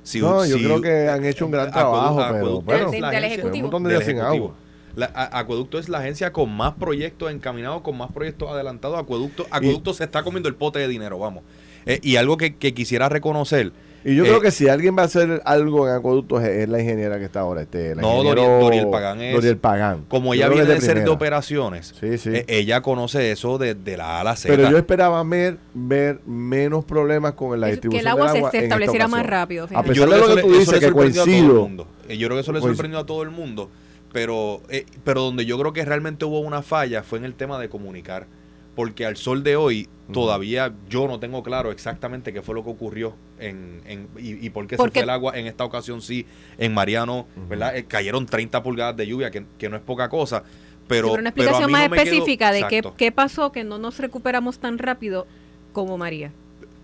Si- 0.04 0.20
no, 0.20 0.46
yo 0.46 0.58
creo 0.58 0.82
que 0.82 1.08
han 1.10 1.24
hecho 1.26 1.46
un 1.46 1.52
gran 1.52 1.72
trabajo, 1.72 2.22
pero 2.32 2.62
bueno, 2.62 2.92
Del- 2.92 3.02
del 3.10 3.24
Ejecutivo. 3.24 3.56
un 3.56 3.62
montón 3.72 3.84
de 3.84 3.90
días 3.92 4.06
sin 4.06 4.20
agua. 4.20 4.54
La- 4.96 5.12
a- 5.14 5.40
Acueducto 5.40 5.80
es 5.80 5.90
la 5.90 6.00
agencia 6.00 6.32
con 6.34 6.52
más 6.56 6.74
proyectos 6.74 7.32
encaminados, 7.32 7.82
con 7.82 7.98
más 7.98 8.12
proyectos 8.12 8.50
adelantados. 8.50 8.98
Acueducto, 9.00 9.46
Acueducto 9.52 9.94
se 9.94 10.04
está 10.04 10.24
comiendo 10.24 10.50
el 10.50 10.56
pote 10.56 10.80
de 10.80 10.88
dinero, 10.88 11.18
vamos. 11.20 11.44
Eh, 11.86 12.00
y 12.04 12.16
algo 12.18 12.38
que, 12.38 12.56
que 12.56 12.74
quisiera 12.74 13.10
reconocer. 13.10 13.72
Y 14.04 14.16
yo 14.16 14.24
eh, 14.24 14.28
creo 14.30 14.42
que 14.42 14.50
si 14.50 14.68
alguien 14.68 14.98
va 14.98 15.04
a 15.04 15.06
hacer 15.06 15.44
algo 15.46 15.88
en 15.88 15.94
acueductos 15.94 16.42
es, 16.44 16.50
es 16.64 16.70
la 16.70 16.80
ingeniera 16.80 17.20
que 17.20 17.26
está 17.26 17.42
ahora. 17.42 17.62
Este, 17.62 17.94
la 17.96 18.02
No, 18.02 18.14
ingeniero 18.16 18.42
Doriel- 18.42 18.60
Doriel 18.62 18.90
Pagán 18.90 19.22
es- 19.22 19.36
Doriel 19.36 19.58
Pagán. 19.58 20.06
Como 20.08 20.34
ella 20.34 20.50
que 20.50 20.56
viene 20.56 20.74
de 20.74 20.82
ser 20.82 21.04
de 21.04 21.10
operaciones, 21.10 21.94
Sí, 22.00 22.18
sí. 22.18 22.30
eh, 22.34 22.46
ella 22.48 22.82
conoce 22.82 23.32
eso 23.32 23.60
desde 23.60 23.98
la 23.98 24.18
A 24.18 24.22
a 24.22 24.24
la 24.24 24.36
Z. 24.36 24.56
Pero 24.56 24.70
yo 24.72 24.78
esperaba 24.78 25.24
ver, 25.24 25.58
ver 25.76 26.20
menos 26.26 26.84
problemas 26.84 27.34
con 27.34 27.60
la 27.62 27.68
Es 27.70 27.74
distribución 27.76 28.00
que 28.00 28.02
el 28.02 28.08
agua 28.08 28.26
del 28.34 28.42
se- 28.42 28.48
agua 28.48 28.60
estableciera 28.60 29.08
más 29.08 29.26
rápido, 29.26 29.66
A 29.66 29.68
fíjate. 29.68 29.88
pesar 29.90 30.08
Yo 30.08 30.14
de 30.14 30.20
lo 30.20 30.26
que 30.26 30.32
eso 30.34 30.42
tú 30.42 30.52
le- 30.54 30.60
dices, 30.60 30.80
que 30.80 30.86
sorprendió 30.88 31.22
a 31.22 31.26
todo 31.26 31.34
el 31.34 31.40
coincido. 31.42 31.62
mundo. 31.62 31.88
Eh, 32.10 32.18
Yo 32.18 32.28
creo 32.28 32.38
que 32.38 32.42
eso 32.42 32.52
le 32.54 32.60
sorprendió 32.62 33.00
a 33.00 33.06
todo 33.06 33.22
el 33.24 33.30
mundo. 33.30 33.70
Pero, 34.14 34.62
eh, 34.70 34.86
pero 35.04 35.22
donde 35.22 35.46
yo 35.46 35.58
creo 35.60 35.74
que 35.74 35.86
realmente 35.86 36.26
hubo 36.26 36.40
una 36.40 36.62
falla 36.62 37.04
fue 37.04 37.20
en 37.20 37.26
el 37.26 37.34
tema 37.34 37.60
de 37.60 37.70
comunicar. 37.70 38.28
Porque 38.76 39.06
al 39.06 39.18
sol 39.18 39.44
de 39.44 39.56
hoy 39.58 39.90
todavía 40.14 40.74
yo 40.90 41.08
no 41.08 41.20
tengo 41.20 41.44
claro 41.44 41.72
exactamente 41.72 42.32
qué 42.34 42.42
fue 42.42 42.56
lo 42.56 42.64
que 42.64 42.70
ocurrió 42.70 43.14
en, 43.38 43.82
en- 43.86 44.08
y, 44.18 44.46
y 44.46 44.50
por 44.50 44.66
qué 44.68 44.78
Porque- 44.78 45.00
se 45.00 45.00
fue 45.00 45.04
el 45.04 45.10
agua 45.10 45.38
en 45.38 45.46
esta 45.48 45.66
ocasión 45.66 46.02
sí, 46.02 46.26
en 46.58 46.74
Mariano, 46.74 47.28
¿verdad? 47.50 47.76
Eh, 47.76 47.86
cayeron 47.86 48.26
30 48.26 48.64
pulgadas 48.64 48.96
de 48.96 49.08
lluvia, 49.08 49.30
que, 49.30 49.46
que 49.58 49.68
no 49.70 49.76
es 49.76 49.82
poca 49.82 50.08
cosa. 50.10 50.44
Pero, 50.88 51.08
Sí, 51.08 51.12
pero 51.12 51.22
una 51.22 51.30
explicación 51.30 51.72
más 51.72 51.90
no 51.90 51.96
específica 51.96 52.52
de 52.52 52.66
qué, 52.70 52.82
qué 52.98 53.12
pasó 53.12 53.52
que 53.52 53.64
no 53.66 53.78
nos 53.78 53.98
recuperamos 54.00 54.60
tan 54.60 54.78
rápido 54.78 55.28
como 55.74 55.98
María. 55.98 56.32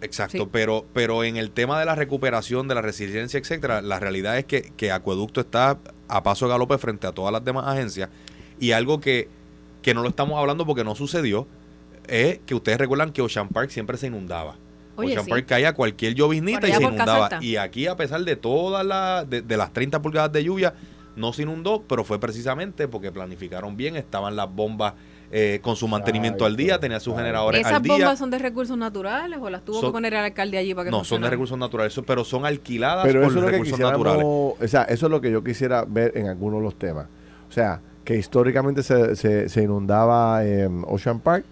Exacto, 0.02 0.38
Sí. 0.44 0.50
pero, 0.52 0.86
pero 0.94 1.24
en 1.24 1.38
el 1.38 1.52
tema 1.52 1.80
de 1.80 1.86
la 1.86 1.96
recuperación, 1.96 2.68
de 2.68 2.76
la 2.76 2.82
resiliencia, 2.82 3.40
etcétera, 3.40 3.82
la 3.82 4.00
realidad 4.00 4.38
es 4.38 4.46
que, 4.46 4.72
que 4.78 4.92
Acueducto 4.92 5.42
está 5.42 5.80
a 6.08 6.24
paso 6.24 6.46
de 6.46 6.52
galope 6.52 6.78
frente 6.78 7.08
a 7.08 7.12
todas 7.12 7.32
las 7.32 7.44
demás 7.44 7.66
agencias. 7.68 8.10
Y 8.60 8.72
algo 8.72 9.00
que, 9.00 9.30
que 9.82 9.94
no 9.94 10.02
lo 10.02 10.10
estamos 10.10 10.40
hablando 10.40 10.66
porque 10.66 10.84
no 10.84 10.96
sucedió, 10.96 11.48
es 12.08 12.40
que 12.46 12.56
ustedes 12.56 12.78
recuerdan 12.78 13.12
que 13.12 13.22
Ocean 13.22 13.50
Park 13.50 13.70
siempre 13.70 13.98
se 13.98 14.08
inundaba. 14.08 14.56
Oye, 14.96 15.12
Ocean 15.12 15.26
sí. 15.26 15.32
Park 15.32 15.46
caía 15.48 15.74
cualquier 15.74 16.16
lloviznita 16.16 16.68
y 16.68 16.74
se 16.74 16.82
inundaba. 16.82 17.30
Y 17.42 17.58
aquí, 17.58 17.88
a 17.88 17.96
pesar 17.96 18.24
de 18.24 18.36
todas 18.36 18.86
las, 18.86 19.30
de, 19.30 19.42
de 19.42 19.58
las 19.58 19.74
30 19.74 20.02
pulgadas 20.02 20.32
de 20.32 20.44
lluvia, 20.44 20.74
no 21.16 21.34
se 21.34 21.44
inundó, 21.44 21.84
pero 21.88 22.04
fue 22.04 22.20
precisamente 22.20 22.88
porque 22.88 23.12
planificaron 23.12 23.76
bien, 23.76 23.96
estaban 23.96 24.36
las 24.36 24.54
bombas 24.54 24.94
eh, 25.32 25.60
con 25.62 25.76
su 25.76 25.88
mantenimiento 25.88 26.46
al 26.46 26.56
día, 26.56 26.80
tenía 26.80 27.00
sus 27.00 27.16
generadores 27.16 27.62
¿Esas 27.62 27.74
al 27.74 27.82
día. 27.82 27.94
bombas 27.94 28.18
son 28.20 28.30
de 28.32 28.40
recursos 28.40 28.78
naturales 28.78 29.38
o 29.42 29.50
las 29.50 29.64
tuvo 29.66 29.82
Son- 29.82 29.90
que 29.90 29.94
poner 29.94 30.14
el 30.14 30.20
alcalde 30.24 30.58
allí 30.58 30.74
para 30.74 30.86
que 30.86 30.92
No, 30.92 31.04
son 31.04 31.22
de 31.22 31.30
recursos 31.30 31.58
naturales, 31.58 31.94
eso- 31.94 32.04
pero 32.04 32.24
son 32.24 32.46
alquiladas 32.46 33.06
Pero 33.06 33.22
por 33.22 33.30
eso 33.32 33.40
es 33.40 33.42
lo 33.44 33.48
que 33.48 33.52
recursos 33.52 33.80
naturales. 33.80 34.24
o 34.26 34.58
sea, 34.68 34.84
eso 34.84 35.06
es 35.08 35.12
lo 35.12 35.20
que 35.22 35.32
yo 35.32 35.44
quisiera 35.44 35.84
ver 35.86 36.14
en 36.18 36.28
algunos 36.28 36.60
de 36.60 36.64
los 36.64 36.76
temas. 36.80 37.08
O 37.50 37.52
sea, 37.52 37.82
que 38.06 38.16
históricamente 38.16 38.84
se, 38.84 39.16
se, 39.18 39.50
se 39.50 39.64
inundaba 39.64 40.46
en 40.46 40.84
Ocean 40.88 41.20
Park 41.20 41.44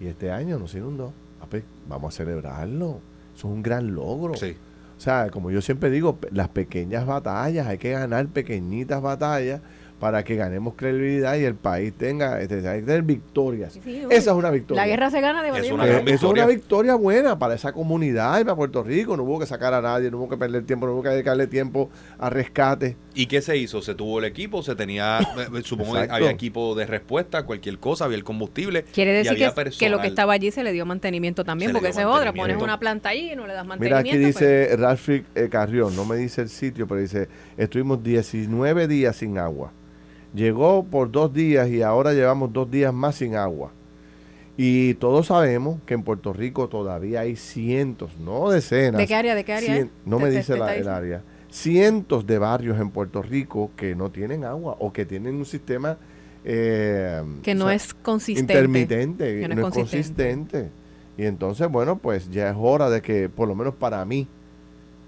y 0.00 0.06
este 0.06 0.30
año 0.30 0.58
no 0.58 0.68
se 0.68 0.78
inundó. 0.78 1.12
Ah, 1.40 1.46
pues, 1.50 1.64
vamos 1.88 2.14
a 2.14 2.16
celebrarlo. 2.16 3.00
Eso 3.36 3.48
es 3.48 3.52
un 3.54 3.62
gran 3.64 3.94
logro. 3.94 4.34
Sí. 4.36 4.54
O 4.96 5.00
sea, 5.00 5.28
como 5.30 5.50
yo 5.50 5.60
siempre 5.60 5.90
digo, 5.90 6.18
las 6.30 6.48
pequeñas 6.48 7.04
batallas, 7.04 7.66
hay 7.66 7.78
que 7.78 7.90
ganar 7.90 8.28
pequeñitas 8.28 9.02
batallas 9.02 9.60
para 10.04 10.22
que 10.22 10.36
ganemos 10.36 10.74
credibilidad 10.74 11.34
y 11.36 11.44
el 11.44 11.54
país 11.54 11.94
tenga, 11.96 12.38
este, 12.38 12.56
hay 12.68 12.80
que 12.80 12.86
tener 12.86 13.00
victorias. 13.04 13.72
Sí, 13.72 13.80
sí, 13.82 14.02
Esa 14.10 14.32
es 14.32 14.36
una 14.36 14.50
victoria. 14.50 14.82
La 14.82 14.86
guerra 14.86 15.10
se 15.10 15.22
gana 15.22 15.42
de 15.42 15.48
Es 15.58 15.72
una 15.72 15.86
Eh, 15.86 16.02
eso 16.08 16.26
es 16.26 16.32
una 16.34 16.44
victoria. 16.44 16.94
buena 16.94 17.38
para 17.38 17.54
esa 17.54 17.72
comunidad 17.72 18.38
y 18.38 18.44
para 18.44 18.54
Puerto 18.54 18.82
Rico. 18.82 19.16
No 19.16 19.22
hubo 19.22 19.38
que 19.38 19.46
sacar 19.46 19.72
a 19.72 19.80
nadie, 19.80 20.10
no 20.10 20.18
hubo 20.18 20.28
que 20.28 20.36
perder 20.36 20.66
tiempo, 20.66 20.84
no 20.84 20.92
hubo 20.92 21.02
que 21.02 21.08
dedicarle 21.08 21.46
tiempo 21.46 21.88
a 22.18 22.28
rescate. 22.28 22.98
¿Y 23.14 23.24
qué 23.24 23.40
se 23.40 23.56
hizo? 23.56 23.80
Se 23.80 23.94
tuvo 23.94 24.18
el 24.18 24.26
equipo, 24.26 24.62
se 24.62 24.74
tenía, 24.74 25.20
eh, 25.20 25.62
supongo 25.64 25.94
que 25.94 26.00
había 26.10 26.30
equipo 26.30 26.74
de 26.74 26.84
respuesta, 26.84 27.46
cualquier 27.46 27.78
cosa, 27.78 28.04
había 28.04 28.18
el 28.18 28.24
combustible. 28.24 28.82
Quiere 28.92 29.12
y 29.12 29.14
decir 29.14 29.32
había 29.32 29.54
que, 29.54 29.70
que 29.70 29.88
lo 29.88 30.02
que 30.02 30.08
estaba 30.08 30.34
allí 30.34 30.50
se 30.50 30.62
le 30.64 30.72
dio 30.72 30.84
mantenimiento 30.84 31.44
también, 31.44 31.70
Se 31.70 31.72
porque 31.72 31.88
esa 31.88 32.02
es 32.02 32.06
otra. 32.08 32.34
Pones 32.34 32.60
una 32.60 32.78
planta 32.78 33.08
allí 33.08 33.32
y 33.32 33.36
no 33.36 33.46
le 33.46 33.54
das 33.54 33.64
Mira, 33.64 33.96
mantenimiento. 33.96 34.10
aquí 34.10 34.32
pues. 34.32 34.34
dice 34.38 34.76
Ralph 34.76 35.08
eh, 35.08 35.48
Carrión, 35.50 35.96
no 35.96 36.04
me 36.04 36.16
dice 36.16 36.42
el 36.42 36.50
sitio, 36.50 36.86
pero 36.86 37.00
dice, 37.00 37.26
estuvimos 37.56 38.02
19 38.02 38.86
días 38.86 39.16
sin 39.16 39.38
agua. 39.38 39.72
Llegó 40.34 40.84
por 40.84 41.10
dos 41.10 41.32
días 41.32 41.68
y 41.68 41.82
ahora 41.82 42.12
llevamos 42.12 42.52
dos 42.52 42.70
días 42.70 42.92
más 42.92 43.16
sin 43.16 43.36
agua. 43.36 43.70
Y 44.56 44.94
todos 44.94 45.26
sabemos 45.26 45.78
que 45.86 45.94
en 45.94 46.02
Puerto 46.02 46.32
Rico 46.32 46.68
todavía 46.68 47.20
hay 47.20 47.36
cientos, 47.36 48.16
no 48.18 48.50
decenas. 48.50 48.98
¿De 49.00 49.06
qué 49.06 49.14
área? 49.14 49.34
¿De 49.34 49.44
qué 49.44 49.52
área? 49.52 49.76
cien- 49.76 49.90
no 50.04 50.18
me 50.18 50.30
dice 50.30 50.56
la- 50.56 50.74
el 50.76 50.88
área. 50.88 51.22
Cientos 51.50 52.26
de 52.26 52.38
barrios 52.38 52.80
en 52.80 52.90
Puerto 52.90 53.22
Rico 53.22 53.70
que 53.76 53.94
no 53.94 54.10
tienen 54.10 54.44
agua 54.44 54.76
o 54.80 54.92
que 54.92 55.04
tienen 55.06 55.36
un 55.36 55.44
sistema 55.44 55.96
eh, 56.46 57.22
Que 57.42 57.54
no 57.54 57.64
o 57.64 57.68
sea, 57.68 57.76
es 57.76 57.94
consistente. 57.94 58.52
intermitente, 58.52 59.40
Que 59.40 59.48
no, 59.48 59.66
es 59.68 59.72
consistente. 59.74 60.68
Y 61.16 61.24
entonces, 61.24 61.68
bueno, 61.70 61.96
pues 61.96 62.28
ya 62.30 62.50
es 62.50 62.56
hora 62.58 62.90
de 62.90 63.00
que, 63.00 63.28
por 63.30 63.48
lo 63.48 63.54
menos 63.54 63.74
para 63.74 64.04
mí, 64.04 64.26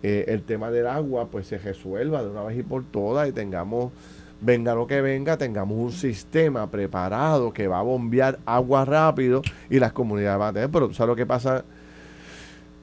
eh, 0.03 0.25
el 0.29 0.43
tema 0.45 0.71
del 0.71 0.87
agua 0.87 1.29
pues 1.31 1.47
se 1.49 1.59
resuelva 1.59 2.23
de 2.23 2.31
una 2.31 2.43
vez 2.45 2.59
y 2.59 2.62
por 2.62 2.85
todas 2.85 3.29
y 3.29 3.33
tengamos, 3.33 3.93
venga 4.40 4.75
lo 4.75 4.87
que 4.87 5.01
venga, 5.01 5.37
tengamos 5.37 5.77
un 5.79 5.92
sistema 5.92 6.70
preparado 6.70 7.53
que 7.53 7.66
va 7.68 7.79
a 7.81 7.83
bombear 7.83 8.38
agua 8.46 8.85
rápido 8.85 9.42
y 9.70 9.79
las 9.79 9.92
comunidades 9.92 10.38
van 10.38 10.49
a 10.49 10.53
tener. 10.53 10.70
Pero 10.70 10.88
¿tú 10.88 10.94
¿sabes 10.94 11.09
lo 11.09 11.16
que 11.16 11.27
pasa? 11.27 11.64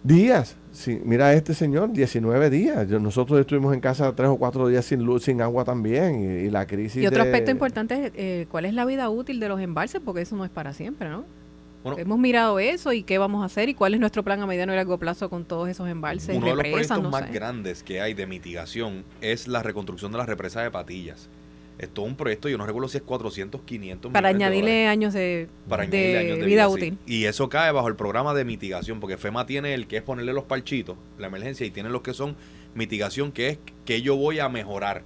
Días. 0.03 0.57
Sí, 0.71 0.99
mira 1.05 1.27
a 1.27 1.33
este 1.33 1.53
señor, 1.53 1.91
19 1.93 2.49
días. 2.49 2.87
Yo- 2.89 2.99
nosotros 2.99 3.39
estuvimos 3.39 3.73
en 3.75 3.79
casa 3.79 4.13
tres 4.15 4.29
o 4.29 4.37
cuatro 4.37 4.67
días 4.67 4.83
sin 4.83 5.03
luz, 5.03 5.23
sin 5.23 5.39
agua 5.41 5.63
también. 5.63 6.21
Y, 6.21 6.25
y 6.47 6.49
la 6.49 6.65
crisis 6.65 7.01
Y 7.03 7.07
otro 7.07 7.23
de- 7.23 7.29
aspecto 7.29 7.51
importante 7.51 8.05
es 8.07 8.11
eh, 8.15 8.47
cuál 8.49 8.65
es 8.65 8.73
la 8.73 8.83
vida 8.85 9.09
útil 9.09 9.39
de 9.39 9.47
los 9.49 9.61
embalses, 9.61 10.01
porque 10.03 10.21
eso 10.21 10.35
no 10.35 10.43
es 10.45 10.51
para 10.51 10.73
siempre, 10.73 11.09
¿no? 11.09 11.23
Bueno, 11.83 11.97
Hemos 11.99 12.17
mirado 12.17 12.59
eso 12.59 12.91
y 12.93 13.03
qué 13.03 13.17
vamos 13.17 13.43
a 13.43 13.45
hacer 13.45 13.67
y 13.69 13.73
cuál 13.73 13.93
es 13.93 13.99
nuestro 13.99 14.23
plan 14.23 14.41
a 14.41 14.47
mediano 14.47 14.71
y 14.73 14.77
largo 14.77 14.97
plazo 14.97 15.29
con 15.29 15.43
todos 15.45 15.67
esos 15.69 15.87
embalses, 15.89 16.35
uno 16.35 16.45
de 16.47 16.51
los 16.55 16.63
represas, 16.63 16.87
proyectos 16.97 17.03
no 17.03 17.09
más 17.11 17.27
sé. 17.27 17.33
grandes 17.33 17.83
que 17.83 17.99
hay 18.01 18.13
de 18.13 18.25
mitigación 18.25 19.03
es 19.21 19.49
la 19.49 19.61
reconstrucción 19.61 20.11
de 20.13 20.17
las 20.17 20.27
represas 20.27 20.63
de 20.63 20.71
Patillas. 20.71 21.29
Es 21.79 21.89
todo 21.89 22.05
un 22.05 22.15
proyecto, 22.15 22.47
yo 22.49 22.57
no 22.57 22.65
recuerdo 22.65 22.87
si 22.87 22.97
es 22.97 23.03
400, 23.03 23.61
500 23.61 24.11
Para 24.11 24.29
millones 24.29 24.45
añadirle 24.47 24.87
años 24.87 25.13
de, 25.13 25.47
para 25.67 25.85
de 25.85 25.97
añadirle 25.97 26.19
años 26.19 26.39
de 26.39 26.45
vida 26.45 26.67
útil. 26.69 26.97
Y 27.07 27.25
eso 27.25 27.49
cae 27.49 27.71
bajo 27.71 27.87
el 27.87 27.95
programa 27.95 28.33
de 28.35 28.45
mitigación, 28.45 28.99
porque 28.99 29.17
FEMA 29.17 29.45
tiene 29.45 29.73
el 29.73 29.87
que 29.87 29.97
es 29.97 30.03
ponerle 30.03 30.33
los 30.33 30.43
parchitos, 30.43 30.97
la 31.17 31.27
emergencia, 31.27 31.65
y 31.65 31.71
tiene 31.71 31.89
los 31.89 32.01
que 32.01 32.13
son 32.13 32.35
mitigación, 32.75 33.31
que 33.31 33.49
es 33.49 33.59
que 33.85 34.01
yo 34.01 34.15
voy 34.15 34.39
a 34.39 34.49
mejorar. 34.49 35.03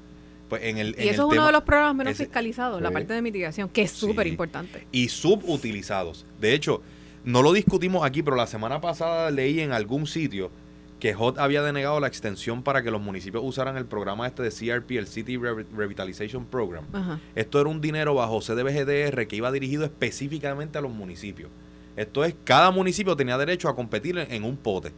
Pues 0.49 0.63
en 0.63 0.77
el, 0.77 0.95
en 0.95 0.99
Y 0.99 1.07
el 1.07 1.13
eso 1.13 1.23
es 1.23 1.25
uno 1.25 1.29
tema- 1.33 1.45
de 1.47 1.51
los 1.53 1.63
programas 1.63 1.95
menos 1.95 2.13
ese- 2.13 2.23
fiscalizados, 2.25 2.81
la 2.81 2.89
Sí. 2.89 2.93
parte 2.93 3.13
de 3.13 3.21
mitigación, 3.21 3.69
que 3.69 3.81
es 3.83 3.91
Sí. 3.91 3.99
súper 4.07 4.27
importante. 4.27 4.85
y 4.91 5.07
subutilizados. 5.09 6.25
De 6.39 6.53
hecho, 6.53 6.81
no 7.25 7.41
lo 7.41 7.51
discutimos 7.53 8.05
aquí, 8.05 8.23
pero 8.23 8.35
la 8.35 8.47
semana 8.47 8.79
pasada 8.81 9.31
leí 9.31 9.59
en 9.59 9.71
algún 9.71 10.05
sitio 10.07 10.51
que 10.99 11.13
HOT 11.15 11.37
había 11.37 11.61
denegado 11.61 11.99
la 11.99 12.07
extensión 12.07 12.63
para 12.63 12.81
que 12.81 12.89
los 12.89 12.99
municipios 13.01 13.43
usaran 13.45 13.77
el 13.77 13.85
programa 13.85 14.25
este 14.25 14.41
de 14.43 14.49
CRP, 14.49 14.91
el 14.97 15.07
City 15.07 15.37
Re- 15.37 15.65
Revitalization 15.75 16.45
Program. 16.45 16.85
Ajá. 16.93 17.19
Esto 17.35 17.61
era 17.61 17.69
un 17.69 17.81
dinero 17.81 18.15
bajo 18.15 18.39
CDBGDR 18.41 19.27
que 19.27 19.35
iba 19.35 19.51
dirigido 19.51 19.85
específicamente 19.85 20.77
a 20.77 20.81
los 20.81 20.91
municipios. 20.91 21.49
Esto 21.95 22.23
es, 22.25 22.35
cada 22.43 22.71
municipio 22.71 23.15
tenía 23.15 23.37
derecho 23.37 23.69
a 23.69 23.75
competir 23.75 24.17
en, 24.17 24.31
en 24.31 24.43
un 24.43 24.57
pote. 24.57 24.91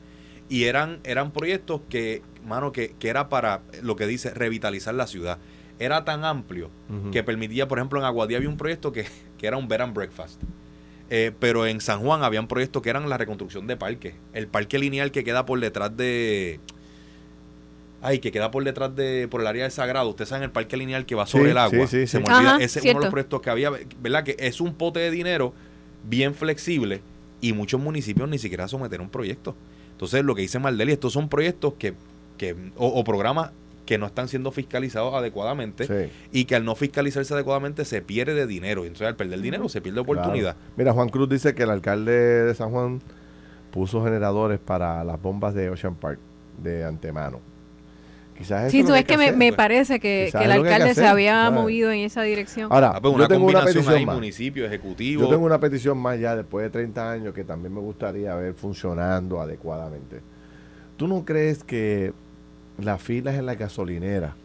Y 0.48 0.64
eran, 0.64 1.00
eran 1.04 1.32
proyectos 1.32 1.82
que, 1.90 2.22
mano, 2.46 2.72
que, 2.72 2.96
que 2.98 3.10
era 3.10 3.30
para 3.30 3.62
lo 3.84 3.96
que 3.96 4.08
dice 4.08 4.34
revitalizar 4.34 4.94
la 4.96 5.06
ciudad. 5.06 5.38
Era 5.80 6.04
tan 6.06 6.26
amplio 6.26 6.70
que 7.12 7.24
permitía, 7.24 7.68
por 7.68 7.78
ejemplo, 7.78 8.00
en 8.00 8.06
Aguadía 8.06 8.38
había 8.38 8.50
un 8.50 8.58
proyecto 8.58 8.92
que, 8.92 9.06
que 9.38 9.48
era 9.48 9.58
un 9.58 9.68
bed 9.68 9.82
and 9.82 9.94
breakfast. 9.94 10.42
Eh, 11.12 11.32
pero 11.40 11.66
en 11.66 11.82
San 11.82 12.02
Juan 12.02 12.24
habían 12.24 12.48
proyectos 12.48 12.82
que 12.84 12.90
eran 12.90 13.10
la 13.10 13.18
reconstrucción 13.18 13.66
de 13.68 13.76
parques. 13.78 14.14
El 14.34 14.48
parque 14.48 14.78
lineal 14.78 15.12
que 15.12 15.24
queda 15.24 15.46
por 15.46 15.60
detrás 15.60 15.96
de. 15.98 16.60
Ay, 18.02 18.20
que 18.20 18.32
queda 18.32 18.52
por 18.52 18.64
detrás 18.64 18.96
de. 18.96 19.28
por 19.30 19.42
el 19.42 19.48
área 19.48 19.64
del 19.64 19.72
Sagrado. 19.72 20.10
Ustedes 20.10 20.30
saben 20.30 20.44
el 20.44 20.52
parque 20.52 20.78
lineal 20.78 21.06
que 21.06 21.16
va 21.16 21.26
Sí, 21.26 21.34
sobre 21.34 21.52
el 21.52 21.58
agua. 21.58 21.88
sí, 21.88 22.02
sí, 22.02 22.08
Se 22.08 22.18
sí. 22.18 22.24
me 22.24 22.34
olvida. 22.34 22.56
Ajá, 22.56 22.64
Ese 22.64 22.80
es 22.80 22.86
uno 22.86 22.94
de 23.00 23.06
los 23.06 23.12
proyectos 23.12 23.42
que 23.42 23.50
había. 23.50 23.72
¿Verdad? 24.02 24.24
Que 24.24 24.36
es 24.40 24.62
un 24.62 24.74
pote 24.76 25.00
de 25.00 25.12
dinero 25.12 25.54
bien 26.08 26.34
flexible 26.34 27.02
y 27.42 27.54
muchos 27.54 27.82
municipios 27.82 28.30
ni 28.30 28.38
siquiera 28.38 28.68
sometieron 28.68 29.08
un 29.08 29.12
proyecto. 29.12 29.56
Entonces, 29.92 30.24
lo 30.24 30.34
que 30.36 30.44
dice 30.44 30.60
Maldeli, 30.60 30.94
estos 30.94 31.14
son 31.14 31.28
proyectos 31.28 31.74
que. 31.78 31.94
que 32.38 32.56
o, 32.78 32.88
o 32.88 33.04
programas 33.04 33.52
que 33.90 33.98
no 33.98 34.06
están 34.06 34.28
siendo 34.28 34.52
fiscalizados 34.52 35.16
adecuadamente 35.16 36.12
y 36.32 36.46
que 36.46 36.56
al 36.56 36.64
no 36.64 36.76
fiscalizarse 36.76 37.34
adecuadamente 37.34 37.86
se 37.86 38.04
pierde 38.04 38.46
dinero. 38.46 38.84
Entonces 38.84 39.08
al 39.08 39.16
perder 39.16 39.42
dinero 39.42 39.68
se 39.68 39.82
pierde 39.82 40.00
oportunidad. 40.00 40.56
Mira, 40.78 40.94
Juan 40.94 41.10
Cruz 41.10 41.28
dice 41.28 41.56
que 41.56 41.64
el 41.64 41.72
alcalde 41.72 42.12
de 42.12 42.54
San 42.54 42.70
Juan 42.70 43.02
puso 43.72 44.04
generadores 44.04 44.60
para 44.60 45.04
las 45.04 45.20
bombas 45.20 45.56
de 45.56 45.72
Ocean 45.72 45.96
Park 45.96 46.20
de 46.62 46.86
antemano. 46.86 47.40
Quizás 48.38 48.72
sí, 48.72 48.84
tú 48.84 48.94
es 48.94 49.06
que, 49.06 49.18
me, 49.18 49.32
me, 49.32 49.54
parece 49.54 50.00
que, 50.00 50.28
el 50.28 50.52
alcalde 50.52 50.94
se 50.94 51.08
había 51.08 51.50
movido 51.50 51.92
en 51.92 52.02
esa 52.02 52.22
dirección. 52.22 52.72
Ahora, 52.72 52.92
ah, 52.94 53.02
pues 53.02 53.18
yo 53.18 53.28
tengo 53.28 53.48
una 53.48 53.66
petición 53.66 54.06
más. 54.06 54.14
municipio, 54.14 54.68
ejecutivo. 54.68 55.24
Yo 55.24 55.30
tengo 55.30 55.48
una 55.48 55.60
petición 55.60 55.98
más 55.98 56.20
ya 56.20 56.36
después 56.36 56.64
de 56.64 56.70
30 56.70 57.12
años 57.12 57.34
que 57.34 57.44
también 57.44 57.74
me 57.74 57.82
gustaría 57.82 58.36
ver 58.36 58.54
funcionando 58.54 59.42
adecuadamente. 59.42 60.22
¿Tú 60.96 61.08
no 61.08 61.26
crees 61.26 61.64
que 61.64 62.14
las 62.84 63.02
filas 63.02 63.36
en 63.36 63.46
la 63.46 63.56
gasolinera 63.56 64.36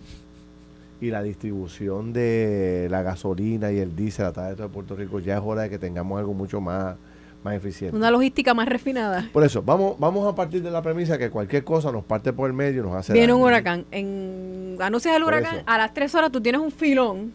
y 1.01 1.11
la 1.11 1.22
distribución 1.22 2.12
de 2.12 2.89
la 2.91 3.03
gasolina 3.03 3.72
y 3.72 3.78
el 3.78 3.95
diésel 3.95 4.26
a 4.26 4.32
través 4.32 4.57
de 4.57 4.68
Puerto 4.68 4.97
Rico 4.97 5.20
ya 5.20 5.37
es 5.37 5.43
hora 5.45 5.62
de 5.62 5.70
que 5.70 5.78
tengamos 5.78 6.18
algo 6.18 6.32
mucho 6.32 6.61
más, 6.61 6.97
más 7.43 7.55
eficiente. 7.55 7.97
Una 7.97 8.11
logística 8.11 8.55
más 8.55 8.68
refinada. 8.68 9.28
Por 9.32 9.45
eso, 9.45 9.62
vamos, 9.62 9.97
vamos 9.99 10.26
a 10.26 10.35
partir 10.35 10.62
de 10.62 10.70
la 10.70 10.82
premisa 10.82 11.18
que 11.18 11.30
cualquier 11.30 11.64
cosa 11.64 11.93
nos 11.93 12.05
parte 12.05 12.32
por 12.32 12.49
el 12.49 12.55
medio 12.55 12.80
y 12.80 12.85
nos 12.87 12.95
hace 12.95 13.12
Viene 13.12 13.32
un 13.32 13.43
huracán. 13.43 13.85
En, 13.91 14.76
anuncias 14.80 15.14
el 15.16 15.24
huracán, 15.24 15.62
a 15.66 15.78
las 15.78 15.93
tres 15.93 16.14
horas 16.14 16.32
tú 16.32 16.41
tienes 16.41 16.61
un 16.61 16.70
filón. 16.70 17.32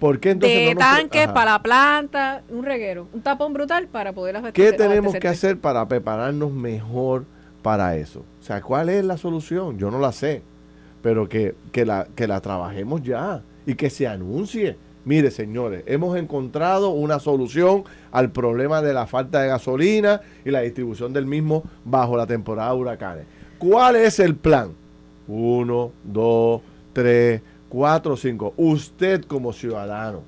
¿Por 0.00 0.18
qué 0.18 0.30
entonces 0.30 0.68
de 0.68 0.74
tanques 0.74 1.28
para 1.28 1.52
la 1.52 1.62
planta, 1.62 2.42
un 2.48 2.64
reguero, 2.64 3.08
un 3.12 3.22
tapón 3.22 3.52
brutal 3.52 3.86
para 3.86 4.12
poder 4.12 4.36
hacer 4.36 4.52
¿Qué 4.52 4.72
tenemos 4.72 5.14
que 5.14 5.28
hacer 5.28 5.58
para 5.58 5.86
prepararnos 5.86 6.52
mejor 6.52 7.24
para 7.64 7.96
eso? 7.96 8.20
O 8.40 8.42
sea, 8.42 8.60
¿cuál 8.60 8.90
es 8.90 9.02
la 9.06 9.16
solución? 9.16 9.78
Yo 9.78 9.90
no 9.90 9.98
la 9.98 10.12
sé, 10.12 10.42
pero 11.00 11.30
que, 11.30 11.54
la, 11.74 12.06
que 12.14 12.28
la 12.28 12.42
trabajemos 12.42 13.02
ya 13.02 13.42
y 13.64 13.74
que 13.74 13.88
se 13.88 14.06
anuncie. 14.06 14.76
Mire, 15.06 15.30
señores, 15.30 15.82
hemos 15.86 16.16
encontrado 16.18 16.90
una 16.90 17.18
solución 17.18 17.84
al 18.12 18.32
problema 18.32 18.82
de 18.82 18.92
la 18.92 19.06
falta 19.06 19.40
de 19.40 19.48
gasolina 19.48 20.20
y 20.44 20.50
la 20.50 20.60
distribución 20.60 21.14
del 21.14 21.24
mismo 21.24 21.62
bajo 21.86 22.18
la 22.18 22.26
temporada 22.26 22.70
de 22.72 22.76
huracanes. 22.76 23.24
¿Cuál 23.58 23.96
es 23.96 24.20
el 24.20 24.36
plan? 24.36 24.72
Uno, 25.26 25.92
dos, 26.04 26.60
tres, 26.92 27.40
cuatro, 27.70 28.14
cinco. 28.18 28.52
Usted 28.58 29.24
como 29.24 29.54
ciudadano 29.54 30.20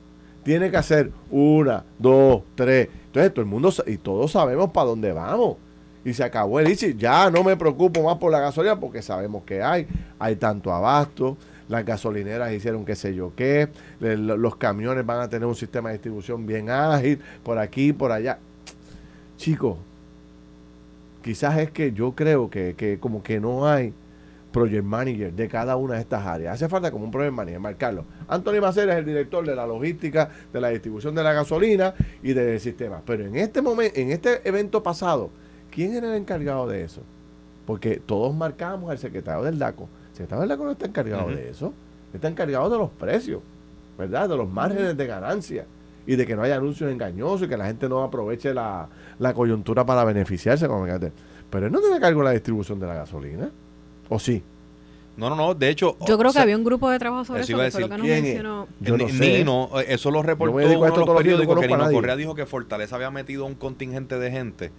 tiene 0.43 0.70
que 0.70 0.78
hacer 0.78 1.12
una, 1.30 1.84
dos, 1.99 2.45
tres. 2.55 2.89
Entonces 3.09 3.34
todo 3.34 3.43
el 3.43 3.51
mundo 3.51 3.70
y 3.87 3.99
todos 3.99 4.32
sabemos 4.32 4.70
para 4.70 4.87
dónde 4.87 5.12
vamos 5.12 5.65
y 6.07 6.14
se 6.14 6.22
acabó 6.22 6.61
el 6.61 6.68
ICI. 6.68 6.94
Ya 6.96 7.28
no 7.32 7.42
me 7.42 7.57
preocupo 7.57 8.00
más 8.00 8.16
por 8.18 8.30
la 8.30 8.38
gasolina 8.38 8.78
porque 8.78 9.02
sabemos 9.02 9.42
que 9.42 9.61
hay, 9.61 9.88
hay 10.20 10.36
tanto 10.36 10.72
abasto, 10.72 11.36
las 11.68 11.84
gasolineras 11.84 12.52
hicieron 12.52 12.84
qué 12.84 12.94
sé 12.94 13.12
yo 13.12 13.32
qué, 13.34 13.68
los 13.98 14.54
camiones 14.54 15.04
van 15.04 15.20
a 15.20 15.28
tener 15.28 15.46
un 15.46 15.57
sistema 15.57 15.88
de 15.88 15.94
distribución 15.94 16.46
bien 16.46 16.70
ágil, 16.70 17.20
por 17.42 17.59
aquí, 17.59 17.92
por 17.92 18.12
allá. 18.12 18.38
Chicos, 19.36 19.78
quizás 21.24 21.59
es 21.59 21.72
que 21.72 21.90
yo 21.90 22.12
creo 22.12 22.48
que, 22.50 22.76
que 22.76 23.00
como 23.00 23.24
que 23.24 23.40
no 23.40 23.66
hay 23.66 23.92
project 24.52 24.84
manager 24.84 25.32
de 25.32 25.48
cada 25.48 25.74
una 25.74 25.94
de 25.94 26.02
estas 26.02 26.24
áreas. 26.24 26.54
Hace 26.54 26.68
falta 26.68 26.92
como 26.92 27.04
un 27.07 27.11
project 27.11 27.34
manager, 27.34 27.59
marcarlo. 27.59 28.04
Anthony 28.28 28.61
Macera 28.61 28.92
es 28.92 29.00
el 29.00 29.07
director 29.07 29.44
de 29.44 29.57
la 29.57 29.66
logística, 29.66 30.30
de 30.52 30.61
la 30.61 30.68
distribución 30.68 31.16
de 31.16 31.24
la 31.24 31.32
gasolina 31.32 31.94
y 32.22 32.32
del 32.32 32.61
sistema. 32.61 33.02
Pero 33.04 33.26
en 33.26 33.34
este 33.34 33.61
momento, 33.61 33.98
en 33.98 34.12
este 34.12 34.48
evento 34.48 34.84
pasado, 34.84 35.30
¿Quién 35.77 35.93
era 35.93 36.09
el 36.09 36.22
encargado 36.22 36.66
de 36.66 36.85
eso? 36.85 37.03
Porque 37.66 37.97
todos 37.97 38.35
marcamos 38.35 38.91
al 38.91 38.97
secretario 38.97 39.43
del 39.43 39.59
DACO. 39.59 39.83
El 39.83 40.16
secretario 40.16 40.41
del 40.41 40.49
DACO 40.49 40.64
no 40.64 40.70
está 40.70 40.87
encargado 40.87 41.29
de 41.29 41.51
eso. 41.51 41.74
Está 42.14 42.29
encargado 42.29 42.70
de 42.70 42.79
los 42.79 42.89
precios, 42.93 43.43
¿verdad? 43.99 44.27
De 44.27 44.39
los 44.39 44.49
márgenes 44.49 44.97
de 44.97 45.07
ganancia 45.07 45.66
y 46.07 46.16
de 46.16 46.27
que 46.27 46.35
no 46.35 46.41
haya 46.41 46.57
anuncios 46.57 46.91
engañosos 46.91 47.43
y 47.43 47.51
que 47.51 47.59
la 47.59 47.66
gente 47.66 47.91
no 47.91 48.03
aproveche 48.03 48.55
la, 48.55 48.89
coyuntura 49.35 49.85
para 49.85 50.03
beneficiarse. 50.05 50.66
Pero 51.51 51.66
él 51.66 51.72
no 51.72 51.81
tiene 51.81 52.01
cargo 52.01 52.22
la 52.22 52.31
distribución 52.31 52.81
de 52.81 52.87
la 52.87 52.95
gasolina. 52.95 53.51
¿O 54.09 54.18
sí? 54.18 54.43
No, 55.18 55.29
no, 55.29 55.37
no. 55.37 55.55
De 55.55 55.68
hecho, 55.68 55.99
yo 56.09 56.16
creo 56.16 56.33
que 56.33 56.39
había 56.39 56.57
un 56.57 56.64
grupo 56.64 56.89
de 56.89 56.99
trabajo 56.99 57.27
sobre 57.27 57.43
eso. 57.43 57.53
Iba 57.53 57.61
a 57.61 57.64
decir, 57.64 57.87
que 57.87 57.99
mencionó. 57.99 58.66
Yo 58.81 58.97
no 58.97 59.09
Nino, 59.09 59.68
eso 59.87 60.11
lo 60.11 60.22
reportó 60.22 60.55
uno 60.57 60.68
de 60.68 61.05
los 61.05 61.16
periódicos 61.18 61.61
que 61.61 61.66
Nino 61.68 61.91
Correa 61.91 62.16
dijo 62.16 62.35
que 62.35 62.47
Fortaleza 62.47 62.97
había 62.97 63.11
metido 63.11 63.45
un 63.45 63.57
contingente 63.57 64.18
de 64.18 64.31
gente 64.31 64.72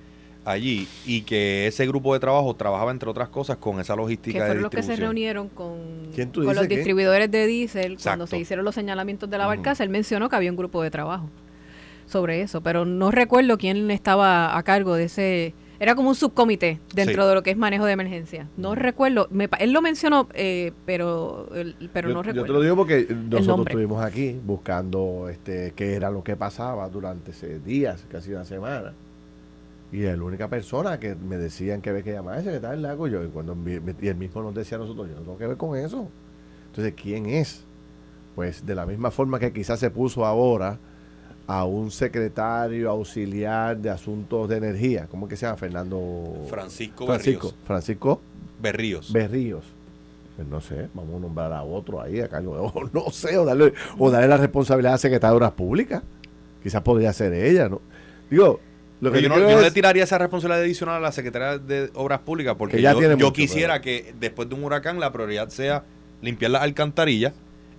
allí 0.47 0.87
y 1.05 1.21
que 1.21 1.67
ese 1.67 1.85
grupo 1.85 2.13
de 2.13 2.19
trabajo 2.19 2.55
trabajaba 2.55 2.91
entre 2.91 3.09
otras 3.09 3.29
cosas 3.29 3.57
con 3.57 3.79
esa 3.79 3.95
logística 3.95 4.39
que 4.39 4.45
fueron 4.45 4.63
los 4.63 4.71
que 4.71 4.81
se 4.81 4.95
reunieron 4.95 5.49
con, 5.49 5.77
con 6.33 6.55
los 6.55 6.67
distribuidores 6.67 7.29
de 7.29 7.45
diésel 7.45 7.97
cuando 8.01 8.27
se 8.27 8.39
hicieron 8.39 8.63
los 8.63 8.73
señalamientos 8.73 9.29
de 9.29 9.37
la 9.37 9.45
barcaza 9.45 9.83
él 9.83 9.89
mencionó 9.89 10.29
que 10.29 10.35
había 10.37 10.49
un 10.49 10.57
grupo 10.57 10.81
de 10.81 10.89
trabajo 10.89 11.29
sobre 12.05 12.41
eso 12.41 12.61
pero 12.61 12.85
no 12.85 13.11
recuerdo 13.11 13.57
quién 13.57 13.91
estaba 13.91 14.57
a 14.57 14.63
cargo 14.63 14.95
de 14.95 15.03
ese 15.05 15.53
era 15.79 15.95
como 15.95 16.09
un 16.09 16.15
subcomité 16.15 16.79
dentro 16.95 17.27
de 17.27 17.35
lo 17.35 17.43
que 17.43 17.51
es 17.51 17.57
manejo 17.57 17.85
de 17.85 17.91
emergencia. 17.91 18.47
No 18.57 18.73
recuerdo 18.73 19.29
él 19.59 19.71
lo 19.71 19.81
mencionó 19.83 20.27
eh, 20.33 20.71
pero 20.87 21.49
pero 21.93 22.09
no 22.09 22.23
recuerdo 22.23 22.41
yo 22.41 22.45
te 22.45 22.53
lo 22.53 22.61
digo 22.61 22.75
porque 22.75 23.07
nosotros 23.09 23.67
estuvimos 23.67 24.03
aquí 24.03 24.39
buscando 24.43 25.29
este 25.29 25.73
qué 25.75 25.93
era 25.93 26.09
lo 26.09 26.23
que 26.23 26.35
pasaba 26.35 26.89
durante 26.89 27.31
ese 27.31 27.59
días 27.59 28.05
casi 28.09 28.31
una 28.31 28.43
semana 28.43 28.93
y 29.91 30.01
la 30.01 30.21
única 30.21 30.49
persona 30.49 30.99
que 30.99 31.15
me 31.15 31.37
decían 31.37 31.81
que 31.81 31.89
había 31.89 32.03
que 32.03 32.11
llamar 32.11 32.35
es 32.35 32.39
el 32.39 32.45
secretario 32.45 32.75
del 32.75 32.81
lago. 32.81 33.07
Yo, 33.07 33.23
y, 33.23 33.27
cuando, 33.27 33.57
y 33.65 34.07
él 34.07 34.15
mismo 34.15 34.41
nos 34.41 34.53
decía 34.53 34.77
a 34.77 34.81
nosotros, 34.81 35.07
yo 35.07 35.15
no 35.15 35.21
tengo 35.21 35.37
que 35.37 35.47
ver 35.47 35.57
con 35.57 35.77
eso. 35.77 36.09
Entonces, 36.67 36.93
¿quién 37.01 37.27
es? 37.27 37.63
Pues 38.35 38.65
de 38.65 38.75
la 38.75 38.85
misma 38.85 39.11
forma 39.11 39.39
que 39.39 39.53
quizás 39.53 39.79
se 39.79 39.89
puso 39.89 40.25
ahora 40.25 40.77
a 41.47 41.63
un 41.63 41.89
secretario 41.89 42.89
auxiliar 42.89 43.77
de 43.77 43.89
asuntos 43.89 44.49
de 44.49 44.57
energía. 44.57 45.07
¿Cómo 45.09 45.27
que 45.27 45.37
se 45.37 45.45
llama? 45.45 45.57
Fernando 45.57 46.45
Francisco, 46.49 47.05
Francisco 47.05 47.47
Berríos. 47.47 47.55
Francisco 47.65 48.21
Berríos. 48.61 49.13
Berríos. 49.13 49.65
Pues 50.35 50.47
no 50.47 50.61
sé, 50.61 50.89
vamos 50.93 51.15
a 51.15 51.19
nombrar 51.19 51.53
a 51.53 51.63
otro 51.63 51.99
ahí, 51.99 52.19
a 52.19 52.27
Carlos, 52.27 52.71
o 52.75 52.89
no 52.93 53.09
sé, 53.09 53.37
o 53.37 53.45
darle, 53.45 53.73
o 53.97 54.11
darle 54.11 54.27
la 54.27 54.37
responsabilidad 54.37 54.95
a 54.95 54.97
Secretaría 54.97 55.31
de 55.31 55.37
Obras 55.37 55.51
Públicas. 55.53 56.03
Quizás 56.61 56.81
podría 56.83 57.13
ser 57.13 57.33
ella, 57.33 57.69
¿no? 57.69 57.81
Digo, 58.29 58.59
yo, 59.01 59.29
no, 59.29 59.61
le 59.61 59.71
tiraría 59.71 60.03
esa 60.03 60.17
responsabilidad 60.17 60.63
adicional 60.63 60.95
a 60.95 60.99
la 60.99 61.11
Secretaría 61.11 61.57
de 61.57 61.89
Obras 61.93 62.19
Públicas 62.19 62.55
porque 62.57 62.81
yo, 62.81 63.33
quisiera 63.33 63.81
que 63.81 64.13
después 64.19 64.49
de 64.49 64.55
un 64.55 64.63
huracán 64.63 64.99
la 64.99 65.11
prioridad 65.11 65.49
sea 65.49 65.83
limpiar 66.21 66.51
las 66.51 66.63
alcantarillas 66.63 67.33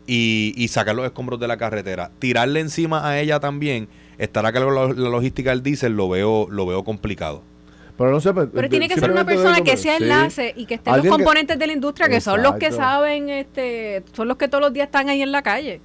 y, 0.07 0.67
sacar 0.69 0.95
los 0.95 1.05
escombros 1.05 1.39
de 1.41 1.49
la 1.49 1.57
carretera. 1.57 2.11
Tirarle 2.19 2.61
encima 2.61 3.09
a 3.09 3.21
ella 3.21 3.41
también, 3.41 3.89
estar 4.17 4.45
a 4.47 4.53
cargo 4.53 4.71
la, 4.71 4.93
la 4.95 5.11
logística 5.11 5.51
del 5.51 5.63
diésel, 5.63 5.93
lo 5.95 6.09
veo, 6.09 6.47
lo 6.51 6.67
veo 6.67 6.85
complicado. 6.85 7.43
Pero, 7.99 8.13
no 8.13 8.21
sé, 8.21 8.33
pero 8.33 8.49
pues, 8.49 8.71
tiene 8.71 8.89
que 8.89 8.95
ser 8.95 9.11
una 9.11 9.27
persona 9.27 9.61
que 9.61 9.77
sea 9.77 9.97
enlace 9.97 10.55
y 10.57 10.67
que 10.67 10.75
estén 10.75 10.97
los 10.97 11.07
componentes 11.09 11.59
de 11.59 11.67
la 11.67 11.73
industria, 11.73 12.09
que 12.09 12.21
son 12.21 12.45
los 12.45 12.55
que 12.55 12.71
saben, 12.71 13.29
este, 13.29 14.05
son 14.13 14.29
los 14.29 14.37
que 14.37 14.47
todos 14.47 14.63
los 14.63 14.73
días 14.73 14.87
están 14.87 15.09
ahí 15.09 15.21
en 15.21 15.33
la 15.33 15.43
calle. 15.43 15.81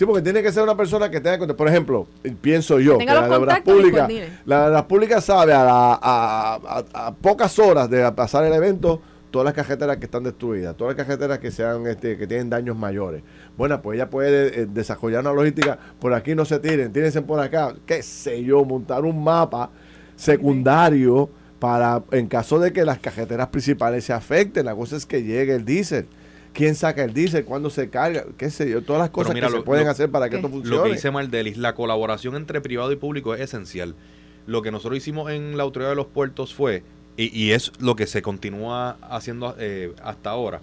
Sí, 0.00 0.06
porque 0.06 0.22
tiene 0.22 0.42
que 0.42 0.50
ser 0.50 0.62
una 0.62 0.74
persona 0.74 1.10
que 1.10 1.20
tenga 1.20 1.46
Por 1.54 1.68
ejemplo, 1.68 2.06
pienso 2.40 2.80
yo, 2.80 2.96
que 2.96 3.04
la 3.04 3.28
de 3.28 3.36
obras 3.36 3.60
públicas, 3.60 4.10
la 4.46 4.62
de 4.62 4.68
obras 4.68 4.84
públicas 4.84 5.22
sabe 5.22 5.52
a, 5.54 7.12
pocas 7.20 7.58
horas 7.58 7.90
de 7.90 8.10
pasar 8.12 8.46
el 8.46 8.54
evento 8.54 9.02
todas 9.30 9.44
las 9.44 9.52
cajeteras 9.52 9.98
que 9.98 10.06
están 10.06 10.22
destruidas, 10.22 10.74
todas 10.74 10.96
las 10.96 11.06
cajeteras 11.06 11.38
que 11.38 11.50
sean 11.50 11.86
este, 11.86 12.16
que 12.16 12.26
tienen 12.26 12.48
daños 12.48 12.78
mayores. 12.78 13.22
Bueno, 13.58 13.82
pues 13.82 13.96
ella 13.96 14.08
puede 14.08 14.62
eh, 14.62 14.66
desarrollar 14.70 15.20
una 15.20 15.34
logística, 15.34 15.78
por 15.98 16.14
aquí 16.14 16.34
no 16.34 16.46
se 16.46 16.58
tiren, 16.60 16.90
tírense 16.94 17.20
por 17.20 17.38
acá, 17.38 17.74
qué 17.84 18.02
sé 18.02 18.42
yo, 18.42 18.64
montar 18.64 19.04
un 19.04 19.22
mapa 19.22 19.68
secundario 20.16 21.28
para 21.58 22.02
en 22.12 22.26
caso 22.26 22.58
de 22.58 22.72
que 22.72 22.86
las 22.86 23.00
cajeteras 23.00 23.48
principales 23.48 24.06
se 24.06 24.14
afecten, 24.14 24.64
la 24.64 24.74
cosa 24.74 24.96
es 24.96 25.04
que 25.04 25.22
llegue 25.22 25.54
el 25.56 25.66
diésel 25.66 26.08
quién 26.52 26.74
saca 26.74 27.04
el 27.04 27.14
diésel, 27.14 27.44
cuándo 27.44 27.70
se 27.70 27.90
carga, 27.90 28.24
qué 28.36 28.50
sé 28.50 28.68
yo, 28.70 28.82
todas 28.82 29.00
las 29.00 29.10
cosas 29.10 29.34
que 29.34 29.48
se 29.48 29.60
pueden 29.62 29.88
hacer 29.88 30.10
para 30.10 30.28
que 30.28 30.36
esto 30.36 30.48
funcione. 30.48 30.76
Lo 30.76 30.84
que 30.84 30.92
dice 30.92 31.10
Maldelis, 31.10 31.56
la 31.56 31.74
colaboración 31.74 32.36
entre 32.36 32.60
privado 32.60 32.90
y 32.92 32.96
público 32.96 33.34
es 33.34 33.40
esencial. 33.40 33.94
Lo 34.46 34.62
que 34.62 34.70
nosotros 34.70 34.98
hicimos 34.98 35.30
en 35.30 35.56
la 35.56 35.62
autoridad 35.62 35.90
de 35.90 35.96
los 35.96 36.06
puertos 36.06 36.54
fue, 36.54 36.82
y, 37.16 37.50
es 37.50 37.72
lo 37.80 37.96
que 37.96 38.06
se 38.06 38.22
continúa 38.22 38.96
haciendo 39.02 39.54
eh, 39.58 39.92
hasta 40.02 40.30
ahora, 40.30 40.60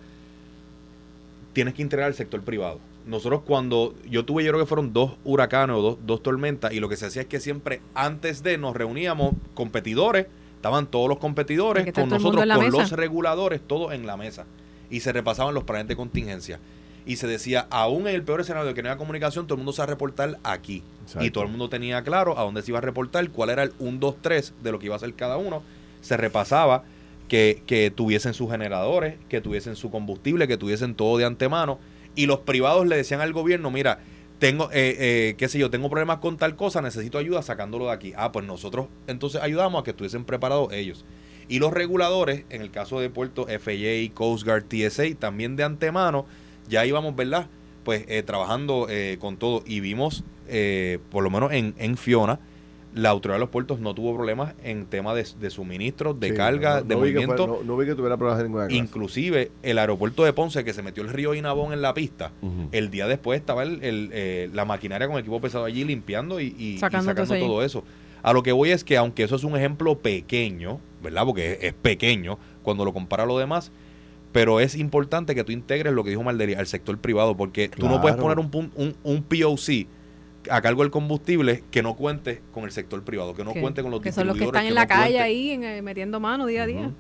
tienes 1.53 1.73
que 1.73 1.83
integrar 1.83 2.09
el 2.09 2.15
sector 2.15 2.41
privado. 2.41 2.79
Nosotros 3.05 3.41
cuando 3.45 3.93
yo 4.09 4.25
tuve, 4.25 4.43
yo 4.43 4.51
creo 4.51 4.61
que 4.61 4.67
fueron 4.67 4.91
dos 4.91 5.13
huracanes 5.23 5.75
o 5.77 5.81
dos, 5.81 5.97
dos 6.05 6.23
tormentas, 6.23 6.73
y 6.73 6.79
lo 6.79 6.89
que 6.89 6.97
se 6.97 7.05
hacía 7.05 7.21
es 7.21 7.27
que 7.27 7.39
siempre 7.39 7.81
antes 7.93 8.43
de 8.43 8.57
nos 8.57 8.75
reuníamos 8.75 9.33
competidores, 9.53 10.25
estaban 10.55 10.87
todos 10.87 11.07
los 11.07 11.19
competidores 11.19 11.93
con 11.93 12.09
nosotros, 12.09 12.43
con 12.43 12.71
los 12.71 12.91
reguladores, 12.91 13.61
todos 13.61 13.93
en 13.93 14.07
la 14.07 14.17
mesa 14.17 14.45
y 14.89 15.01
se 15.01 15.13
repasaban 15.13 15.53
los 15.53 15.63
planes 15.63 15.87
de 15.87 15.95
contingencia. 15.95 16.59
Y 17.05 17.15
se 17.15 17.27
decía, 17.27 17.67
aún 17.69 18.07
en 18.07 18.15
el 18.15 18.23
peor 18.23 18.41
escenario 18.41 18.67
de 18.67 18.73
que 18.73 18.83
no 18.83 18.89
haya 18.89 18.97
comunicación, 18.97 19.47
todo 19.47 19.55
el 19.55 19.59
mundo 19.59 19.71
se 19.71 19.79
va 19.79 19.85
a 19.85 19.87
reportar 19.87 20.39
aquí. 20.43 20.83
Y 21.21 21.31
todo 21.31 21.45
el 21.45 21.49
mundo 21.49 21.69
tenía 21.69 22.03
claro 22.03 22.37
a 22.37 22.43
dónde 22.43 22.61
se 22.61 22.71
iba 22.71 22.79
a 22.79 22.81
reportar, 22.81 23.29
cuál 23.29 23.49
era 23.49 23.63
el 23.63 23.71
1, 23.79 23.97
2, 23.99 24.15
3 24.21 24.53
de 24.61 24.71
lo 24.71 24.79
que 24.79 24.87
iba 24.87 24.95
a 24.95 24.97
hacer 24.97 25.13
cada 25.13 25.37
uno. 25.37 25.63
Se 26.01 26.17
repasaba 26.17 26.83
que, 27.29 27.63
que 27.65 27.91
tuviesen 27.91 28.33
sus 28.33 28.51
generadores, 28.51 29.15
que 29.29 29.39
tuviesen 29.39 29.77
su 29.77 29.89
combustible, 29.89 30.49
que 30.49 30.57
tuviesen 30.57 30.95
todo 30.95 31.17
de 31.17 31.23
antemano. 31.23 31.79
Y 32.15 32.25
los 32.25 32.39
privados 32.39 32.85
le 32.87 32.97
decían 32.97 33.21
al 33.21 33.31
gobierno, 33.31 33.71
mira, 33.71 33.99
tengo, 34.39 34.69
eh, 34.71 34.95
eh, 34.99 35.35
qué 35.37 35.47
sé 35.47 35.59
yo, 35.59 35.69
tengo 35.69 35.89
problemas 35.89 36.19
con 36.19 36.37
tal 36.37 36.55
cosa, 36.55 36.81
necesito 36.81 37.17
ayuda 37.17 37.41
sacándolo 37.41 37.85
de 37.85 37.91
aquí. 37.91 38.13
Ah, 38.15 38.31
pues 38.31 38.45
nosotros 38.45 38.87
entonces 39.07 39.41
ayudamos 39.41 39.81
a 39.81 39.83
que 39.83 39.91
estuviesen 39.91 40.25
preparados 40.25 40.71
ellos. 40.73 41.05
Y 41.49 41.59
los 41.59 41.71
reguladores, 41.73 42.43
en 42.49 42.61
el 42.61 42.71
caso 42.71 42.99
de 42.99 43.09
Puerto 43.09 43.45
FAA, 43.47 44.13
Coast 44.13 44.43
Guard, 44.45 44.65
TSA, 44.67 45.15
también 45.17 45.55
de 45.55 45.63
antemano, 45.63 46.25
ya 46.67 46.85
íbamos, 46.85 47.15
¿verdad? 47.15 47.47
Pues 47.83 48.03
eh, 48.09 48.21
trabajando 48.23 48.87
eh, 48.89 49.17
con 49.19 49.37
todo 49.37 49.63
y 49.65 49.79
vimos, 49.79 50.23
eh, 50.49 50.99
por 51.09 51.23
lo 51.23 51.29
menos 51.29 51.53
en, 51.53 51.73
en 51.77 51.95
Fiona, 51.95 52.39
la 52.93 53.09
autoridad 53.09 53.35
de 53.35 53.41
los 53.41 53.49
puertos 53.49 53.79
no 53.79 53.93
tuvo 53.93 54.15
problemas 54.15 54.55
en 54.63 54.87
tema 54.87 55.13
de, 55.13 55.25
de 55.39 55.49
suministros, 55.49 56.19
de 56.19 56.29
Sí, 56.29 56.33
carga, 56.35 56.79
no- 56.81 56.83
de 56.85 56.95
no 56.95 57.01
vi 57.01 57.09
que 57.13 57.19
movimiento. 57.27 57.47
fue- 57.47 57.57
no, 57.59 57.63
no 57.63 57.77
vi 57.77 57.85
que 57.85 57.95
tuviera 57.95 58.17
problemas 58.17 58.39
de 58.39 58.43
ninguna 58.45 58.67
clase. 58.67 58.77
Inclusive 58.79 59.51
el 59.63 59.77
aeropuerto 59.77 60.23
de 60.25 60.33
Ponce, 60.33 60.63
que 60.65 60.73
se 60.73 60.81
metió 60.81 61.03
el 61.03 61.09
río 61.09 61.33
Inabón 61.35 61.71
en 61.73 61.81
la 61.81 61.93
pista, 61.93 62.31
el 62.71 62.89
día 62.89 63.07
después 63.07 63.39
estaba 63.39 63.63
el, 63.63 63.83
el, 63.83 64.09
eh, 64.13 64.49
la 64.53 64.65
maquinaria 64.65 65.07
con 65.07 65.17
equipo 65.17 65.39
pesado 65.39 65.63
allí 65.65 65.83
limpiando 65.85 66.39
y, 66.41 66.55
y- 66.57 66.73
y 66.73 66.77
Sacando 66.79 67.13
todo 67.39 67.63
eso. 67.63 67.83
A 68.23 68.33
lo 68.33 68.41
que 68.43 68.51
voy 68.51 68.71
es 68.71 68.83
que 68.83 68.97
aunque 68.97 69.23
eso 69.23 69.35
es 69.35 69.43
un 69.43 69.55
ejemplo 69.55 69.99
pequeño, 69.99 70.79
¿verdad? 71.01 71.25
Porque 71.25 71.53
es, 71.53 71.57
es 71.61 71.73
pequeño 71.73 72.37
cuando 72.63 72.85
lo 72.85 72.93
compara 72.93 73.23
a 73.23 73.25
lo 73.25 73.37
demás, 73.37 73.71
pero 74.31 74.59
es 74.59 74.75
importante 74.75 75.35
que 75.35 75.43
tú 75.43 75.51
integres 75.51 75.93
lo 75.93 76.03
que 76.03 76.09
dijo 76.11 76.23
Malderi 76.23 76.53
al 76.55 76.67
sector 76.67 76.97
privado, 76.97 77.35
porque 77.37 77.69
tú 77.69 77.87
no 77.87 78.01
puedes 78.01 78.17
Claro. 78.17 78.35
poner 78.35 78.39
un, 78.39 78.51
pun- 78.51 78.71
un, 78.75 78.95
un 79.03 79.23
POC 79.23 79.87
a 80.49 80.61
cargo 80.61 80.81
del 80.83 80.91
combustible 80.91 81.63
que 81.71 81.81
no 81.83 81.95
cuente 81.95 82.41
con 82.53 82.63
el 82.63 82.71
sector 82.71 83.03
privado, 83.03 83.33
que 83.33 83.43
no 83.43 83.53
que, 83.53 83.61
cuente 83.61 83.81
con 83.81 83.91
los 83.91 84.01
que 84.01 84.11
son 84.11 84.27
los 84.27 84.37
que 84.37 84.45
están 84.45 84.65
en 84.65 84.75
la 84.75 84.83
no 84.83 84.87
calle 84.87 85.03
cuente- 85.15 85.21
ahí 85.21 85.49
en, 85.51 85.63
eh, 85.63 85.81
metiendo 85.81 86.19
mano 86.19 86.45
día 86.45 86.63
a 86.63 86.67
día. 86.67 86.91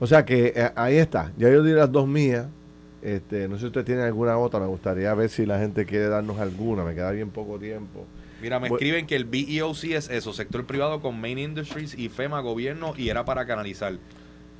O 0.00 0.06
sea 0.06 0.24
que 0.24 0.52
eh, 0.54 0.70
ahí 0.76 0.96
está. 0.96 1.32
Ya 1.36 1.50
yo 1.50 1.62
di 1.62 1.72
las 1.72 1.90
dos 1.90 2.06
mías. 2.06 2.46
Este, 3.02 3.48
no 3.48 3.54
sé 3.56 3.60
si 3.62 3.66
usted 3.66 3.84
tiene 3.84 4.02
alguna 4.02 4.38
otra. 4.38 4.60
Me 4.60 4.66
gustaría 4.66 5.12
ver 5.14 5.28
si 5.28 5.44
la 5.46 5.58
gente 5.58 5.84
quiere 5.86 6.08
darnos 6.08 6.38
alguna. 6.38 6.84
Me 6.84 6.94
queda 6.94 7.10
bien 7.10 7.30
poco 7.30 7.58
tiempo. 7.58 8.06
Mira, 8.40 8.60
me 8.60 8.68
escriben 8.68 9.06
que 9.06 9.16
el 9.16 9.24
BEOC 9.24 9.84
es 9.84 10.08
eso, 10.10 10.32
sector 10.32 10.64
privado 10.64 11.00
con 11.00 11.20
Main 11.20 11.38
Industries 11.38 11.98
y 11.98 12.08
FEMA, 12.08 12.40
gobierno, 12.40 12.94
y 12.96 13.08
era 13.08 13.24
para 13.24 13.46
canalizar. 13.46 13.94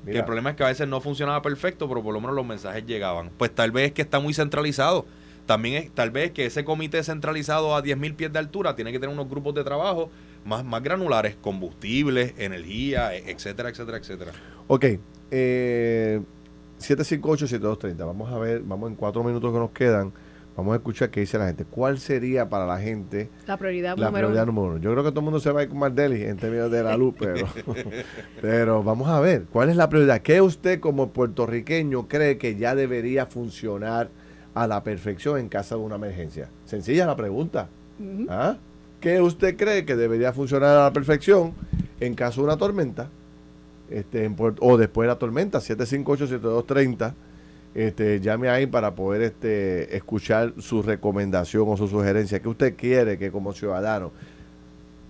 Que 0.05 0.18
el 0.18 0.24
problema 0.24 0.51
es 0.51 0.57
que 0.57 0.64
a 0.64 0.68
veces 0.68 0.89
no 0.89 1.01
funcionaba 1.01 1.43
perfecto, 1.43 1.89
pero 1.89 2.03
por 2.03 2.14
lo 2.14 2.20
menos 2.20 2.35
los 2.35 2.47
mensajes 2.47 2.87
llegaban. 2.87 3.31
Pues 3.37 3.55
tal 3.55 3.72
vez 3.72 3.89
es 3.89 3.93
que 3.93 4.03
está 4.03 4.20
muy 4.20 4.33
centralizado. 4.33 5.05
También 5.45 5.83
es, 5.83 5.91
tal 5.91 6.11
vez 6.11 6.31
que 6.33 6.47
ese 6.47 6.64
comité 6.64 7.03
centralizado 7.03 7.74
a 7.74 7.83
10.000 7.83 8.14
pies 8.14 8.33
de 8.33 8.39
altura 8.39 8.74
tiene 8.76 8.93
que 8.93 8.99
tener 8.99 9.14
unos 9.14 9.29
grupos 9.29 9.55
de 9.55 9.64
trabajo 9.64 10.11
más, 10.45 10.64
más 10.64 10.83
granulares, 10.83 11.37
combustibles, 11.41 12.35
energía, 12.39 13.14
e- 13.14 13.31
etcétera, 13.31 13.68
etcétera, 13.70 13.99
etcétera. 13.99 14.33
Ok. 14.66 14.85
Eh, 15.31 16.20
758-7230. 16.81 17.97
Vamos 18.07 18.33
a 18.33 18.39
ver, 18.39 18.61
vamos 18.61 18.91
en 18.91 18.97
cuatro 18.97 19.22
minutos 19.24 19.53
que 19.53 19.59
nos 19.59 19.70
quedan. 19.70 20.12
Vamos 20.59 20.72
a 20.72 20.76
escuchar 20.78 21.09
qué 21.11 21.20
dice 21.20 21.38
la 21.38 21.46
gente. 21.46 21.64
¿Cuál 21.64 22.00
sería 22.00 22.48
para 22.48 22.66
la 22.66 22.78
gente 22.80 23.30
La 23.46 23.56
prioridad 23.56 23.96
la 23.96 24.06
número 24.06 24.26
prioridad 24.26 24.42
uno. 24.42 24.52
número 24.52 24.72
uno? 24.74 24.82
Yo 24.82 24.90
creo 24.90 25.04
que 25.04 25.11
todo 25.11 25.20
el 25.20 25.24
mundo 25.24 25.38
se 25.38 25.52
va 25.52 25.61
a 25.61 25.62
ir 25.62 25.68
con 25.68 25.78
Mardelli 25.78 26.24
en 26.24 26.36
términos 26.36 26.68
de 26.72 26.82
la 26.82 26.96
luz, 26.96 27.14
pero, 27.18 27.46
pero 28.42 28.82
vamos 28.82 29.09
a 29.09 29.20
ver. 29.20 29.44
¿Cuál 29.52 29.70
es 29.70 29.76
la 29.76 29.88
prioridad? 29.88 30.20
¿Qué 30.20 30.40
usted 30.42 30.80
como 30.80 31.11
puertorriqueño 31.11 32.09
cree 32.09 32.38
que 32.38 32.56
ya 32.56 32.74
debería 32.74 33.26
funcionar 33.26 34.09
a 34.54 34.66
la 34.66 34.82
perfección 34.82 35.38
en 35.38 35.48
caso 35.48 35.76
de 35.78 35.82
una 35.84 35.94
emergencia? 35.94 36.48
Sencilla 36.64 37.06
la 37.06 37.14
pregunta. 37.14 37.68
¿Ah? 38.28 38.56
¿Qué 39.00 39.20
usted 39.20 39.56
cree 39.56 39.84
que 39.84 39.94
debería 39.94 40.32
funcionar 40.32 40.76
a 40.76 40.82
la 40.84 40.92
perfección 40.92 41.52
en 42.00 42.14
caso 42.14 42.40
de 42.40 42.46
una 42.48 42.56
tormenta? 42.56 43.09
Este, 43.90 44.24
en 44.24 44.34
Puerto- 44.34 44.61
o 44.64 44.76
después 44.76 45.06
de 45.06 45.12
la 45.14 45.18
tormenta, 45.20 45.61
758-7230. 45.61 47.14
Este, 47.75 48.21
llame 48.21 48.49
ahí 48.49 48.66
para 48.66 48.95
poder 48.95 49.23
este, 49.23 49.97
escuchar 49.97 50.55
su 50.59 50.83
recomendación 50.83 51.64
o 51.69 51.77
su 51.77 51.87
sugerencia. 51.87 52.41
¿Qué 52.41 52.49
usted 52.49 52.75
quiere 52.77 53.19
que 53.19 53.31
como 53.31 53.53
ciudadano? 53.53 54.11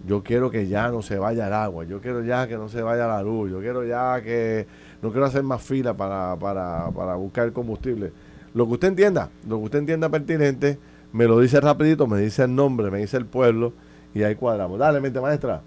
Yo 0.06 0.22
quiero 0.22 0.50
que 0.50 0.68
ya 0.68 0.88
no 0.88 1.02
se 1.02 1.18
vaya 1.18 1.48
el 1.48 1.52
agua, 1.52 1.84
yo 1.84 2.00
quiero 2.00 2.22
ya 2.22 2.46
que 2.46 2.56
no 2.56 2.68
se 2.68 2.82
vaya 2.82 3.06
la 3.06 3.22
luz, 3.22 3.50
yo 3.50 3.58
quiero 3.60 3.84
ya 3.84 4.22
que 4.22 4.66
no 5.02 5.10
quiero 5.10 5.26
hacer 5.26 5.42
más 5.42 5.60
fila 5.62 5.94
para, 5.94 6.36
para, 6.36 7.14
buscar 7.16 7.52
combustible. 7.52 8.12
Lo 8.54 8.66
que 8.66 8.72
usted 8.74 8.88
entienda, 8.88 9.30
lo 9.46 9.58
que 9.58 9.64
usted 9.64 9.78
entienda 9.80 10.08
pertinente, 10.08 10.78
me 11.12 11.26
lo 11.26 11.40
dice 11.40 11.60
rapidito, 11.60 12.06
me 12.06 12.20
dice 12.20 12.44
el 12.44 12.54
nombre, 12.54 12.90
me 12.90 12.98
dice 12.98 13.16
el 13.16 13.26
pueblo 13.26 13.72
y 14.14 14.22
ahí 14.22 14.34
cuadramos. 14.36 14.78
Dale, 14.78 15.00
mente 15.00 15.20
maestra. 15.20 15.62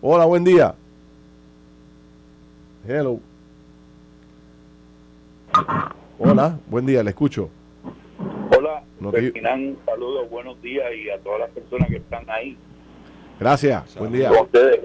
Hola, 0.00 0.24
buen 0.24 0.44
día. 0.44 0.74
Hello. 2.86 3.20
Hola, 6.18 6.58
buen 6.66 6.86
día, 6.86 7.02
le 7.02 7.10
escucho. 7.10 7.50
Hola, 8.56 8.82
No 9.00 9.10
te- 9.10 9.20
Ferdinand, 9.22 9.76
saludos, 9.84 10.30
buenos 10.30 10.60
días 10.62 10.86
y 10.94 11.10
a 11.10 11.18
todas 11.20 11.40
las 11.40 11.50
personas 11.50 11.88
que 11.88 11.96
están 11.96 12.28
ahí. 12.30 12.56
Gracias, 13.40 13.96
buen 13.98 14.12
día. 14.12 14.30
Ustedes, 14.30 14.80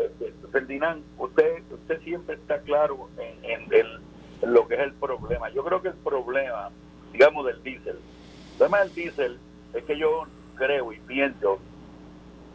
Ferdinand, 0.51 1.03
usted 1.17 1.61
usted 1.71 2.01
siempre 2.01 2.35
está 2.35 2.59
claro 2.61 3.09
en, 3.17 3.45
en 3.51 3.73
el- 3.73 3.99
en 4.41 4.53
lo 4.53 4.67
que 4.67 4.75
es 4.75 4.81
el 4.81 4.93
problema. 4.93 5.49
Yo 5.51 5.63
creo 5.63 5.81
que 5.81 5.89
el 5.89 5.95
problema, 5.95 6.71
digamos, 7.13 7.45
del 7.45 7.61
diésel, 7.61 7.97
el 7.97 8.57
problema 8.57 8.79
del 8.79 8.93
diésel 8.95 9.39
es 9.73 9.83
que 9.83 9.97
yo 9.97 10.23
creo 10.55 10.91
y 10.91 10.99
pienso 11.01 11.59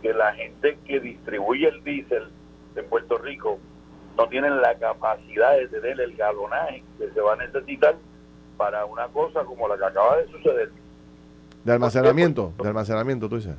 que 0.02 0.12
la 0.12 0.34
gente 0.34 0.76
que 0.84 1.00
distribuye 1.00 1.68
el 1.68 1.82
diésel 1.84 2.24
de 2.74 2.82
Puerto 2.82 3.16
Rico 3.18 3.58
no 4.18 4.28
tienen 4.28 4.60
la 4.60 4.74
capacidad 4.76 5.56
de 5.56 5.68
tener 5.68 6.00
el 6.00 6.16
galonaje 6.16 6.82
que 6.98 7.08
se 7.10 7.20
va 7.20 7.34
a 7.34 7.36
necesitar 7.36 7.94
para 8.56 8.84
una 8.84 9.08
cosa 9.08 9.44
como 9.44 9.68
la 9.68 9.76
que 9.76 9.84
acaba 9.84 10.16
de 10.16 10.26
suceder. 10.28 10.70
De 11.64 11.72
almacenamiento, 11.72 12.52
de 12.60 12.68
almacenamiento, 12.68 13.28
tú 13.28 13.36
dices. 13.36 13.56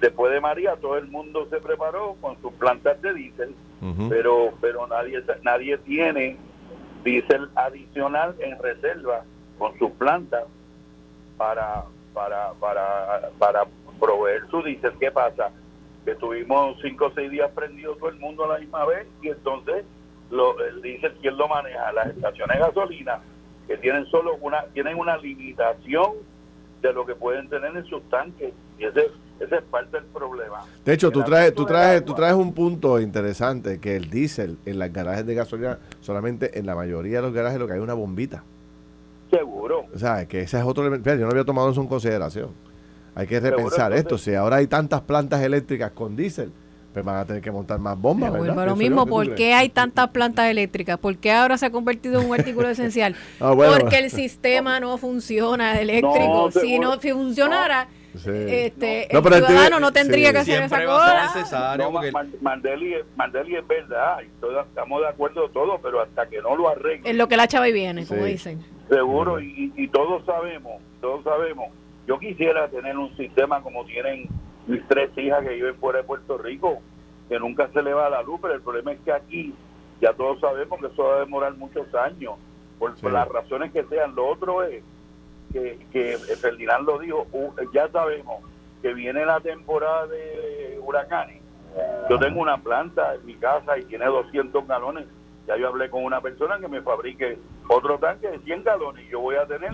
después 0.00 0.32
de 0.32 0.40
María 0.40 0.74
todo 0.76 0.98
el 0.98 1.06
mundo 1.06 1.46
se 1.48 1.60
preparó 1.60 2.16
con 2.20 2.40
sus 2.42 2.52
plantas 2.54 3.00
de 3.00 3.14
diésel, 3.14 3.54
pero 4.08 4.52
pero 4.60 4.86
nadie 4.86 5.22
nadie 5.42 5.78
tiene 5.78 6.36
diésel 7.04 7.48
adicional 7.54 8.34
en 8.40 8.58
reserva 8.60 9.24
con 9.58 9.76
sus 9.78 9.90
plantas 9.92 10.44
para 11.36 11.84
para 12.12 12.52
para 12.54 13.30
para 13.38 13.64
proveer 14.00 14.42
su 14.50 14.62
diésel. 14.62 14.92
¿Qué 14.98 15.10
pasa? 15.12 15.50
Que 16.04 16.16
tuvimos 16.16 16.76
cinco 16.82 17.06
o 17.06 17.12
seis 17.14 17.30
días 17.30 17.50
prendido 17.54 17.94
todo 17.96 18.08
el 18.08 18.18
mundo 18.18 18.44
a 18.44 18.54
la 18.54 18.58
misma 18.58 18.84
vez 18.84 19.06
y 19.22 19.28
entonces 19.28 19.84
lo, 20.32 20.58
el 20.64 20.82
diésel 20.82 21.12
quién 21.20 21.36
lo 21.36 21.46
maneja 21.46 21.92
las 21.92 22.08
estaciones 22.08 22.56
de 22.58 22.64
gasolina 22.64 23.20
que 23.68 23.76
tienen 23.76 24.06
solo 24.06 24.34
una 24.40 24.64
tienen 24.72 24.98
una 24.98 25.16
limitación 25.18 26.14
de 26.80 26.92
lo 26.92 27.06
que 27.06 27.14
pueden 27.14 27.48
tener 27.48 27.76
en 27.76 27.84
sus 27.84 28.02
tanques 28.10 28.52
y 28.78 28.84
ese 28.84 29.10
ese 29.40 29.56
es 29.56 29.62
parte 29.62 29.96
del 29.96 30.06
problema. 30.06 30.64
De 30.84 30.92
hecho, 30.92 31.10
tú 31.10 31.22
traes, 31.24 31.52
tú 31.52 31.64
traes, 31.66 32.04
tú 32.04 32.14
traes 32.14 32.34
un 32.34 32.54
punto 32.54 33.00
interesante, 33.00 33.80
que 33.80 33.96
el 33.96 34.08
diésel 34.08 34.56
en 34.66 34.78
las 34.78 34.92
garajes 34.92 35.26
de 35.26 35.34
gasolina, 35.34 35.78
solamente 36.00 36.58
en 36.60 36.66
la 36.66 36.76
mayoría 36.76 37.16
de 37.16 37.22
los 37.22 37.32
garajes 37.32 37.58
lo 37.58 37.66
que 37.66 37.72
hay 37.72 37.78
es 37.78 37.82
una 37.82 37.94
bombita. 37.94 38.44
Seguro. 39.30 39.86
O 39.92 39.98
sea, 39.98 40.26
que 40.28 40.42
ese 40.42 40.58
es 40.58 40.64
otro 40.64 40.82
elemento. 40.84 41.12
Yo 41.14 41.24
no 41.24 41.30
había 41.30 41.44
tomado 41.44 41.70
eso 41.70 41.80
en 41.80 41.88
consideración. 41.88 42.50
Hay 43.16 43.26
que 43.26 43.40
Seguro, 43.40 43.56
repensar 43.56 43.92
entonces- 43.92 44.00
esto. 44.04 44.18
Si 44.18 44.34
ahora 44.36 44.56
hay 44.56 44.68
tantas 44.68 45.00
plantas 45.00 45.42
eléctricas 45.42 45.90
con 45.90 46.14
diésel, 46.14 46.52
pues 46.92 47.04
van 47.04 47.16
a 47.16 47.24
tener 47.24 47.40
que 47.42 47.50
montar 47.50 47.78
más 47.78 47.98
bombas, 47.98 48.30
Pero 48.32 48.44
¿verdad? 48.44 48.66
lo 48.66 48.76
mismo, 48.76 49.04
¿qué 49.04 49.08
tú 49.08 49.14
¿por 49.14 49.34
qué 49.34 49.54
hay 49.54 49.68
tantas 49.70 50.08
plantas 50.10 50.50
eléctricas? 50.50 50.98
¿Por 50.98 51.16
qué 51.16 51.32
ahora 51.32 51.56
se 51.56 51.66
ha 51.66 51.70
convertido 51.70 52.20
en 52.20 52.28
un 52.28 52.38
artículo 52.38 52.68
esencial? 52.70 53.16
Ah, 53.40 53.52
bueno. 53.52 53.72
Porque 53.78 53.98
el 53.98 54.10
sistema 54.10 54.78
no 54.80 54.98
funciona 54.98 55.80
eléctrico. 55.80 56.50
No, 56.54 56.60
si 56.60 56.78
no 56.78 57.00
si 57.00 57.12
funcionara, 57.12 57.88
Sí. 58.14 58.28
este, 58.30 59.08
No, 59.10 59.20
el 59.20 59.24
pero 59.24 59.36
ciudadano 59.46 59.80
no 59.80 59.90
tendría 59.90 60.28
sí. 60.28 60.32
que 60.34 60.38
hacer 60.40 60.56
Siempre 60.58 60.82
esa 60.84 60.92
cosa. 60.92 61.34
necesario. 61.34 61.84
No, 61.86 61.92
porque- 61.92 62.12
Ma- 62.12 62.26
Mandeli, 62.42 62.92
es- 62.92 63.06
Mandeli 63.16 63.56
es 63.56 63.66
verdad, 63.66 64.18
y 64.20 64.28
todos 64.38 64.66
estamos 64.66 65.00
de 65.00 65.08
acuerdo 65.08 65.48
todo, 65.48 65.78
pero 65.82 66.02
hasta 66.02 66.28
que 66.28 66.42
no 66.42 66.54
lo 66.54 66.68
arreglen, 66.68 67.06
En 67.06 67.16
lo 67.16 67.26
que 67.26 67.38
la 67.38 67.48
chava 67.48 67.66
y 67.70 67.72
viene, 67.72 68.04
como 68.04 68.22
dicen. 68.26 68.60
seguro, 68.90 69.40
y, 69.40 69.72
y 69.76 69.88
todos 69.88 70.26
sabemos, 70.26 70.74
todos 71.00 71.24
sabemos. 71.24 71.68
Yo 72.06 72.18
quisiera 72.18 72.68
tener 72.68 72.98
un 72.98 73.16
sistema 73.16 73.62
como 73.62 73.82
tienen 73.86 74.28
mis 74.66 74.86
tres 74.88 75.10
hijas 75.16 75.42
que 75.42 75.54
viven 75.54 75.76
fuera 75.76 76.00
de 76.00 76.04
Puerto 76.04 76.38
Rico, 76.38 76.80
que 77.28 77.38
nunca 77.38 77.68
se 77.68 77.82
le 77.82 77.92
va 77.92 78.10
la 78.10 78.22
luz, 78.22 78.38
pero 78.40 78.54
el 78.54 78.62
problema 78.62 78.92
es 78.92 79.00
que 79.00 79.12
aquí 79.12 79.54
ya 80.00 80.12
todos 80.12 80.40
sabemos 80.40 80.80
que 80.80 80.86
eso 80.86 81.04
va 81.04 81.16
a 81.16 81.20
demorar 81.20 81.54
muchos 81.54 81.92
años, 81.94 82.34
por, 82.78 83.12
las 83.12 83.28
razones 83.28 83.72
que 83.72 83.84
sean. 83.84 84.14
Lo 84.14 84.26
otro 84.26 84.64
es 84.64 84.82
que, 85.52 85.78
que 85.92 86.18
Ferdinand 86.40 86.86
lo 86.86 86.98
dijo, 86.98 87.26
ya 87.72 87.88
sabemos 87.88 88.42
que 88.82 88.92
viene 88.92 89.24
la 89.24 89.40
temporada 89.40 90.08
de 90.08 90.80
huracanes. 90.82 91.40
Yo 92.10 92.18
tengo 92.18 92.40
una 92.40 92.58
planta 92.58 93.14
en 93.14 93.24
mi 93.24 93.34
casa 93.36 93.78
y 93.78 93.84
tiene 93.84 94.06
200 94.06 94.66
galones. 94.66 95.06
Ya 95.46 95.56
yo 95.56 95.68
hablé 95.68 95.88
con 95.88 96.04
una 96.04 96.20
persona 96.20 96.58
que 96.58 96.68
me 96.68 96.82
fabrique 96.82 97.38
otro 97.68 97.98
tanque 97.98 98.28
de 98.28 98.38
100 98.40 98.64
galones 98.64 99.06
y 99.06 99.10
yo 99.10 99.20
voy 99.20 99.36
a 99.36 99.46
tener 99.46 99.72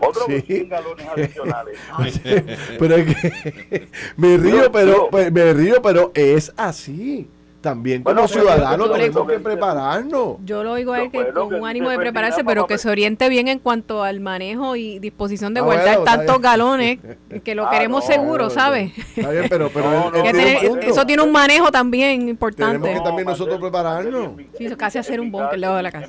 otros 0.00 0.24
Sí. 0.26 0.40
100 0.42 0.68
galones 0.68 1.06
adicionales. 1.08 1.78
pero 2.78 2.96
es 2.96 3.16
que 3.16 3.88
me 4.16 4.36
río, 4.36 4.70
pero 4.72 5.08
pues, 5.10 5.30
me 5.32 5.52
río, 5.52 5.80
pero 5.82 6.10
es 6.14 6.52
así. 6.56 7.28
también 7.60 8.02
como 8.02 8.14
Bueno, 8.14 8.26
ciudadanos 8.28 8.86
yo 8.88 8.92
tenemos 8.94 9.28
que 9.28 9.38
prepararnos. 9.38 10.36
Yo 10.46 10.62
lo 10.64 10.72
oigo 10.72 10.94
a 10.94 11.02
él 11.02 11.10
que 11.10 11.18
Bueno, 11.24 11.44
con 11.44 11.54
un 11.60 11.66
ánimo 11.66 11.90
de 11.90 11.98
prepararse, 11.98 12.42
pero 12.42 12.66
que 12.66 12.78
se 12.78 12.88
oriente 12.88 13.28
bien 13.28 13.48
en 13.48 13.58
cuanto 13.58 14.02
al 14.02 14.20
manejo 14.20 14.76
y 14.76 14.98
disposición 14.98 15.52
de 15.52 15.60
Ah, 15.60 15.64
guardar 15.64 15.98
bueno, 15.98 16.04
tantos 16.04 16.40
galones, 16.40 16.98
que 17.44 17.54
lo 17.54 17.66
Ah, 17.66 17.70
queremos 17.70 18.02
no, 18.08 18.12
seguro, 18.14 18.48
¿sabes? 18.48 18.92
Está 19.14 19.30
bien, 19.30 19.44
pero, 19.50 19.68
pero 19.68 19.90
No, 19.90 20.08
él- 20.08 20.26
él 20.26 20.32
tiene 20.32 20.88
eso 20.88 21.04
tiene 21.04 21.22
un 21.22 21.32
manejo 21.32 21.70
también 21.70 22.28
importante. 22.30 22.78
Tenemos 22.78 23.02
que 23.02 23.04
también 23.06 23.26
No, 23.26 23.32
nosotros 23.32 23.60
prepararnos. 23.60 24.30
Sí, 24.56 24.64
eso 24.64 24.76
casi 24.78 24.96
hacer 24.98 25.20
un 25.20 25.34
al 25.36 25.60
lado 25.60 25.76
de 25.76 25.82
la 25.82 25.92
casa. 25.92 26.08